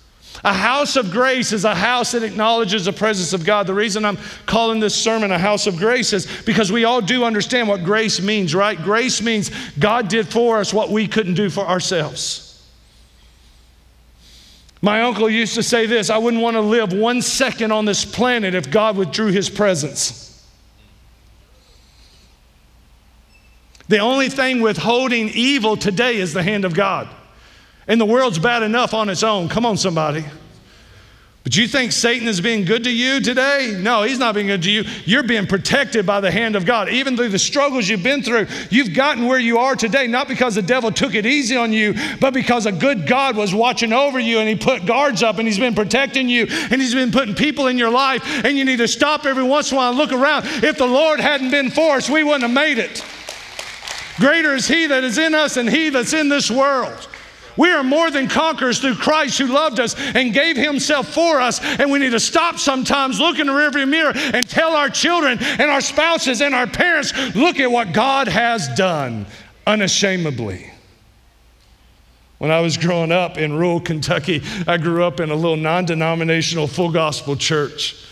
A 0.43 0.53
house 0.53 0.95
of 0.95 1.09
grace 1.09 1.53
is 1.53 1.65
a 1.65 1.73
house 1.73 2.11
that 2.11 2.21
acknowledges 2.21 2.85
the 2.85 2.93
presence 2.93 3.33
of 3.33 3.43
God. 3.43 3.65
The 3.65 3.73
reason 3.73 4.05
I'm 4.05 4.19
calling 4.45 4.79
this 4.79 4.93
sermon 4.93 5.31
a 5.31 5.39
house 5.39 5.65
of 5.65 5.77
grace 5.77 6.13
is 6.13 6.27
because 6.43 6.71
we 6.71 6.83
all 6.83 7.01
do 7.01 7.23
understand 7.23 7.67
what 7.67 7.83
grace 7.83 8.21
means, 8.21 8.53
right? 8.53 8.77
Grace 8.77 9.23
means 9.23 9.49
God 9.79 10.07
did 10.07 10.27
for 10.27 10.59
us 10.59 10.71
what 10.71 10.91
we 10.91 11.07
couldn't 11.07 11.33
do 11.33 11.49
for 11.49 11.65
ourselves. 11.65 12.44
My 14.85 15.01
uncle 15.01 15.27
used 15.27 15.55
to 15.55 15.63
say 15.63 15.87
this 15.87 16.11
I 16.11 16.19
wouldn't 16.19 16.43
want 16.43 16.53
to 16.53 16.61
live 16.61 16.93
one 16.93 17.23
second 17.23 17.71
on 17.71 17.85
this 17.85 18.05
planet 18.05 18.53
if 18.53 18.69
God 18.69 18.95
withdrew 18.95 19.31
his 19.31 19.49
presence. 19.49 20.45
The 23.87 23.97
only 23.97 24.29
thing 24.29 24.61
withholding 24.61 25.29
evil 25.29 25.75
today 25.75 26.17
is 26.17 26.33
the 26.33 26.43
hand 26.43 26.65
of 26.65 26.75
God. 26.75 27.07
And 27.87 27.99
the 27.99 28.05
world's 28.05 28.37
bad 28.37 28.61
enough 28.61 28.93
on 28.93 29.09
its 29.09 29.23
own. 29.23 29.49
Come 29.49 29.65
on, 29.65 29.75
somebody. 29.77 30.23
But 31.45 31.55
you 31.55 31.67
think 31.67 31.91
Satan 31.91 32.27
is 32.27 32.41
being 32.41 32.65
good 32.65 32.83
to 32.85 32.91
you 32.91 33.21
today? 33.21 33.77
No, 33.79 34.01
he's 34.01 34.17
not 34.17 34.33
being 34.33 34.47
good 34.47 34.63
to 34.63 34.71
you. 34.71 34.83
You're 35.05 35.21
being 35.21 35.45
protected 35.45 36.03
by 36.03 36.19
the 36.19 36.31
hand 36.31 36.55
of 36.55 36.65
God. 36.65 36.89
Even 36.89 37.15
through 37.15 37.29
the 37.29 37.37
struggles 37.37 37.87
you've 37.87 38.01
been 38.01 38.23
through, 38.23 38.47
you've 38.71 38.95
gotten 38.95 39.27
where 39.27 39.37
you 39.37 39.59
are 39.59 39.75
today, 39.75 40.07
not 40.07 40.27
because 40.27 40.55
the 40.55 40.63
devil 40.63 40.91
took 40.91 41.13
it 41.13 41.23
easy 41.27 41.55
on 41.55 41.71
you, 41.71 41.93
but 42.19 42.33
because 42.33 42.65
a 42.65 42.71
good 42.71 43.05
God 43.05 43.37
was 43.37 43.53
watching 43.53 43.93
over 43.93 44.19
you 44.19 44.39
and 44.39 44.49
he 44.49 44.55
put 44.55 44.87
guards 44.87 45.21
up 45.21 45.37
and 45.37 45.47
he's 45.47 45.59
been 45.59 45.75
protecting 45.75 46.27
you 46.27 46.47
and 46.49 46.81
he's 46.81 46.95
been 46.95 47.11
putting 47.11 47.35
people 47.35 47.67
in 47.67 47.77
your 47.77 47.91
life. 47.91 48.23
And 48.43 48.57
you 48.57 48.65
need 48.65 48.77
to 48.77 48.87
stop 48.87 49.27
every 49.27 49.43
once 49.43 49.69
in 49.69 49.75
a 49.75 49.77
while 49.77 49.89
and 49.89 49.99
look 49.99 50.13
around. 50.13 50.45
If 50.63 50.79
the 50.79 50.87
Lord 50.87 51.19
hadn't 51.19 51.51
been 51.51 51.69
for 51.69 51.97
us, 51.97 52.09
we 52.09 52.23
wouldn't 52.23 52.41
have 52.41 52.51
made 52.51 52.79
it. 52.79 53.05
Greater 54.17 54.55
is 54.55 54.67
he 54.67 54.87
that 54.87 55.03
is 55.03 55.19
in 55.19 55.35
us 55.35 55.53
than 55.53 55.67
he 55.67 55.89
that's 55.89 56.13
in 56.13 56.27
this 56.27 56.49
world. 56.49 57.07
We 57.57 57.71
are 57.71 57.83
more 57.83 58.11
than 58.11 58.27
conquerors 58.27 58.79
through 58.79 58.95
Christ 58.95 59.37
who 59.37 59.47
loved 59.47 59.79
us 59.79 59.95
and 59.97 60.33
gave 60.33 60.57
himself 60.57 61.13
for 61.13 61.39
us. 61.39 61.59
And 61.61 61.91
we 61.91 61.99
need 61.99 62.11
to 62.11 62.19
stop 62.19 62.57
sometimes, 62.57 63.19
look 63.19 63.39
in 63.39 63.47
the 63.47 63.53
rearview 63.53 63.87
mirror, 63.87 64.13
and 64.15 64.47
tell 64.49 64.75
our 64.75 64.89
children 64.89 65.37
and 65.41 65.71
our 65.71 65.81
spouses 65.81 66.41
and 66.41 66.53
our 66.53 66.67
parents, 66.67 67.13
look 67.35 67.59
at 67.59 67.71
what 67.71 67.93
God 67.93 68.27
has 68.27 68.67
done 68.75 69.25
unashamedly. 69.65 70.71
When 72.37 72.51
I 72.51 72.59
was 72.59 72.77
growing 72.77 73.11
up 73.11 73.37
in 73.37 73.53
rural 73.53 73.79
Kentucky, 73.79 74.41
I 74.67 74.77
grew 74.77 75.03
up 75.03 75.19
in 75.19 75.31
a 75.31 75.35
little 75.35 75.55
non 75.55 75.85
denominational 75.85 76.67
full 76.67 76.91
gospel 76.91 77.35
church. 77.35 78.05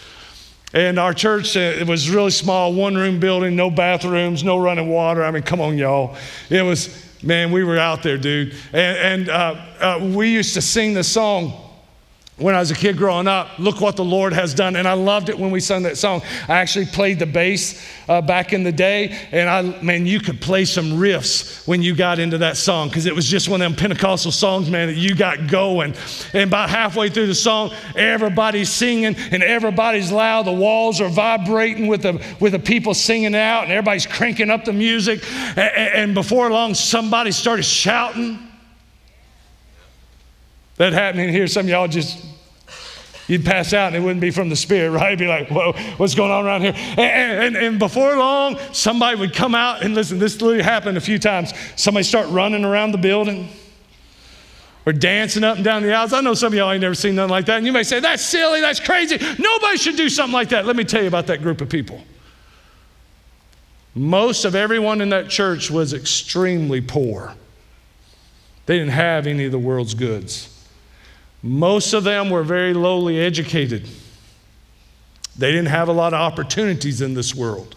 And 0.73 0.97
our 0.97 1.13
church, 1.13 1.55
uh, 1.55 1.59
it 1.59 1.85
was 1.85 2.09
really 2.09 2.31
small, 2.31 2.73
one 2.73 2.95
room 2.95 3.19
building, 3.19 3.55
no 3.55 3.69
bathrooms, 3.69 4.43
no 4.43 4.57
running 4.57 4.89
water. 4.89 5.23
I 5.23 5.29
mean, 5.29 5.43
come 5.43 5.61
on, 5.61 5.77
y'all. 5.77 6.15
It 6.49 6.63
was, 6.63 6.87
Man, 7.23 7.51
we 7.51 7.63
were 7.63 7.79
out 7.79 8.03
there, 8.03 8.17
dude. 8.17 8.53
And, 8.73 9.27
and 9.27 9.29
uh, 9.29 9.55
uh, 9.79 10.11
we 10.13 10.31
used 10.31 10.53
to 10.55 10.61
sing 10.61 10.93
the 10.93 11.03
song 11.03 11.62
when 12.37 12.55
I 12.55 12.59
was 12.59 12.71
a 12.71 12.75
kid 12.75 12.97
growing 12.97 13.27
up, 13.27 13.59
look 13.59 13.79
what 13.79 13.95
the 13.95 14.03
Lord 14.03 14.33
has 14.33 14.55
done. 14.55 14.75
And 14.75 14.87
I 14.87 14.93
loved 14.93 15.29
it 15.29 15.37
when 15.37 15.51
we 15.51 15.59
sung 15.59 15.83
that 15.83 15.97
song. 15.97 16.23
I 16.47 16.53
actually 16.53 16.87
played 16.87 17.19
the 17.19 17.27
bass 17.27 17.87
uh, 18.09 18.21
back 18.21 18.53
in 18.53 18.63
the 18.63 18.71
day. 18.71 19.15
And 19.31 19.47
I, 19.47 19.61
man, 19.83 20.07
you 20.07 20.19
could 20.19 20.41
play 20.41 20.65
some 20.65 20.93
riffs 20.93 21.67
when 21.67 21.83
you 21.83 21.95
got 21.95 22.17
into 22.17 22.39
that 22.39 22.57
song 22.57 22.87
because 22.87 23.05
it 23.05 23.13
was 23.13 23.27
just 23.27 23.49
one 23.49 23.61
of 23.61 23.69
them 23.69 23.77
Pentecostal 23.77 24.31
songs, 24.31 24.67
man, 24.67 24.87
that 24.87 24.97
you 24.97 25.13
got 25.13 25.47
going. 25.47 25.93
And 26.33 26.49
about 26.49 26.71
halfway 26.71 27.09
through 27.09 27.27
the 27.27 27.35
song, 27.35 27.71
everybody's 27.95 28.69
singing 28.69 29.15
and 29.15 29.43
everybody's 29.43 30.11
loud. 30.11 30.47
The 30.47 30.53
walls 30.53 31.01
are 31.01 31.09
vibrating 31.09 31.85
with 31.85 32.01
the, 32.01 32.25
with 32.39 32.53
the 32.53 32.59
people 32.59 32.95
singing 32.95 33.35
out 33.35 33.63
and 33.63 33.71
everybody's 33.71 34.07
cranking 34.07 34.49
up 34.49 34.65
the 34.65 34.73
music. 34.73 35.23
And, 35.55 35.59
and 35.59 36.13
before 36.15 36.49
long, 36.49 36.73
somebody 36.73 37.31
started 37.31 37.63
shouting. 37.63 38.39
That 40.83 40.91
happening 40.91 41.29
here, 41.29 41.47
some 41.47 41.65
of 41.65 41.69
y'all 41.69 41.87
just 41.87 42.21
You'd 43.29 43.45
pass 43.45 43.71
out 43.71 43.87
and 43.87 43.95
it 43.95 43.99
wouldn't 44.01 44.19
be 44.19 44.31
from 44.31 44.49
the 44.49 44.55
Spirit, 44.57 44.91
right? 44.99 45.17
Be 45.17 45.27
like, 45.27 45.47
whoa, 45.47 45.71
what's 45.95 46.13
going 46.13 46.29
on 46.29 46.45
around 46.45 46.63
here? 46.63 46.73
And, 46.75 46.99
and, 46.99 47.55
and, 47.55 47.79
before 47.79 48.17
long, 48.17 48.59
somebody 48.73 49.17
would 49.17 49.33
come 49.33 49.55
out 49.55 49.81
and 49.81 49.95
listen, 49.95 50.19
this 50.19 50.41
literally 50.41 50.61
happened 50.61 50.97
a 50.97 50.99
few 50.99 51.17
times. 51.17 51.53
Somebody 51.77 52.03
start 52.03 52.27
running 52.31 52.65
around 52.65 52.91
the 52.91 52.97
building 52.97 53.47
or 54.85 54.91
dancing 54.91 55.45
up 55.45 55.55
and 55.55 55.63
down 55.63 55.83
the 55.83 55.93
aisles. 55.93 56.11
I 56.11 56.19
know 56.19 56.33
some 56.33 56.51
of 56.51 56.53
y'all 56.53 56.69
ain't 56.69 56.81
never 56.81 56.95
seen 56.95 57.15
nothing 57.15 57.31
like 57.31 57.45
that. 57.45 57.59
And 57.59 57.65
you 57.65 57.71
may 57.71 57.83
say, 57.83 58.01
that's 58.01 58.21
silly, 58.21 58.59
that's 58.59 58.81
crazy. 58.81 59.17
Nobody 59.39 59.77
should 59.77 59.95
do 59.95 60.09
something 60.09 60.33
like 60.33 60.49
that. 60.49 60.65
Let 60.65 60.75
me 60.75 60.83
tell 60.83 61.01
you 61.01 61.07
about 61.07 61.27
that 61.27 61.41
group 61.41 61.61
of 61.61 61.69
people. 61.69 62.03
Most 63.95 64.43
of 64.43 64.53
everyone 64.53 64.99
in 64.99 65.07
that 65.11 65.29
church 65.29 65.71
was 65.71 65.93
extremely 65.93 66.81
poor. 66.81 67.35
They 68.65 68.79
didn't 68.79 68.91
have 68.91 69.27
any 69.27 69.45
of 69.45 69.53
the 69.53 69.59
world's 69.59 69.93
goods. 69.93 70.52
Most 71.43 71.93
of 71.93 72.05
them 72.05 72.29
were 72.29 72.43
very 72.43 72.73
lowly 72.73 73.19
educated. 73.19 73.87
They 75.37 75.51
didn't 75.51 75.67
have 75.67 75.89
a 75.89 75.91
lot 75.91 76.13
of 76.13 76.21
opportunities 76.21 77.01
in 77.01 77.13
this 77.13 77.35
world. 77.35 77.75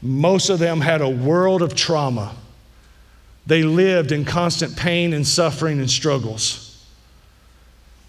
Most 0.00 0.50
of 0.50 0.60
them 0.60 0.80
had 0.80 1.00
a 1.00 1.08
world 1.08 1.62
of 1.62 1.74
trauma. 1.74 2.36
They 3.46 3.64
lived 3.64 4.12
in 4.12 4.24
constant 4.24 4.76
pain 4.76 5.12
and 5.12 5.26
suffering 5.26 5.80
and 5.80 5.90
struggles. 5.90 6.84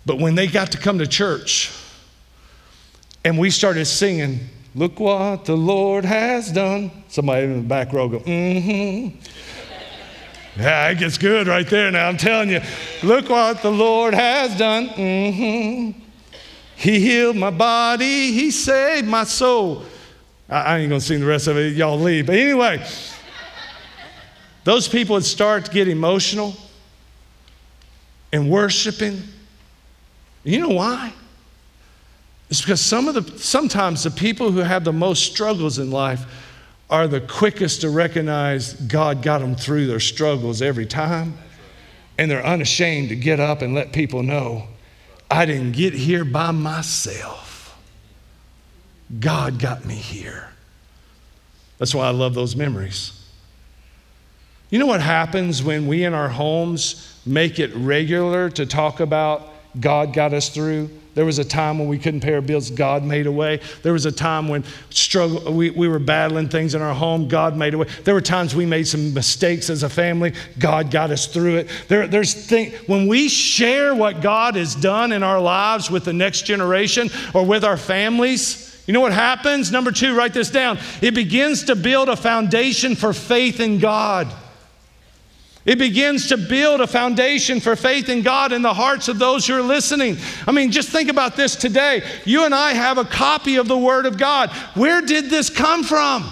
But 0.06 0.20
when 0.20 0.36
they 0.36 0.48
got 0.48 0.72
to 0.74 0.78
come 0.78 1.00
to 1.00 1.08
church 1.08 1.72
and 3.26 3.40
we 3.40 3.50
started 3.50 3.86
singing, 3.86 4.50
Look 4.76 5.00
what 5.00 5.46
the 5.46 5.58
Lord 5.58 6.06
has 6.06 6.52
done, 6.52 6.92
somebody 7.08 7.46
in 7.46 7.56
the 7.58 7.68
back 7.68 7.94
row 7.94 8.08
go, 8.08 8.20
Mm 8.20 9.12
hmm. 9.12 9.18
Yeah, 10.58 10.90
it 10.90 10.98
gets 10.98 11.18
good 11.18 11.48
right 11.48 11.68
there 11.68 11.92
now. 11.92 12.08
I'm 12.08 12.18
telling 12.18 12.50
you. 12.50 12.62
Look 13.04 13.30
what 13.30 13.62
the 13.62 13.72
Lord 13.72 14.16
has 14.16 14.58
done. 14.58 14.90
Mm-hmm. 14.90 16.00
He 16.76 17.00
healed 17.00 17.36
my 17.36 17.52
body, 17.52 18.32
He 18.32 18.52
saved 18.52 19.08
my 19.08 19.24
soul. 19.24 19.84
I, 20.50 20.62
I 20.62 20.78
ain't 20.80 20.90
going 20.90 21.02
to 21.02 21.06
sing 21.06 21.20
the 21.20 21.26
rest 21.26 21.48
of 21.48 21.58
it. 21.58 21.76
Y'all 21.76 22.00
leave. 22.00 22.28
But 22.28 22.36
anyway, 22.36 22.86
those 24.64 24.88
people 24.88 25.14
would 25.16 25.26
start 25.26 25.66
to 25.66 25.72
get 25.72 25.88
emotional 25.88 26.56
and 28.34 28.50
worshiping. 28.50 29.22
You 30.44 30.60
know 30.62 30.70
why? 30.70 31.14
It's 32.50 32.62
because 32.62 32.82
some 32.82 33.08
of 33.08 33.16
the 33.16 33.40
sometimes 33.40 34.04
the 34.04 34.12
people 34.12 34.52
who 34.52 34.60
have 34.60 34.84
the 34.84 34.94
most 34.94 35.24
struggles 35.24 35.80
in 35.80 35.92
life 35.92 36.26
are 36.90 37.08
the 37.08 37.22
quickest 37.22 37.82
to 37.82 37.90
recognize 37.90 38.74
God 38.74 39.22
got 39.22 39.40
them 39.40 39.56
through 39.56 39.88
their 39.88 40.00
struggles 40.00 40.62
every 40.62 40.86
time. 40.86 41.38
And 42.18 42.32
they're 42.32 42.46
unashamed 42.46 43.10
to 43.10 43.16
get 43.16 43.40
up 43.40 43.62
and 43.62 43.76
let 43.76 43.94
people 43.94 44.24
know 44.24 44.68
I 45.30 45.46
didn't 45.46 45.74
get 45.74 45.94
here 45.94 46.24
by 46.24 46.52
myself. 46.52 47.78
God 49.20 49.60
got 49.60 49.86
me 49.86 49.96
here. 49.96 50.50
That's 51.78 51.94
why 51.94 52.08
I 52.08 52.12
love 52.12 52.34
those 52.34 52.56
memories. 52.56 53.14
You 54.70 54.80
know 54.80 54.86
what 54.86 55.02
happens 55.02 55.64
when 55.64 55.88
we 55.88 56.04
in 56.04 56.14
our 56.14 56.30
homes 56.30 57.20
make 57.26 57.60
it 57.60 57.74
regular 57.76 58.50
to 58.52 58.66
talk 58.66 59.00
about 59.00 59.54
God 59.80 60.14
got 60.14 60.34
us 60.34 60.50
through? 60.50 60.90
There 61.18 61.26
was 61.26 61.40
a 61.40 61.44
time 61.44 61.80
when 61.80 61.88
we 61.88 61.98
couldn't 61.98 62.20
pay 62.20 62.36
our 62.36 62.42
bills, 62.42 62.70
God 62.70 63.04
made 63.04 63.26
a 63.26 63.32
way. 63.32 63.60
There 63.82 63.92
was 63.92 64.06
a 64.06 64.12
time 64.12 64.48
when 64.48 64.64
struggle, 64.92 65.52
we, 65.52 65.72
we 65.72 65.88
were 65.88 65.98
battling 65.98 66.48
things 66.48 66.76
in 66.76 66.82
our 66.84 66.94
home, 66.94 67.28
God 67.28 67.58
made 67.58 67.74
a 67.74 67.80
way. 67.80 67.88
There 68.04 68.14
were 68.14 68.22
times 68.22 68.54
we 68.54 68.68
made 68.68 68.88
some 68.88 69.16
mistakes 69.16 69.72
as 69.72 69.82
a 69.82 69.90
family, 69.90 70.36
God 70.60 70.92
got 70.92 71.10
us 71.10 71.26
through 71.26 71.56
it. 71.56 71.70
There, 71.88 72.06
there's 72.06 72.36
thing, 72.36 72.72
when 72.86 73.08
we 73.08 73.30
share 73.30 73.96
what 73.96 74.22
God 74.22 74.54
has 74.58 74.76
done 74.76 75.12
in 75.12 75.24
our 75.24 75.42
lives 75.42 75.90
with 75.90 76.06
the 76.06 76.14
next 76.14 76.44
generation 76.44 77.10
or 77.34 77.44
with 77.44 77.66
our 77.66 77.78
families, 77.78 78.80
you 78.86 78.94
know 78.94 79.02
what 79.02 79.12
happens? 79.12 79.72
Number 79.72 79.92
two, 79.92 80.16
write 80.16 80.36
this 80.36 80.52
down. 80.52 80.78
It 81.02 81.16
begins 81.16 81.64
to 81.64 81.76
build 81.76 82.10
a 82.10 82.16
foundation 82.16 82.96
for 82.96 83.12
faith 83.12 83.60
in 83.60 83.80
God. 83.80 84.32
It 85.68 85.78
begins 85.78 86.30
to 86.30 86.38
build 86.38 86.80
a 86.80 86.88
foundation 86.88 87.60
for 87.60 87.76
faith 87.76 88.08
in 88.08 88.22
God 88.22 88.54
in 88.54 88.62
the 88.62 88.74
hearts 88.74 89.10
of 89.10 89.20
those 89.20 89.46
who 89.46 89.54
are 89.54 89.62
listening. 89.62 90.16
I 90.48 90.54
mean, 90.54 90.72
just 90.72 90.90
think 90.90 91.10
about 91.10 91.36
this 91.36 91.58
today. 91.58 92.04
You 92.24 92.46
and 92.46 92.56
I 92.56 92.72
have 92.72 92.98
a 92.98 93.04
copy 93.04 93.58
of 93.58 93.68
the 93.68 93.78
Word 93.78 94.06
of 94.06 94.18
God. 94.18 94.50
Where 94.76 95.02
did 95.02 95.30
this 95.30 95.50
come 95.50 95.84
from? 95.84 96.32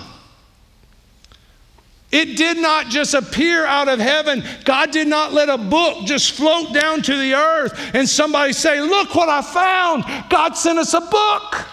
It 2.13 2.37
did 2.37 2.55
not 2.55 2.87
just 2.87 3.13
appear 3.13 3.65
out 3.65 3.89
of 3.89 3.99
heaven. 3.99 4.41
God 4.63 4.91
did 4.91 5.09
not 5.09 5.33
let 5.33 5.49
a 5.49 5.57
book 5.57 6.05
just 6.05 6.31
float 6.31 6.73
down 6.73 7.01
to 7.01 7.17
the 7.17 7.33
earth 7.33 7.77
and 7.93 8.07
somebody 8.07 8.53
say, 8.53 8.79
Look 8.79 9.15
what 9.15 9.27
I 9.27 9.41
found. 9.41 10.05
God 10.29 10.55
sent 10.55 10.79
us 10.79 10.93
a 10.93 11.01
book. 11.01 11.65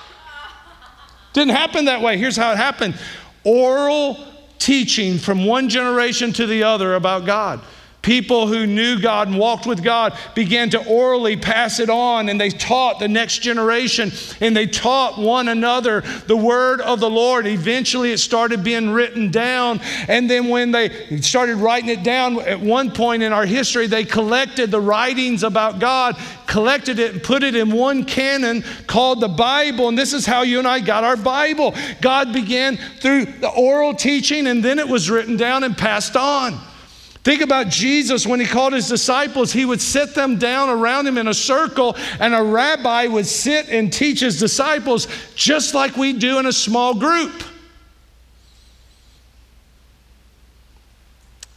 Didn't 1.32 1.54
happen 1.54 1.84
that 1.84 2.02
way. 2.02 2.18
Here's 2.18 2.36
how 2.36 2.50
it 2.50 2.56
happened 2.56 2.96
oral 3.44 4.31
teaching 4.62 5.18
from 5.18 5.44
one 5.44 5.68
generation 5.68 6.32
to 6.32 6.46
the 6.46 6.62
other 6.62 6.94
about 6.94 7.24
God. 7.24 7.60
People 8.02 8.48
who 8.48 8.66
knew 8.66 8.98
God 9.00 9.28
and 9.28 9.38
walked 9.38 9.64
with 9.64 9.84
God 9.84 10.18
began 10.34 10.70
to 10.70 10.84
orally 10.86 11.36
pass 11.36 11.78
it 11.78 11.88
on, 11.88 12.28
and 12.28 12.40
they 12.40 12.50
taught 12.50 12.98
the 12.98 13.06
next 13.06 13.38
generation 13.38 14.10
and 14.40 14.56
they 14.56 14.66
taught 14.66 15.18
one 15.18 15.46
another 15.46 16.00
the 16.26 16.36
word 16.36 16.80
of 16.80 16.98
the 16.98 17.08
Lord. 17.08 17.46
Eventually, 17.46 18.10
it 18.10 18.18
started 18.18 18.64
being 18.64 18.90
written 18.90 19.30
down. 19.30 19.80
And 20.08 20.28
then, 20.28 20.48
when 20.48 20.72
they 20.72 21.20
started 21.20 21.56
writing 21.56 21.90
it 21.90 22.02
down, 22.02 22.40
at 22.40 22.60
one 22.60 22.90
point 22.90 23.22
in 23.22 23.32
our 23.32 23.46
history, 23.46 23.86
they 23.86 24.04
collected 24.04 24.72
the 24.72 24.80
writings 24.80 25.44
about 25.44 25.78
God, 25.78 26.16
collected 26.48 26.98
it, 26.98 27.12
and 27.12 27.22
put 27.22 27.44
it 27.44 27.54
in 27.54 27.70
one 27.70 28.04
canon 28.04 28.64
called 28.88 29.20
the 29.20 29.28
Bible. 29.28 29.88
And 29.88 29.96
this 29.96 30.12
is 30.12 30.26
how 30.26 30.42
you 30.42 30.58
and 30.58 30.66
I 30.66 30.80
got 30.80 31.04
our 31.04 31.16
Bible. 31.16 31.72
God 32.00 32.32
began 32.32 32.78
through 32.98 33.26
the 33.26 33.50
oral 33.50 33.94
teaching, 33.94 34.48
and 34.48 34.64
then 34.64 34.80
it 34.80 34.88
was 34.88 35.08
written 35.08 35.36
down 35.36 35.62
and 35.62 35.78
passed 35.78 36.16
on. 36.16 36.58
Think 37.24 37.40
about 37.40 37.68
Jesus 37.68 38.26
when 38.26 38.40
he 38.40 38.46
called 38.46 38.72
his 38.72 38.88
disciples, 38.88 39.52
he 39.52 39.64
would 39.64 39.80
sit 39.80 40.14
them 40.14 40.38
down 40.38 40.68
around 40.68 41.06
him 41.06 41.18
in 41.18 41.28
a 41.28 41.34
circle, 41.34 41.96
and 42.18 42.34
a 42.34 42.42
rabbi 42.42 43.06
would 43.06 43.26
sit 43.26 43.68
and 43.68 43.92
teach 43.92 44.20
his 44.20 44.40
disciples 44.40 45.06
just 45.36 45.72
like 45.72 45.96
we 45.96 46.12
do 46.12 46.38
in 46.40 46.46
a 46.46 46.52
small 46.52 46.94
group. 46.94 47.44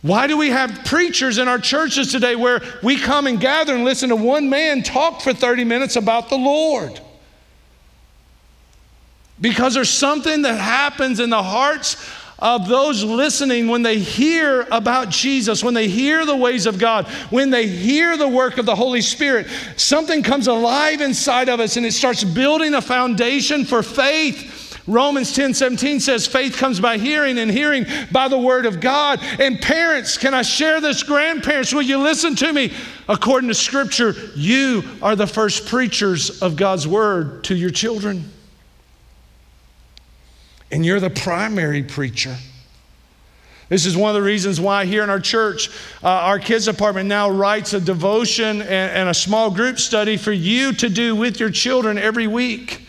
Why 0.04 0.28
do 0.28 0.38
we 0.38 0.52
have 0.52 0.86
preachers 0.86 1.40
in 1.40 1.48
our 1.48 1.58
churches 1.58 2.12
today 2.12 2.36
where 2.36 2.62
we 2.84 2.96
come 2.96 3.26
and 3.26 3.40
gather 3.40 3.74
and 3.74 3.84
listen 3.84 4.10
to 4.10 4.16
one 4.16 4.48
man 4.52 4.84
talk 4.84 5.22
for 5.22 5.34
30 5.34 5.64
minutes 5.64 5.96
about 5.96 6.30
the 6.30 6.38
Lord? 6.38 7.00
Because 9.42 9.74
there's 9.74 9.90
something 9.90 10.44
that 10.44 10.60
happens 10.60 11.20
in 11.20 11.32
the 11.32 11.42
hearts 11.42 11.96
of 12.40 12.68
those 12.68 13.04
listening 13.04 13.68
when 13.68 13.82
they 13.82 13.98
hear 13.98 14.68
about 14.72 15.10
Jesus, 15.10 15.64
when 15.64 15.74
they 15.74 15.88
hear 15.88 16.26
the 16.26 16.36
ways 16.36 16.66
of 16.66 16.78
God, 16.78 17.08
when 17.30 17.50
they 17.50 17.68
hear 17.68 18.18
the 18.18 18.28
work 18.28 18.58
of 18.58 18.66
the 18.66 18.76
Holy 18.76 19.02
Spirit, 19.02 19.48
something 19.78 20.22
comes 20.22 20.48
alive 20.48 21.02
inside 21.02 21.48
of 21.48 21.60
us 21.60 21.78
and 21.78 21.86
it 21.86 21.94
starts 21.94 22.24
building 22.24 22.74
a 22.74 22.82
foundation 22.82 23.64
for 23.64 23.82
faith. 23.82 24.64
Romans 24.88 25.34
10 25.34 25.56
17 25.56 26.00
says, 26.00 26.28
faith 26.28 26.58
comes 26.58 26.80
by 26.80 27.00
hearing, 27.00 27.40
and 27.40 27.50
hearing 27.50 27.86
by 28.12 28.28
the 28.28 28.38
word 28.38 28.68
of 28.68 28.80
God. 28.80 29.20
And 29.40 29.60
parents, 29.60 30.16
can 30.16 30.36
I 30.36 30.44
share 30.44 30.80
this? 30.80 31.02
Grandparents, 31.02 31.74
will 31.74 31.82
you 31.82 31.98
listen 31.98 32.36
to 32.36 32.54
me? 32.54 32.72
According 33.10 33.48
to 33.48 33.56
scripture, 33.56 34.14
you 34.36 34.84
are 35.02 35.16
the 35.16 35.26
first 35.26 35.66
preachers 35.66 36.44
of 36.44 36.56
God's 36.56 36.88
word 36.88 37.46
to 37.46 37.56
your 37.56 37.72
children 37.72 38.32
and 40.72 40.86
you're 40.86 41.00
the 41.00 41.10
primary 41.10 41.84
preacher. 41.84 42.36
This 43.68 43.86
is 43.86 43.98
one 43.98 44.10
of 44.10 44.16
the 44.16 44.22
reasons 44.22 44.62
why 44.62 44.86
here 44.86 45.04
in 45.04 45.10
our 45.10 45.20
church, 45.20 45.70
uh, 46.04 46.08
our 46.08 46.38
kids 46.38 46.66
department 46.66 47.10
now 47.10 47.30
writes 47.30 47.74
a 47.74 47.80
devotion 47.80 48.62
and, 48.62 48.92
and 48.92 49.10
a 49.10 49.14
small 49.14 49.50
group 49.50 49.80
study 49.80 50.18
for 50.18 50.32
you 50.32 50.72
to 50.74 50.88
do 50.88 51.16
with 51.16 51.40
your 51.40 51.50
children 51.50 51.98
every 51.98 52.28
week 52.28 52.85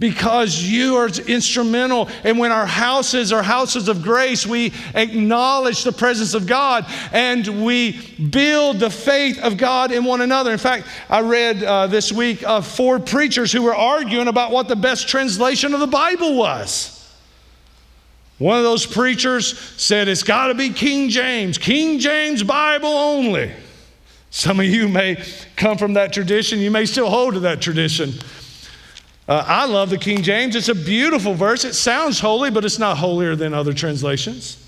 because 0.00 0.62
you 0.62 0.96
are 0.96 1.08
instrumental. 1.28 2.08
And 2.24 2.38
when 2.38 2.50
our 2.50 2.66
houses 2.66 3.32
are 3.32 3.42
houses 3.42 3.86
of 3.86 4.02
grace, 4.02 4.46
we 4.46 4.72
acknowledge 4.94 5.84
the 5.84 5.92
presence 5.92 6.34
of 6.34 6.46
God 6.48 6.86
and 7.12 7.64
we 7.64 8.00
build 8.16 8.80
the 8.80 8.90
faith 8.90 9.38
of 9.38 9.56
God 9.58 9.92
in 9.92 10.04
one 10.04 10.22
another. 10.22 10.50
In 10.50 10.58
fact, 10.58 10.88
I 11.08 11.20
read 11.20 11.62
uh, 11.62 11.86
this 11.86 12.10
week 12.10 12.42
of 12.42 12.66
four 12.66 12.98
preachers 12.98 13.52
who 13.52 13.62
were 13.62 13.74
arguing 13.74 14.26
about 14.26 14.50
what 14.50 14.66
the 14.66 14.76
best 14.76 15.06
translation 15.06 15.74
of 15.74 15.80
the 15.80 15.86
Bible 15.86 16.34
was. 16.34 16.96
One 18.38 18.56
of 18.56 18.64
those 18.64 18.86
preachers 18.86 19.58
said 19.76 20.08
it's 20.08 20.22
got 20.22 20.46
to 20.46 20.54
be 20.54 20.70
King 20.70 21.10
James, 21.10 21.58
King 21.58 21.98
James 21.98 22.42
Bible 22.42 22.88
only. 22.88 23.52
Some 24.30 24.60
of 24.60 24.66
you 24.66 24.88
may 24.88 25.22
come 25.56 25.76
from 25.76 25.92
that 25.94 26.14
tradition, 26.14 26.58
you 26.58 26.70
may 26.70 26.86
still 26.86 27.10
hold 27.10 27.34
to 27.34 27.40
that 27.40 27.60
tradition. 27.60 28.14
Uh, 29.30 29.44
I 29.46 29.64
love 29.64 29.90
the 29.90 29.96
King 29.96 30.22
James. 30.22 30.56
It's 30.56 30.70
a 30.70 30.74
beautiful 30.74 31.34
verse. 31.34 31.64
It 31.64 31.74
sounds 31.74 32.18
holy, 32.18 32.50
but 32.50 32.64
it's 32.64 32.80
not 32.80 32.98
holier 32.98 33.36
than 33.36 33.54
other 33.54 33.72
translations. 33.72 34.66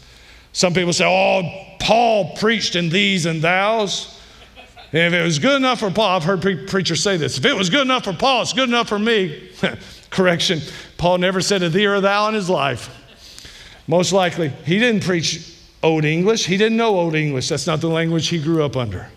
Some 0.53 0.72
people 0.72 0.92
say, 0.92 1.05
oh, 1.05 1.77
Paul 1.81 2.37
preached 2.37 2.77
in 2.77 2.88
thees 2.88 3.27
and 3.27 3.42
thous. 3.42 4.20
If 4.92 5.12
it 5.12 5.25
was 5.25 5.40
good 5.40 5.57
enough 5.57 5.81
for 5.81 5.90
Paul, 5.90 6.16
I've 6.16 6.22
heard 6.22 6.40
pre- 6.42 6.64
preachers 6.66 7.03
say 7.03 7.16
this 7.16 7.38
if 7.38 7.44
it 7.44 7.57
was 7.57 7.70
good 7.70 7.81
enough 7.81 8.05
for 8.05 8.12
Paul, 8.12 8.42
it's 8.42 8.53
good 8.53 8.68
enough 8.68 8.88
for 8.88 9.01
me. 9.01 9.51
Correction, 10.11 10.61
Paul 10.96 11.18
never 11.18 11.40
said 11.40 11.64
a 11.64 11.68
thee 11.68 11.87
or 11.87 11.96
a 11.96 12.01
thou 12.01 12.29
in 12.29 12.35
his 12.35 12.48
life. 12.48 12.88
Most 13.88 14.12
likely, 14.12 14.51
he 14.64 14.79
didn't 14.79 15.03
preach 15.03 15.59
Old 15.83 16.05
English. 16.05 16.46
He 16.46 16.57
didn't 16.57 16.77
know 16.77 16.94
Old 17.01 17.16
English. 17.16 17.48
That's 17.48 17.66
not 17.66 17.81
the 17.81 17.88
language 17.88 18.29
he 18.29 18.40
grew 18.40 18.62
up 18.62 18.77
under. 18.77 19.09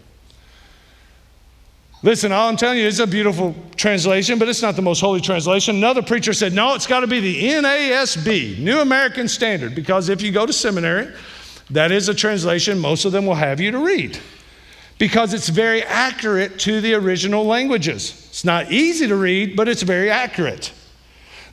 Listen, 2.05 2.31
all 2.31 2.47
I'm 2.47 2.55
telling 2.55 2.77
you, 2.77 2.87
it's 2.87 2.99
a 2.99 3.07
beautiful 3.07 3.55
translation, 3.77 4.37
but 4.37 4.47
it's 4.47 4.61
not 4.61 4.75
the 4.75 4.81
most 4.83 4.99
holy 4.99 5.19
translation. 5.19 5.77
Another 5.77 6.03
preacher 6.03 6.33
said, 6.33 6.53
no, 6.53 6.75
it's 6.75 6.85
got 6.85 6.99
to 6.99 7.07
be 7.07 7.19
the 7.19 7.45
NASB, 7.45 8.59
New 8.59 8.79
American 8.79 9.27
Standard, 9.27 9.73
because 9.73 10.07
if 10.07 10.21
you 10.21 10.31
go 10.31 10.45
to 10.45 10.53
seminary, 10.53 11.11
that 11.71 11.91
is 11.91 12.07
a 12.07 12.13
translation 12.13 12.77
most 12.77 13.05
of 13.05 13.11
them 13.11 13.25
will 13.25 13.33
have 13.33 13.59
you 13.59 13.71
to 13.71 13.79
read 13.79 14.19
because 14.99 15.33
it's 15.33 15.49
very 15.49 15.81
accurate 15.81 16.59
to 16.59 16.79
the 16.79 16.93
original 16.93 17.43
languages. 17.43 18.27
It's 18.29 18.45
not 18.45 18.71
easy 18.71 19.07
to 19.07 19.15
read, 19.15 19.55
but 19.55 19.67
it's 19.67 19.81
very 19.81 20.11
accurate. 20.11 20.71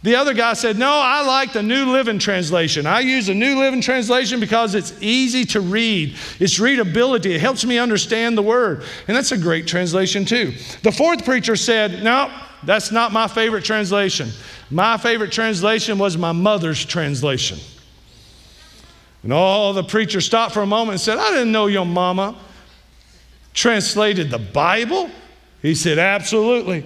The 0.02 0.16
other 0.16 0.34
guy 0.34 0.54
said, 0.54 0.78
No, 0.78 0.90
I 0.90 1.24
like 1.24 1.52
the 1.52 1.62
New 1.62 1.92
Living 1.92 2.18
Translation. 2.18 2.86
I 2.86 3.00
use 3.00 3.28
the 3.28 3.34
New 3.34 3.58
Living 3.58 3.80
Translation 3.80 4.40
because 4.40 4.74
it's 4.74 4.92
easy 5.00 5.44
to 5.46 5.60
read, 5.60 6.16
it's 6.40 6.58
readability, 6.58 7.34
it 7.34 7.40
helps 7.40 7.64
me 7.64 7.78
understand 7.78 8.36
the 8.36 8.42
word. 8.42 8.82
And 9.06 9.16
that's 9.16 9.30
a 9.30 9.38
great 9.38 9.66
translation, 9.66 10.24
too. 10.24 10.54
The 10.82 10.90
fourth 10.90 11.24
preacher 11.24 11.54
said, 11.54 12.02
No, 12.02 12.32
that's 12.64 12.90
not 12.90 13.12
my 13.12 13.28
favorite 13.28 13.64
translation. 13.64 14.30
My 14.70 14.96
favorite 14.96 15.30
translation 15.30 15.98
was 15.98 16.16
my 16.16 16.32
mother's 16.32 16.84
translation. 16.84 17.58
And 19.22 19.32
all 19.32 19.72
the 19.72 19.84
preacher 19.84 20.20
stopped 20.20 20.52
for 20.52 20.62
a 20.62 20.66
moment 20.66 20.94
and 20.94 21.00
said, 21.00 21.18
I 21.18 21.30
didn't 21.30 21.52
know 21.52 21.66
your 21.66 21.86
mama 21.86 22.36
translated 23.54 24.30
the 24.30 24.38
Bible. 24.38 25.10
He 25.60 25.76
said, 25.76 25.98
Absolutely. 25.98 26.84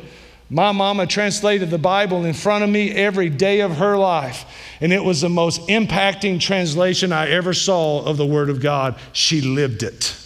My 0.49 0.71
mama 0.71 1.07
translated 1.07 1.71
the 1.71 1.79
Bible 1.79 2.25
in 2.25 2.33
front 2.33 2.63
of 2.63 2.71
me 2.71 2.93
every 2.93 3.29
day 3.29 3.61
of 3.61 3.79
her 3.79 3.97
life, 3.97 4.45
and 4.81 4.93
it 4.93 5.03
was 5.03 5.21
the 5.21 5.29
most 5.29 5.61
impacting 5.69 6.41
translation 6.41 7.13
I 7.13 7.31
ever 7.31 7.53
saw 7.53 8.05
of 8.05 8.17
the 8.17 8.27
Word 8.27 8.49
of 8.49 8.61
God. 8.61 8.97
She 9.13 9.41
lived 9.41 9.83
it. 9.83 10.17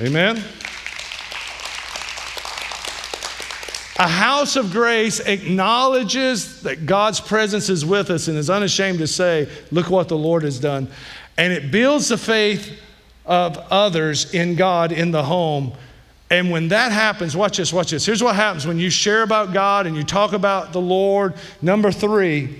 Amen? 0.00 0.42
A 3.96 4.08
house 4.08 4.56
of 4.56 4.70
grace 4.72 5.20
acknowledges 5.20 6.62
that 6.62 6.86
God's 6.86 7.20
presence 7.20 7.68
is 7.68 7.84
with 7.84 8.10
us 8.10 8.28
and 8.28 8.36
is 8.36 8.50
unashamed 8.50 8.98
to 8.98 9.06
say, 9.06 9.48
Look 9.70 9.90
what 9.90 10.08
the 10.08 10.16
Lord 10.16 10.42
has 10.42 10.58
done. 10.58 10.88
And 11.38 11.52
it 11.52 11.70
builds 11.70 12.08
the 12.08 12.18
faith 12.18 12.78
of 13.24 13.56
others 13.70 14.34
in 14.34 14.56
God 14.56 14.92
in 14.92 15.10
the 15.10 15.22
home 15.22 15.72
and 16.32 16.50
when 16.50 16.68
that 16.68 16.92
happens, 16.92 17.36
watch 17.36 17.58
this, 17.58 17.74
watch 17.74 17.90
this. 17.90 18.06
Here's 18.06 18.22
what 18.22 18.34
happens 18.34 18.66
when 18.66 18.78
you 18.78 18.88
share 18.88 19.22
about 19.22 19.52
God 19.52 19.86
and 19.86 19.94
you 19.94 20.02
talk 20.02 20.32
about 20.32 20.72
the 20.72 20.80
Lord. 20.80 21.34
Number 21.60 21.92
three, 21.92 22.58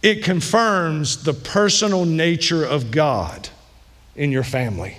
it 0.00 0.22
confirms 0.22 1.24
the 1.24 1.32
personal 1.32 2.04
nature 2.04 2.64
of 2.64 2.92
God 2.92 3.48
in 4.14 4.30
your 4.30 4.44
family. 4.44 4.96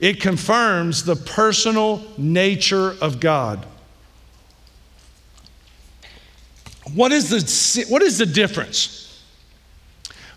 It 0.00 0.18
confirms 0.18 1.04
the 1.04 1.14
personal 1.14 2.02
nature 2.16 2.96
of 3.02 3.20
God. 3.20 3.66
What 6.94 7.12
is 7.12 7.28
the, 7.28 7.84
what 7.90 8.00
is 8.00 8.16
the 8.16 8.24
difference 8.24 9.22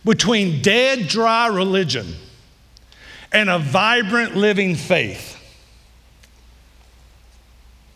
between 0.04 0.62
dead, 0.62 1.08
dry 1.08 1.48
religion 1.48 2.08
and 3.32 3.50
a 3.50 3.58
vibrant, 3.58 4.36
living 4.36 4.76
faith? 4.76 5.38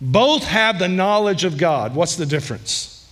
Both 0.05 0.43
have 0.43 0.77
the 0.77 0.87
knowledge 0.87 1.45
of 1.45 1.57
God. 1.57 1.95
What's 1.95 2.15
the 2.15 2.27
difference? 2.27 3.09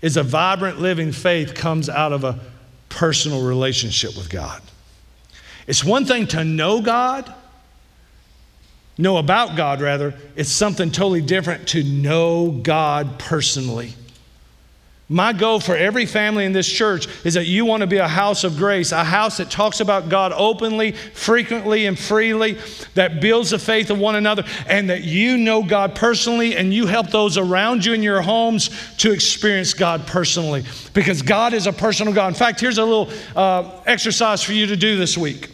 Is 0.00 0.16
a 0.16 0.24
vibrant 0.24 0.80
living 0.80 1.12
faith 1.12 1.54
comes 1.54 1.88
out 1.88 2.12
of 2.12 2.24
a 2.24 2.40
personal 2.88 3.46
relationship 3.46 4.16
with 4.16 4.28
God. 4.28 4.60
It's 5.68 5.84
one 5.84 6.04
thing 6.04 6.26
to 6.28 6.42
know 6.42 6.82
God, 6.82 7.32
know 8.98 9.18
about 9.18 9.56
God 9.56 9.80
rather, 9.80 10.14
it's 10.34 10.50
something 10.50 10.90
totally 10.90 11.22
different 11.22 11.68
to 11.68 11.84
know 11.84 12.50
God 12.50 13.20
personally. 13.20 13.94
My 15.08 15.34
goal 15.34 15.60
for 15.60 15.76
every 15.76 16.06
family 16.06 16.46
in 16.46 16.52
this 16.52 16.66
church 16.66 17.06
is 17.24 17.34
that 17.34 17.46
you 17.46 17.66
want 17.66 17.82
to 17.82 17.86
be 17.86 17.98
a 17.98 18.08
house 18.08 18.44
of 18.44 18.56
grace, 18.56 18.92
a 18.92 19.04
house 19.04 19.36
that 19.36 19.50
talks 19.50 19.80
about 19.80 20.08
God 20.08 20.32
openly, 20.34 20.92
frequently, 20.92 21.84
and 21.84 21.98
freely, 21.98 22.56
that 22.94 23.20
builds 23.20 23.50
the 23.50 23.58
faith 23.58 23.90
of 23.90 23.98
one 23.98 24.14
another, 24.14 24.44
and 24.66 24.88
that 24.88 25.04
you 25.04 25.36
know 25.36 25.62
God 25.62 25.94
personally 25.94 26.56
and 26.56 26.72
you 26.72 26.86
help 26.86 27.10
those 27.10 27.36
around 27.36 27.84
you 27.84 27.92
in 27.92 28.02
your 28.02 28.22
homes 28.22 28.70
to 28.98 29.12
experience 29.12 29.74
God 29.74 30.06
personally. 30.06 30.64
Because 30.94 31.20
God 31.20 31.52
is 31.52 31.66
a 31.66 31.72
personal 31.72 32.14
God. 32.14 32.28
In 32.28 32.34
fact, 32.34 32.60
here's 32.60 32.78
a 32.78 32.84
little 32.84 33.10
uh, 33.36 33.82
exercise 33.84 34.42
for 34.42 34.52
you 34.52 34.66
to 34.66 34.76
do 34.76 34.96
this 34.96 35.18
week. 35.18 35.50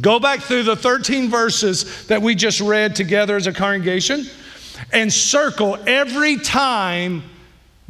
Go 0.00 0.20
back 0.20 0.40
through 0.40 0.62
the 0.62 0.76
13 0.76 1.28
verses 1.28 2.06
that 2.06 2.22
we 2.22 2.36
just 2.36 2.60
read 2.60 2.94
together 2.94 3.36
as 3.36 3.46
a 3.46 3.52
congregation 3.52 4.24
and 4.92 5.12
circle 5.12 5.76
every 5.86 6.38
time 6.38 7.24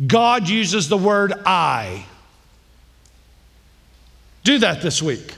God 0.07 0.49
uses 0.49 0.89
the 0.89 0.97
word 0.97 1.33
I. 1.45 2.07
Do 4.45 4.59
that 4.59 4.81
this 4.81 5.03
week. 5.03 5.35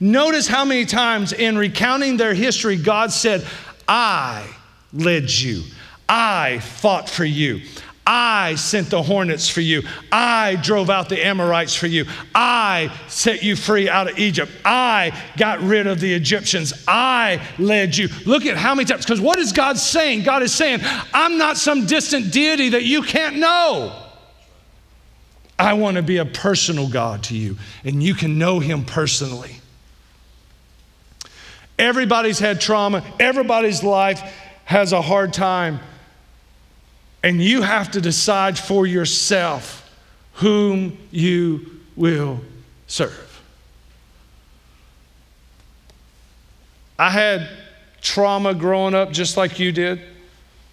Notice 0.00 0.48
how 0.48 0.64
many 0.64 0.84
times 0.84 1.32
in 1.32 1.56
recounting 1.56 2.16
their 2.16 2.34
history, 2.34 2.76
God 2.76 3.12
said, 3.12 3.46
I 3.86 4.44
led 4.92 5.30
you, 5.30 5.62
I 6.08 6.58
fought 6.58 7.08
for 7.08 7.24
you. 7.24 7.60
I 8.04 8.56
sent 8.56 8.90
the 8.90 9.02
hornets 9.02 9.48
for 9.48 9.60
you. 9.60 9.82
I 10.10 10.56
drove 10.56 10.90
out 10.90 11.08
the 11.08 11.24
Amorites 11.24 11.74
for 11.74 11.86
you. 11.86 12.06
I 12.34 12.92
set 13.06 13.44
you 13.44 13.54
free 13.54 13.88
out 13.88 14.10
of 14.10 14.18
Egypt. 14.18 14.50
I 14.64 15.16
got 15.36 15.60
rid 15.60 15.86
of 15.86 16.00
the 16.00 16.12
Egyptians. 16.12 16.84
I 16.88 17.40
led 17.58 17.96
you. 17.96 18.08
Look 18.26 18.44
at 18.44 18.56
how 18.56 18.74
many 18.74 18.86
times, 18.86 19.04
because 19.04 19.20
what 19.20 19.38
is 19.38 19.52
God 19.52 19.78
saying? 19.78 20.24
God 20.24 20.42
is 20.42 20.52
saying, 20.52 20.80
I'm 21.14 21.38
not 21.38 21.56
some 21.56 21.86
distant 21.86 22.32
deity 22.32 22.70
that 22.70 22.82
you 22.82 23.02
can't 23.02 23.36
know. 23.36 23.96
I 25.56 25.74
want 25.74 25.96
to 25.96 26.02
be 26.02 26.16
a 26.16 26.24
personal 26.24 26.88
God 26.88 27.22
to 27.24 27.36
you, 27.36 27.56
and 27.84 28.02
you 28.02 28.14
can 28.14 28.36
know 28.36 28.58
Him 28.58 28.84
personally. 28.84 29.60
Everybody's 31.78 32.40
had 32.40 32.60
trauma, 32.60 33.04
everybody's 33.20 33.84
life 33.84 34.20
has 34.64 34.92
a 34.92 35.00
hard 35.00 35.32
time. 35.32 35.78
And 37.22 37.40
you 37.40 37.62
have 37.62 37.90
to 37.92 38.00
decide 38.00 38.58
for 38.58 38.86
yourself 38.86 39.88
whom 40.34 40.98
you 41.10 41.80
will 41.94 42.40
serve. 42.86 43.40
I 46.98 47.10
had 47.10 47.48
trauma 48.00 48.54
growing 48.54 48.94
up 48.94 49.12
just 49.12 49.36
like 49.36 49.58
you 49.58 49.72
did. 49.72 50.00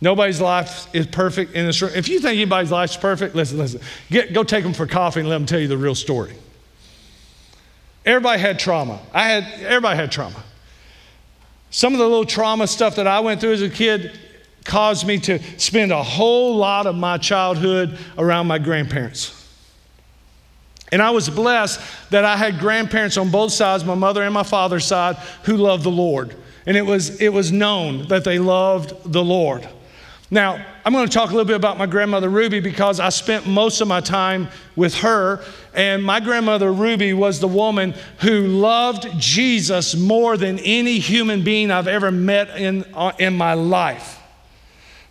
Nobody's 0.02 0.40
life 0.40 0.88
is 0.94 1.06
perfect 1.08 1.54
in 1.54 1.66
this 1.66 1.82
room. 1.82 1.92
If 1.94 2.08
you 2.08 2.20
think 2.20 2.36
anybody's 2.36 2.72
life's 2.72 2.96
perfect, 2.96 3.36
listen, 3.36 3.58
listen. 3.58 3.82
Get, 4.10 4.34
go 4.34 4.44
take 4.44 4.64
them 4.64 4.74
for 4.74 4.88
coffee 4.88 5.20
and 5.20 5.30
let 5.30 5.36
them 5.36 5.46
tell 5.46 5.60
you 5.60 5.68
the 5.68 5.78
real 5.78 5.96
story. 5.96 6.34
Everybody 8.06 8.40
had 8.40 8.60
trauma. 8.60 9.00
I 9.14 9.28
had, 9.28 9.62
everybody 9.62 9.98
had 9.98 10.12
trauma. 10.12 10.42
Some 11.70 11.94
of 11.94 12.00
the 12.00 12.08
little 12.08 12.26
trauma 12.26 12.66
stuff 12.66 12.96
that 12.96 13.08
I 13.08 13.20
went 13.20 13.42
through 13.42 13.54
as 13.54 13.62
a 13.62 13.70
kid 13.70 14.18
caused 14.65 15.06
me 15.06 15.19
to 15.19 15.39
spend 15.60 15.91
a 15.91 16.04
whole 16.04 16.56
lot 16.56 16.88
of 16.88 16.95
my 16.95 17.17
childhood 17.17 17.98
around 18.17 18.48
my 18.48 18.60
grandparents. 18.60 19.36
And 20.91 21.02
I 21.02 21.12
was 21.12 21.30
blessed 21.30 21.80
that 22.10 22.26
I 22.26 22.36
had 22.36 22.60
grandparents 22.60 23.17
on 23.17 23.30
both 23.30 23.52
sides, 23.52 23.86
my 23.86 23.95
mother 23.95 24.24
and 24.24 24.34
my 24.34 24.43
father's 24.43 24.86
side, 24.86 25.17
who 25.43 25.58
loved 25.58 25.84
the 25.84 25.91
Lord. 25.91 26.36
And 26.65 26.76
it 26.76 26.86
was, 26.86 27.22
it 27.22 27.30
was 27.30 27.52
known 27.52 28.08
that 28.08 28.24
they 28.24 28.39
loved 28.39 29.12
the 29.12 29.24
Lord. 29.24 29.67
Now, 30.32 30.63
I'm 30.86 30.93
going 30.93 31.08
to 31.08 31.13
talk 31.13 31.30
a 31.30 31.32
little 31.32 31.45
bit 31.45 31.56
about 31.56 31.78
my 31.78 31.88
grandmother 31.88 32.30
Ruby 32.30 32.60
because 32.60 33.00
I 33.00 33.10
spent 33.10 33.48
most 33.48 33.82
of 33.82 33.88
my 33.88 34.00
time 34.00 34.50
with 34.76 34.95
her. 34.95 35.43
And 35.74 36.04
my 36.04 36.19
grandmother 36.19 36.72
Ruby 36.72 37.13
was 37.13 37.39
the 37.39 37.48
woman 37.48 37.95
who 38.19 38.41
loved 38.41 39.08
Jesus 39.19 39.95
more 39.95 40.38
than 40.38 40.60
any 40.60 41.00
human 41.00 41.43
being 41.43 41.72
I've 41.72 41.88
ever 41.88 42.12
met 42.12 42.56
in, 42.58 42.86
uh, 42.93 43.12
in 43.17 43.36
my 43.36 43.56
life. 43.56 44.19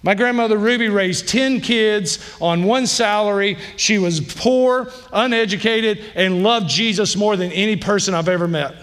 My 0.02 0.14
grandmother 0.14 0.56
Ruby 0.56 0.88
raised 0.88 1.28
10 1.28 1.60
kids 1.60 2.18
on 2.40 2.64
one 2.64 2.86
salary. 2.86 3.58
She 3.76 3.98
was 3.98 4.20
poor, 4.20 4.92
uneducated, 5.12 6.04
and 6.14 6.42
loved 6.42 6.68
Jesus 6.68 7.16
more 7.16 7.36
than 7.36 7.50
any 7.52 7.76
person 7.76 8.14
I've 8.14 8.28
ever 8.28 8.46
met. 8.46 8.74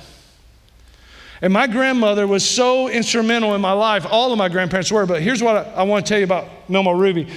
And 1.41 1.53
my 1.53 1.67
grandmother 1.67 2.27
was 2.27 2.47
so 2.47 2.89
instrumental 2.89 3.55
in 3.55 3.61
my 3.61 3.71
life. 3.71 4.05
All 4.09 4.31
of 4.31 4.37
my 4.37 4.49
grandparents 4.49 4.91
were, 4.91 5.05
but 5.05 5.21
here's 5.21 5.41
what 5.41 5.55
I, 5.55 5.71
I 5.73 5.83
want 5.83 6.05
to 6.05 6.09
tell 6.09 6.17
you 6.17 6.25
about 6.25 6.47
Milma 6.67 6.97
Ruby. 6.97 7.27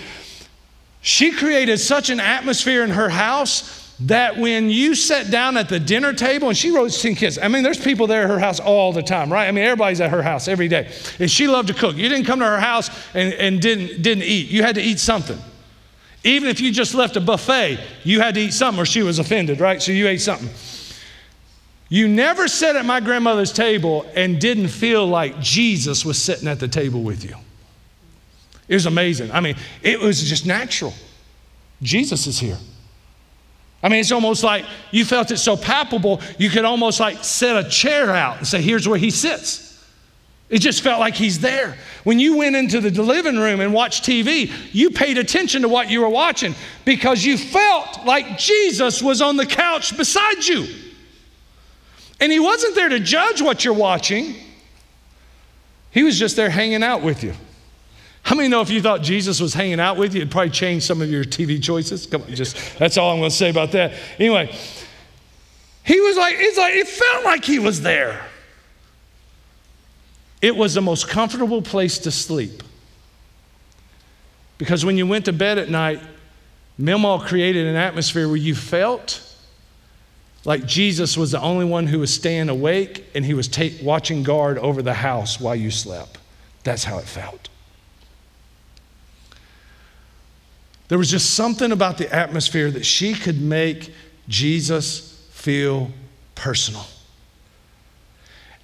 She 1.00 1.30
created 1.32 1.78
such 1.78 2.10
an 2.10 2.18
atmosphere 2.18 2.82
in 2.82 2.90
her 2.90 3.08
house 3.08 3.87
that 4.00 4.36
when 4.36 4.70
you 4.70 4.94
sat 4.94 5.30
down 5.30 5.56
at 5.56 5.68
the 5.68 5.80
dinner 5.80 6.12
table 6.12 6.48
and 6.48 6.56
she 6.56 6.70
raised 6.70 7.02
10 7.02 7.16
kids, 7.16 7.38
I 7.38 7.48
mean, 7.48 7.64
there's 7.64 7.80
people 7.80 8.06
there 8.06 8.22
at 8.22 8.30
her 8.30 8.38
house 8.38 8.60
all 8.60 8.92
the 8.92 9.02
time, 9.02 9.32
right? 9.32 9.48
I 9.48 9.52
mean, 9.52 9.64
everybody's 9.64 10.00
at 10.00 10.10
her 10.10 10.22
house 10.22 10.46
every 10.46 10.68
day. 10.68 10.90
And 11.18 11.28
she 11.28 11.48
loved 11.48 11.68
to 11.68 11.74
cook. 11.74 11.96
You 11.96 12.08
didn't 12.08 12.24
come 12.24 12.38
to 12.38 12.44
her 12.44 12.60
house 12.60 12.90
and, 13.14 13.32
and 13.34 13.60
didn't, 13.60 14.02
didn't 14.02 14.22
eat, 14.22 14.50
you 14.50 14.62
had 14.62 14.76
to 14.76 14.82
eat 14.82 15.00
something. 15.00 15.38
Even 16.22 16.48
if 16.48 16.60
you 16.60 16.70
just 16.70 16.94
left 16.94 17.16
a 17.16 17.20
buffet, 17.20 17.80
you 18.04 18.20
had 18.20 18.34
to 18.34 18.40
eat 18.40 18.52
something 18.52 18.80
or 18.80 18.86
she 18.86 19.02
was 19.02 19.18
offended, 19.18 19.60
right? 19.60 19.82
So 19.82 19.90
you 19.90 20.06
ate 20.06 20.20
something. 20.20 20.48
You 21.88 22.06
never 22.06 22.48
sat 22.48 22.76
at 22.76 22.84
my 22.84 23.00
grandmother's 23.00 23.52
table 23.52 24.06
and 24.14 24.40
didn't 24.40 24.68
feel 24.68 25.06
like 25.06 25.40
Jesus 25.40 26.04
was 26.04 26.20
sitting 26.22 26.46
at 26.46 26.60
the 26.60 26.68
table 26.68 27.02
with 27.02 27.24
you. 27.24 27.34
It 28.68 28.74
was 28.74 28.86
amazing. 28.86 29.32
I 29.32 29.40
mean, 29.40 29.56
it 29.82 29.98
was 29.98 30.22
just 30.22 30.44
natural. 30.46 30.92
Jesus 31.80 32.26
is 32.26 32.38
here. 32.38 32.58
I 33.82 33.88
mean, 33.88 34.00
it's 34.00 34.12
almost 34.12 34.42
like 34.42 34.64
you 34.90 35.04
felt 35.04 35.30
it 35.30 35.36
so 35.36 35.56
palpable, 35.56 36.20
you 36.36 36.50
could 36.50 36.64
almost 36.64 36.98
like 36.98 37.22
set 37.22 37.64
a 37.64 37.68
chair 37.68 38.10
out 38.10 38.38
and 38.38 38.46
say, 38.46 38.60
here's 38.60 38.88
where 38.88 38.98
he 38.98 39.10
sits. 39.10 39.66
It 40.48 40.60
just 40.60 40.82
felt 40.82 40.98
like 40.98 41.14
he's 41.14 41.40
there. 41.40 41.76
When 42.04 42.18
you 42.18 42.38
went 42.38 42.56
into 42.56 42.80
the 42.80 43.02
living 43.02 43.36
room 43.38 43.60
and 43.60 43.72
watched 43.72 44.04
TV, 44.04 44.50
you 44.72 44.90
paid 44.90 45.18
attention 45.18 45.62
to 45.62 45.68
what 45.68 45.90
you 45.90 46.00
were 46.00 46.08
watching 46.08 46.54
because 46.84 47.24
you 47.24 47.36
felt 47.36 48.04
like 48.06 48.38
Jesus 48.38 49.02
was 49.02 49.20
on 49.20 49.36
the 49.36 49.44
couch 49.44 49.96
beside 49.96 50.44
you. 50.44 50.66
And 52.20 52.32
he 52.32 52.40
wasn't 52.40 52.74
there 52.74 52.88
to 52.88 52.98
judge 52.98 53.42
what 53.42 53.64
you're 53.64 53.74
watching, 53.74 54.34
he 55.90 56.02
was 56.02 56.18
just 56.18 56.36
there 56.36 56.50
hanging 56.50 56.82
out 56.82 57.02
with 57.02 57.22
you. 57.22 57.34
How 58.28 58.36
many 58.36 58.50
know 58.50 58.60
if 58.60 58.68
you 58.68 58.82
thought 58.82 59.00
Jesus 59.00 59.40
was 59.40 59.54
hanging 59.54 59.80
out 59.80 59.96
with 59.96 60.14
you, 60.14 60.20
it'd 60.20 60.30
probably 60.30 60.50
change 60.50 60.82
some 60.82 61.00
of 61.00 61.10
your 61.10 61.24
TV 61.24 61.62
choices? 61.62 62.04
Come 62.04 62.24
on, 62.24 62.34
just 62.34 62.78
that's 62.78 62.98
all 62.98 63.10
I'm 63.10 63.20
going 63.20 63.30
to 63.30 63.34
say 63.34 63.48
about 63.48 63.72
that. 63.72 63.94
Anyway, 64.18 64.54
he 65.82 65.98
was 65.98 66.14
like, 66.18 66.34
it's 66.38 66.58
like, 66.58 66.74
it 66.74 66.86
felt 66.86 67.24
like 67.24 67.42
he 67.42 67.58
was 67.58 67.80
there. 67.80 68.26
It 70.42 70.54
was 70.54 70.74
the 70.74 70.82
most 70.82 71.08
comfortable 71.08 71.62
place 71.62 72.00
to 72.00 72.10
sleep. 72.10 72.62
Because 74.58 74.84
when 74.84 74.98
you 74.98 75.06
went 75.06 75.24
to 75.24 75.32
bed 75.32 75.56
at 75.56 75.70
night, 75.70 76.02
Milmal 76.76 77.20
created 77.20 77.66
an 77.66 77.76
atmosphere 77.76 78.28
where 78.28 78.36
you 78.36 78.54
felt 78.54 79.22
like 80.44 80.66
Jesus 80.66 81.16
was 81.16 81.30
the 81.30 81.40
only 81.40 81.64
one 81.64 81.86
who 81.86 82.00
was 82.00 82.12
staying 82.12 82.50
awake 82.50 83.06
and 83.14 83.24
he 83.24 83.32
was 83.32 83.48
watching 83.82 84.22
guard 84.22 84.58
over 84.58 84.82
the 84.82 84.92
house 84.92 85.40
while 85.40 85.56
you 85.56 85.70
slept. 85.70 86.18
That's 86.62 86.84
how 86.84 86.98
it 86.98 87.06
felt. 87.06 87.48
There 90.88 90.98
was 90.98 91.10
just 91.10 91.34
something 91.34 91.70
about 91.70 91.98
the 91.98 92.12
atmosphere 92.12 92.70
that 92.70 92.84
she 92.84 93.14
could 93.14 93.40
make 93.40 93.92
Jesus 94.28 95.26
feel 95.32 95.90
personal. 96.34 96.84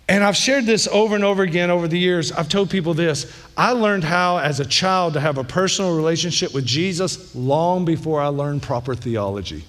And 0.08 0.22
I've 0.22 0.36
shared 0.36 0.66
this 0.66 0.86
over 0.88 1.14
and 1.14 1.24
over 1.24 1.42
again 1.42 1.70
over 1.70 1.88
the 1.88 1.98
years. 1.98 2.30
I've 2.30 2.48
told 2.48 2.68
people 2.68 2.92
this. 2.92 3.32
I 3.56 3.72
learned 3.72 4.04
how, 4.04 4.38
as 4.38 4.60
a 4.60 4.64
child, 4.64 5.14
to 5.14 5.20
have 5.20 5.38
a 5.38 5.44
personal 5.44 5.96
relationship 5.96 6.52
with 6.52 6.66
Jesus 6.66 7.34
long 7.34 7.86
before 7.86 8.20
I 8.20 8.26
learned 8.26 8.62
proper 8.62 8.94
theology. 8.94 9.64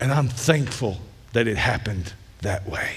And 0.00 0.12
I'm 0.12 0.28
thankful 0.28 1.00
that 1.34 1.46
it 1.46 1.56
happened 1.56 2.12
that 2.42 2.68
way. 2.68 2.96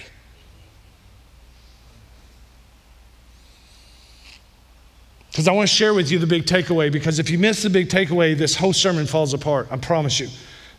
Because 5.32 5.48
I 5.48 5.54
want 5.54 5.70
to 5.70 5.74
share 5.74 5.94
with 5.94 6.12
you 6.12 6.20
the 6.20 6.28
big 6.28 6.46
takeaway, 6.46 6.92
because 6.92 7.18
if 7.18 7.30
you 7.30 7.38
miss 7.40 7.64
the 7.64 7.70
big 7.70 7.88
takeaway, 7.88 8.38
this 8.38 8.56
whole 8.56 8.74
sermon 8.74 9.08
falls 9.08 9.34
apart. 9.34 9.68
I 9.72 9.78
promise 9.78 10.20
you. 10.20 10.28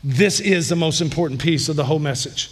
This 0.05 0.41
is 0.41 0.69
the 0.69 0.77
most 0.77 1.01
important 1.01 1.41
piece 1.41 1.69
of 1.69 1.77
the 1.77 1.85
whole 1.85 1.99
message. 1.99 2.51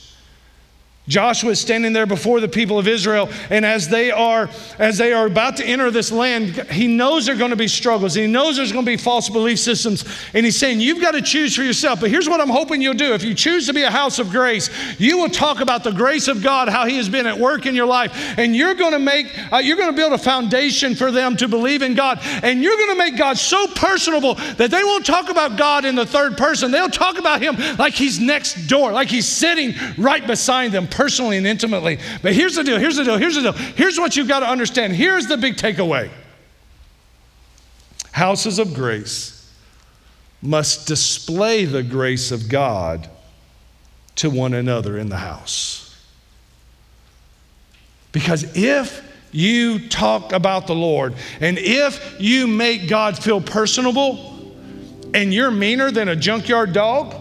Joshua 1.10 1.50
is 1.50 1.60
standing 1.60 1.92
there 1.92 2.06
before 2.06 2.38
the 2.40 2.48
people 2.48 2.78
of 2.78 2.86
Israel, 2.86 3.28
and 3.50 3.66
as 3.66 3.88
they 3.88 4.12
are 4.12 4.48
as 4.78 4.96
they 4.96 5.12
are 5.12 5.26
about 5.26 5.56
to 5.56 5.66
enter 5.66 5.90
this 5.90 6.12
land, 6.12 6.54
he 6.70 6.86
knows 6.86 7.26
there 7.26 7.34
are 7.34 7.38
going 7.38 7.50
to 7.50 7.56
be 7.56 7.66
struggles. 7.66 8.14
He 8.14 8.28
knows 8.28 8.56
there's 8.56 8.70
going 8.70 8.84
to 8.84 8.90
be 8.90 8.96
false 8.96 9.28
belief 9.28 9.58
systems, 9.58 10.04
and 10.32 10.44
he's 10.46 10.56
saying 10.56 10.80
you've 10.80 11.00
got 11.00 11.10
to 11.12 11.20
choose 11.20 11.56
for 11.56 11.64
yourself. 11.64 12.00
But 12.00 12.10
here's 12.10 12.28
what 12.28 12.40
I'm 12.40 12.48
hoping 12.48 12.80
you'll 12.80 12.94
do: 12.94 13.12
if 13.12 13.24
you 13.24 13.34
choose 13.34 13.66
to 13.66 13.74
be 13.74 13.82
a 13.82 13.90
house 13.90 14.20
of 14.20 14.30
grace, 14.30 14.70
you 15.00 15.18
will 15.18 15.28
talk 15.28 15.60
about 15.60 15.82
the 15.82 15.90
grace 15.90 16.28
of 16.28 16.44
God, 16.44 16.68
how 16.68 16.86
He 16.86 16.96
has 16.96 17.08
been 17.08 17.26
at 17.26 17.36
work 17.36 17.66
in 17.66 17.74
your 17.74 17.86
life, 17.86 18.12
and 18.38 18.54
you're 18.54 18.74
going 18.74 18.92
to 18.92 19.00
make 19.00 19.26
uh, 19.52 19.56
you're 19.56 19.76
going 19.76 19.90
to 19.90 19.96
build 19.96 20.12
a 20.12 20.18
foundation 20.18 20.94
for 20.94 21.10
them 21.10 21.36
to 21.38 21.48
believe 21.48 21.82
in 21.82 21.94
God, 21.94 22.20
and 22.22 22.62
you're 22.62 22.76
going 22.76 22.90
to 22.90 22.98
make 22.98 23.16
God 23.16 23.36
so 23.36 23.66
personable 23.74 24.34
that 24.34 24.70
they 24.70 24.84
won't 24.84 25.04
talk 25.04 25.28
about 25.28 25.58
God 25.58 25.84
in 25.84 25.96
the 25.96 26.06
third 26.06 26.38
person. 26.38 26.70
They'll 26.70 26.88
talk 26.88 27.18
about 27.18 27.42
Him 27.42 27.56
like 27.78 27.94
He's 27.94 28.20
next 28.20 28.68
door, 28.68 28.92
like 28.92 29.08
He's 29.08 29.26
sitting 29.26 29.74
right 29.98 30.24
beside 30.24 30.70
them 30.70 30.86
personally 31.00 31.38
and 31.38 31.46
intimately. 31.46 31.98
But 32.20 32.34
here's 32.34 32.56
the 32.56 32.62
deal, 32.62 32.78
here's 32.78 32.96
the 32.96 33.04
deal, 33.04 33.16
here's 33.16 33.34
the 33.34 33.40
deal. 33.40 33.52
Here's 33.54 33.98
what 33.98 34.16
you've 34.16 34.28
got 34.28 34.40
to 34.40 34.46
understand. 34.46 34.92
Here's 34.92 35.26
the 35.26 35.38
big 35.38 35.56
takeaway 35.56 36.10
houses 38.12 38.58
of 38.58 38.74
grace 38.74 39.50
must 40.42 40.86
display 40.86 41.64
the 41.64 41.82
grace 41.82 42.32
of 42.32 42.50
God 42.50 43.08
to 44.16 44.28
one 44.28 44.52
another 44.52 44.98
in 44.98 45.08
the 45.08 45.16
house. 45.16 45.96
Because 48.12 48.54
if 48.54 49.02
you 49.32 49.88
talk 49.88 50.32
about 50.32 50.66
the 50.66 50.74
Lord 50.74 51.14
and 51.40 51.56
if 51.56 52.16
you 52.20 52.46
make 52.46 52.88
God 52.90 53.16
feel 53.16 53.40
personable 53.40 54.52
and 55.14 55.32
you're 55.32 55.50
meaner 55.50 55.90
than 55.90 56.08
a 56.08 56.16
junkyard 56.16 56.74
dog, 56.74 57.14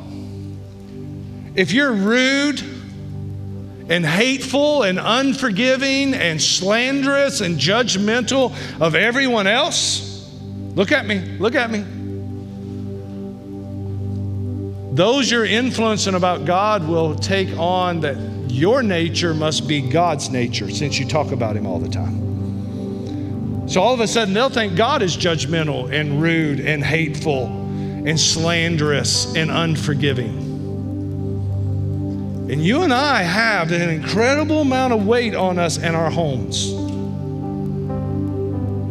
if 1.55 1.71
you're 1.71 1.93
rude, 1.93 2.61
and 3.89 4.05
hateful 4.05 4.83
and 4.83 4.99
unforgiving 4.99 6.13
and 6.13 6.41
slanderous 6.41 7.41
and 7.41 7.57
judgmental 7.57 8.55
of 8.79 8.95
everyone 8.95 9.47
else, 9.47 10.29
look 10.75 10.91
at 10.91 11.05
me, 11.05 11.19
look 11.39 11.55
at 11.55 11.71
me. 11.71 11.83
Those 14.95 15.31
you're 15.31 15.45
influencing 15.45 16.13
about 16.13 16.45
God 16.45 16.87
will 16.87 17.15
take 17.15 17.49
on 17.57 18.01
that 18.01 18.17
your 18.49 18.83
nature 18.83 19.33
must 19.33 19.67
be 19.67 19.81
God's 19.81 20.29
nature 20.29 20.69
since 20.69 20.99
you 20.99 21.07
talk 21.07 21.31
about 21.31 21.55
Him 21.55 21.65
all 21.65 21.79
the 21.79 21.89
time. 21.89 23.67
So 23.69 23.81
all 23.81 23.93
of 23.93 23.99
a 23.99 24.07
sudden 24.07 24.33
they'll 24.33 24.49
think 24.49 24.75
God 24.75 25.01
is 25.01 25.15
judgmental 25.15 25.91
and 25.93 26.21
rude 26.21 26.59
and 26.59 26.83
hateful 26.83 27.45
and 27.45 28.19
slanderous 28.19 29.35
and 29.35 29.51
unforgiving. 29.51 30.48
And 32.49 32.65
you 32.65 32.81
and 32.81 32.91
I 32.91 33.21
have 33.21 33.71
an 33.71 33.89
incredible 33.89 34.61
amount 34.61 34.91
of 34.91 35.05
weight 35.05 35.35
on 35.35 35.59
us 35.59 35.77
and 35.77 35.95
our 35.95 36.09
homes. 36.09 36.73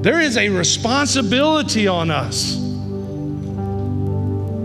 There 0.04 0.20
is 0.20 0.36
a 0.36 0.48
responsibility 0.48 1.88
on 1.88 2.12
us 2.12 2.54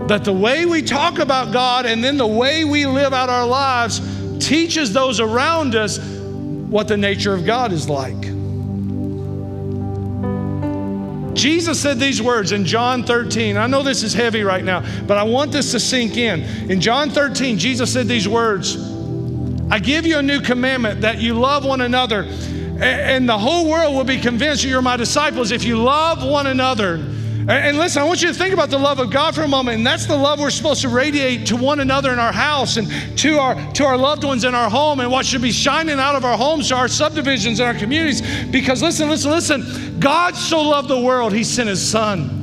that 0.08 0.22
the 0.22 0.32
way 0.32 0.64
we 0.64 0.80
talk 0.80 1.18
about 1.18 1.52
God 1.52 1.86
and 1.86 2.04
then 2.04 2.16
the 2.16 2.26
way 2.26 2.64
we 2.64 2.86
live 2.86 3.12
out 3.12 3.28
our 3.28 3.46
lives 3.46 4.00
teaches 4.38 4.92
those 4.92 5.18
around 5.18 5.74
us 5.74 5.98
what 5.98 6.86
the 6.86 6.96
nature 6.96 7.34
of 7.34 7.44
God 7.44 7.72
is 7.72 7.88
like. 7.88 8.33
Jesus 11.34 11.80
said 11.80 11.98
these 11.98 12.22
words 12.22 12.52
in 12.52 12.64
John 12.64 13.04
13. 13.04 13.56
I 13.56 13.66
know 13.66 13.82
this 13.82 14.02
is 14.02 14.14
heavy 14.14 14.42
right 14.42 14.64
now, 14.64 14.84
but 15.06 15.16
I 15.16 15.24
want 15.24 15.52
this 15.52 15.72
to 15.72 15.80
sink 15.80 16.16
in. 16.16 16.42
In 16.70 16.80
John 16.80 17.10
13, 17.10 17.58
Jesus 17.58 17.92
said 17.92 18.06
these 18.06 18.28
words 18.28 18.76
I 19.70 19.78
give 19.78 20.06
you 20.06 20.18
a 20.18 20.22
new 20.22 20.40
commandment 20.40 21.00
that 21.00 21.18
you 21.18 21.34
love 21.34 21.64
one 21.64 21.80
another, 21.80 22.22
and 22.22 23.28
the 23.28 23.38
whole 23.38 23.68
world 23.68 23.94
will 23.94 24.04
be 24.04 24.20
convinced 24.20 24.62
that 24.62 24.68
you're 24.68 24.82
my 24.82 24.96
disciples 24.96 25.50
if 25.50 25.64
you 25.64 25.76
love 25.76 26.24
one 26.24 26.46
another. 26.46 26.98
And 27.46 27.76
listen, 27.76 28.00
I 28.00 28.06
want 28.06 28.22
you 28.22 28.28
to 28.28 28.34
think 28.34 28.54
about 28.54 28.70
the 28.70 28.78
love 28.78 28.98
of 28.98 29.10
God 29.10 29.34
for 29.34 29.42
a 29.42 29.48
moment, 29.48 29.76
and 29.76 29.86
that's 29.86 30.06
the 30.06 30.16
love 30.16 30.40
we're 30.40 30.48
supposed 30.48 30.80
to 30.80 30.88
radiate 30.88 31.46
to 31.48 31.56
one 31.56 31.80
another 31.80 32.10
in 32.10 32.18
our 32.18 32.32
house 32.32 32.78
and 32.78 32.88
to 33.18 33.38
our 33.38 33.54
to 33.72 33.84
our 33.84 33.98
loved 33.98 34.24
ones 34.24 34.44
in 34.44 34.54
our 34.54 34.70
home, 34.70 35.00
and 35.00 35.10
what 35.10 35.26
should 35.26 35.42
be 35.42 35.52
shining 35.52 35.98
out 36.00 36.14
of 36.14 36.24
our 36.24 36.38
homes 36.38 36.68
to 36.68 36.74
our 36.74 36.88
subdivisions 36.88 37.60
and 37.60 37.68
our 37.68 37.74
communities. 37.74 38.22
Because 38.46 38.82
listen, 38.82 39.10
listen, 39.10 39.30
listen, 39.30 40.00
God 40.00 40.34
so 40.36 40.62
loved 40.62 40.88
the 40.88 41.00
world, 41.00 41.34
He 41.34 41.44
sent 41.44 41.68
His 41.68 41.86
Son. 41.86 42.40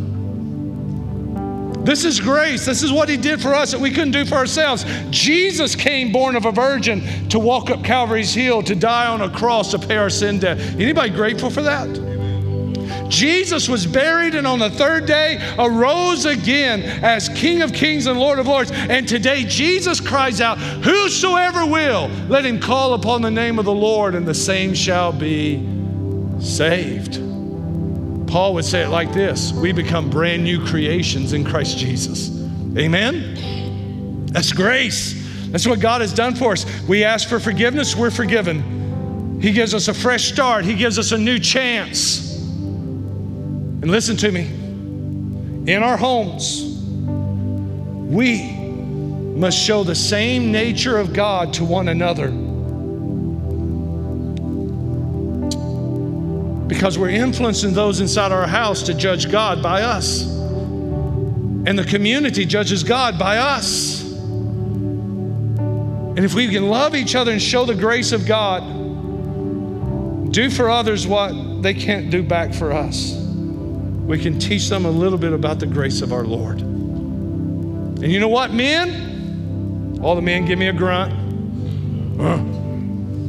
This 1.83 2.05
is 2.05 2.19
grace. 2.19 2.63
This 2.63 2.83
is 2.83 2.91
what 2.91 3.09
He 3.09 3.17
did 3.17 3.41
for 3.41 3.55
us 3.55 3.71
that 3.71 3.81
we 3.81 3.89
couldn't 3.89 4.11
do 4.11 4.23
for 4.23 4.35
ourselves. 4.35 4.85
Jesus 5.09 5.75
came 5.75 6.11
born 6.11 6.35
of 6.35 6.45
a 6.45 6.51
virgin 6.51 7.01
to 7.29 7.39
walk 7.39 7.71
up 7.71 7.83
Calvary's 7.83 8.35
hill, 8.35 8.61
to 8.61 8.75
die 8.75 9.07
on 9.07 9.21
a 9.21 9.29
cross 9.31 9.71
to 9.71 9.79
pay 9.79 9.97
our 9.97 10.11
sin 10.11 10.37
debt. 10.37 10.59
Anybody 10.59 11.09
grateful 11.09 11.49
for 11.49 11.63
that? 11.63 12.20
Jesus 13.11 13.67
was 13.69 13.85
buried 13.85 14.33
and 14.33 14.47
on 14.47 14.57
the 14.57 14.69
third 14.69 15.05
day 15.05 15.37
arose 15.59 16.25
again 16.25 16.81
as 17.03 17.29
King 17.29 17.61
of 17.61 17.73
Kings 17.73 18.07
and 18.07 18.17
Lord 18.17 18.39
of 18.39 18.47
Lords. 18.47 18.71
And 18.71 19.07
today 19.07 19.43
Jesus 19.43 19.99
cries 19.99 20.41
out, 20.41 20.57
Whosoever 20.57 21.65
will, 21.65 22.07
let 22.29 22.45
him 22.45 22.59
call 22.59 22.93
upon 22.93 23.21
the 23.21 23.29
name 23.29 23.59
of 23.59 23.65
the 23.65 23.73
Lord, 23.73 24.15
and 24.15 24.25
the 24.25 24.33
same 24.33 24.73
shall 24.73 25.11
be 25.11 25.57
saved. 26.39 27.15
Paul 28.27 28.53
would 28.53 28.65
say 28.65 28.83
it 28.83 28.89
like 28.89 29.11
this 29.11 29.51
We 29.51 29.73
become 29.73 30.09
brand 30.09 30.43
new 30.43 30.65
creations 30.65 31.33
in 31.33 31.43
Christ 31.43 31.77
Jesus. 31.77 32.29
Amen? 32.77 34.25
That's 34.27 34.53
grace. 34.53 35.19
That's 35.49 35.67
what 35.67 35.81
God 35.81 35.99
has 35.99 36.13
done 36.13 36.35
for 36.35 36.53
us. 36.53 36.65
We 36.87 37.03
ask 37.03 37.27
for 37.27 37.41
forgiveness, 37.41 37.93
we're 37.93 38.09
forgiven. 38.09 39.39
He 39.41 39.51
gives 39.51 39.73
us 39.73 39.89
a 39.89 39.93
fresh 39.93 40.31
start, 40.31 40.63
He 40.63 40.75
gives 40.75 40.97
us 40.97 41.11
a 41.11 41.17
new 41.17 41.39
chance. 41.39 42.30
And 43.81 43.89
listen 43.89 44.15
to 44.17 44.31
me 44.31 44.41
in 45.65 45.81
our 45.81 45.97
homes, 45.97 46.63
we 48.13 48.51
must 49.35 49.57
show 49.57 49.83
the 49.83 49.95
same 49.95 50.51
nature 50.51 50.99
of 50.99 51.13
God 51.13 51.53
to 51.53 51.65
one 51.65 51.87
another. 51.87 52.29
Because 56.67 56.99
we're 56.99 57.09
influencing 57.09 57.73
those 57.73 58.01
inside 58.01 58.31
our 58.31 58.45
house 58.45 58.83
to 58.83 58.93
judge 58.93 59.31
God 59.31 59.63
by 59.63 59.81
us. 59.81 60.25
And 60.29 61.77
the 61.77 61.85
community 61.85 62.45
judges 62.45 62.83
God 62.83 63.17
by 63.17 63.37
us. 63.37 64.03
And 66.13 66.19
if 66.19 66.35
we 66.35 66.49
can 66.49 66.69
love 66.69 66.93
each 66.95 67.15
other 67.15 67.31
and 67.31 67.41
show 67.41 67.65
the 67.65 67.73
grace 67.73 68.11
of 68.11 68.27
God, 68.27 68.61
do 70.31 70.51
for 70.51 70.69
others 70.69 71.07
what 71.07 71.61
they 71.63 71.73
can't 71.73 72.11
do 72.11 72.21
back 72.21 72.53
for 72.53 72.71
us 72.71 73.20
we 74.05 74.19
can 74.19 74.39
teach 74.39 74.67
them 74.69 74.85
a 74.85 74.91
little 74.91 75.17
bit 75.17 75.33
about 75.33 75.59
the 75.59 75.67
grace 75.67 76.01
of 76.01 76.11
our 76.11 76.23
Lord. 76.23 76.59
And 76.59 78.11
you 78.11 78.19
know 78.19 78.27
what, 78.27 78.51
men? 78.51 79.99
All 80.01 80.15
the 80.15 80.21
men 80.21 80.45
give 80.45 80.57
me 80.57 80.67
a 80.67 80.73
grunt. 80.73 81.13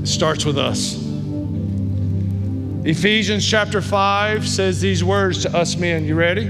It 0.03 0.07
starts 0.07 0.45
with 0.45 0.59
us. 0.59 0.95
Ephesians 2.85 3.49
chapter 3.49 3.81
5 3.81 4.49
says 4.49 4.81
these 4.81 5.05
words 5.05 5.43
to 5.43 5.57
us 5.57 5.77
men. 5.77 6.05
You 6.05 6.17
ready? 6.17 6.47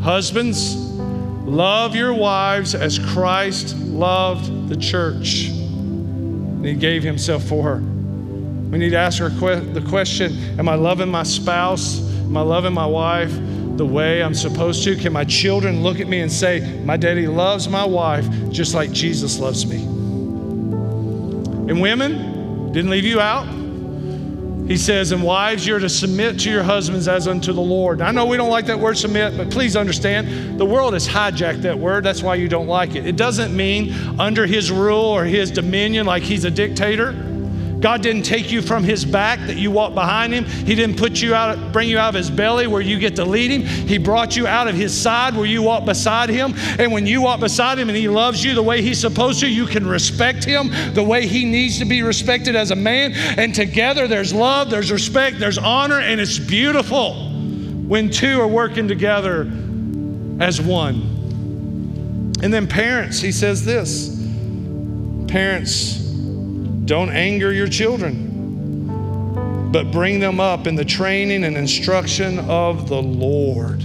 Husbands, 0.00 0.76
love 0.76 1.94
your 1.94 2.14
wives 2.14 2.74
as 2.74 2.98
Christ 2.98 3.76
loved 3.76 4.68
the 4.68 4.76
church. 4.76 5.48
And 5.48 6.64
he 6.64 6.74
gave 6.74 7.02
himself 7.02 7.42
for 7.42 7.64
her. 7.64 7.76
We 8.70 8.78
need 8.78 8.90
to 8.90 8.96
ask 8.96 9.18
her 9.18 9.28
the 9.28 9.84
question 9.88 10.58
Am 10.58 10.68
I 10.68 10.74
loving 10.74 11.10
my 11.10 11.22
spouse? 11.22 12.07
Am 12.28 12.36
I 12.36 12.42
loving 12.42 12.74
my 12.74 12.84
wife 12.84 13.32
the 13.78 13.86
way 13.86 14.22
I'm 14.22 14.34
supposed 14.34 14.84
to? 14.84 14.94
Can 14.96 15.14
my 15.14 15.24
children 15.24 15.82
look 15.82 15.98
at 15.98 16.08
me 16.08 16.20
and 16.20 16.30
say, 16.30 16.78
My 16.84 16.98
daddy 16.98 17.26
loves 17.26 17.70
my 17.70 17.86
wife 17.86 18.28
just 18.50 18.74
like 18.74 18.92
Jesus 18.92 19.38
loves 19.38 19.64
me? 19.64 19.82
And 21.70 21.80
women, 21.80 22.70
didn't 22.70 22.90
leave 22.90 23.06
you 23.06 23.18
out. 23.18 23.46
He 24.68 24.76
says, 24.76 25.10
And 25.10 25.22
wives, 25.22 25.66
you're 25.66 25.78
to 25.78 25.88
submit 25.88 26.38
to 26.40 26.50
your 26.50 26.62
husbands 26.62 27.08
as 27.08 27.26
unto 27.26 27.54
the 27.54 27.62
Lord. 27.62 28.02
I 28.02 28.10
know 28.10 28.26
we 28.26 28.36
don't 28.36 28.50
like 28.50 28.66
that 28.66 28.78
word 28.78 28.98
submit, 28.98 29.34
but 29.38 29.50
please 29.50 29.74
understand 29.74 30.60
the 30.60 30.66
world 30.66 30.92
has 30.92 31.08
hijacked 31.08 31.62
that 31.62 31.78
word. 31.78 32.04
That's 32.04 32.22
why 32.22 32.34
you 32.34 32.46
don't 32.46 32.66
like 32.66 32.94
it. 32.94 33.06
It 33.06 33.16
doesn't 33.16 33.56
mean 33.56 34.20
under 34.20 34.46
his 34.46 34.70
rule 34.70 35.00
or 35.00 35.24
his 35.24 35.50
dominion 35.50 36.04
like 36.04 36.22
he's 36.22 36.44
a 36.44 36.50
dictator. 36.50 37.12
God 37.80 38.02
didn't 38.02 38.22
take 38.22 38.50
you 38.50 38.60
from 38.60 38.82
his 38.82 39.04
back 39.04 39.38
that 39.46 39.56
you 39.56 39.70
walk 39.70 39.94
behind 39.94 40.32
him. 40.32 40.44
He 40.44 40.74
didn't 40.74 40.96
put 40.96 41.22
you 41.22 41.34
out, 41.34 41.72
bring 41.72 41.88
you 41.88 41.98
out 41.98 42.10
of 42.10 42.14
his 42.16 42.30
belly 42.30 42.66
where 42.66 42.80
you 42.80 42.98
get 42.98 43.14
to 43.16 43.24
lead 43.24 43.50
him. 43.50 43.62
He 43.62 43.98
brought 43.98 44.36
you 44.36 44.46
out 44.46 44.66
of 44.66 44.74
his 44.74 44.98
side 44.98 45.36
where 45.36 45.46
you 45.46 45.62
walk 45.62 45.84
beside 45.84 46.28
him. 46.28 46.54
And 46.78 46.92
when 46.92 47.06
you 47.06 47.22
walk 47.22 47.40
beside 47.40 47.78
him 47.78 47.88
and 47.88 47.96
he 47.96 48.08
loves 48.08 48.44
you 48.44 48.54
the 48.54 48.62
way 48.62 48.82
he's 48.82 49.00
supposed 49.00 49.40
to, 49.40 49.48
you 49.48 49.66
can 49.66 49.86
respect 49.86 50.44
him 50.44 50.70
the 50.94 51.02
way 51.02 51.26
he 51.26 51.44
needs 51.44 51.78
to 51.78 51.84
be 51.84 52.02
respected 52.02 52.56
as 52.56 52.72
a 52.72 52.76
man. 52.76 53.12
And 53.14 53.54
together 53.54 54.08
there's 54.08 54.34
love, 54.34 54.70
there's 54.70 54.90
respect, 54.90 55.38
there's 55.38 55.58
honor, 55.58 56.00
and 56.00 56.20
it's 56.20 56.38
beautiful 56.38 57.14
when 57.86 58.10
two 58.10 58.40
are 58.40 58.48
working 58.48 58.88
together 58.88 59.42
as 60.40 60.60
one. 60.60 61.16
And 62.42 62.52
then 62.52 62.66
parents, 62.66 63.20
he 63.20 63.32
says 63.32 63.64
this 63.64 64.16
parents, 65.28 65.97
don't 66.88 67.10
anger 67.10 67.52
your 67.52 67.68
children, 67.68 68.88
but 69.70 69.92
bring 69.92 70.18
them 70.20 70.40
up 70.40 70.66
in 70.66 70.74
the 70.74 70.84
training 70.84 71.44
and 71.44 71.54
instruction 71.54 72.38
of 72.48 72.88
the 72.88 73.00
Lord. 73.00 73.82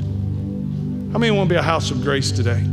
How 1.12 1.20
many 1.20 1.30
want 1.32 1.50
to 1.50 1.54
be 1.54 1.60
a 1.60 1.62
house 1.62 1.92
of 1.92 2.02
grace 2.02 2.32
today? 2.32 2.64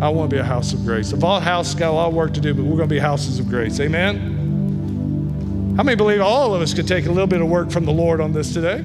I 0.00 0.08
want 0.08 0.30
to 0.30 0.36
be 0.36 0.38
a 0.38 0.44
house 0.44 0.72
of 0.72 0.84
grace. 0.84 1.12
If 1.12 1.24
all 1.24 1.40
houses 1.40 1.74
got 1.74 1.90
a 1.90 1.92
lot 1.92 2.08
of 2.08 2.14
work 2.14 2.34
to 2.34 2.40
do, 2.40 2.54
but 2.54 2.62
we're 2.62 2.76
going 2.76 2.88
to 2.88 2.94
be 2.94 3.00
houses 3.00 3.40
of 3.40 3.48
grace. 3.48 3.80
Amen? 3.80 5.74
How 5.76 5.82
many 5.82 5.96
believe 5.96 6.20
all 6.20 6.54
of 6.54 6.62
us 6.62 6.72
could 6.72 6.86
take 6.86 7.06
a 7.06 7.10
little 7.10 7.26
bit 7.26 7.42
of 7.42 7.48
work 7.48 7.72
from 7.72 7.84
the 7.84 7.92
Lord 7.92 8.20
on 8.20 8.32
this 8.32 8.54
today? 8.54 8.84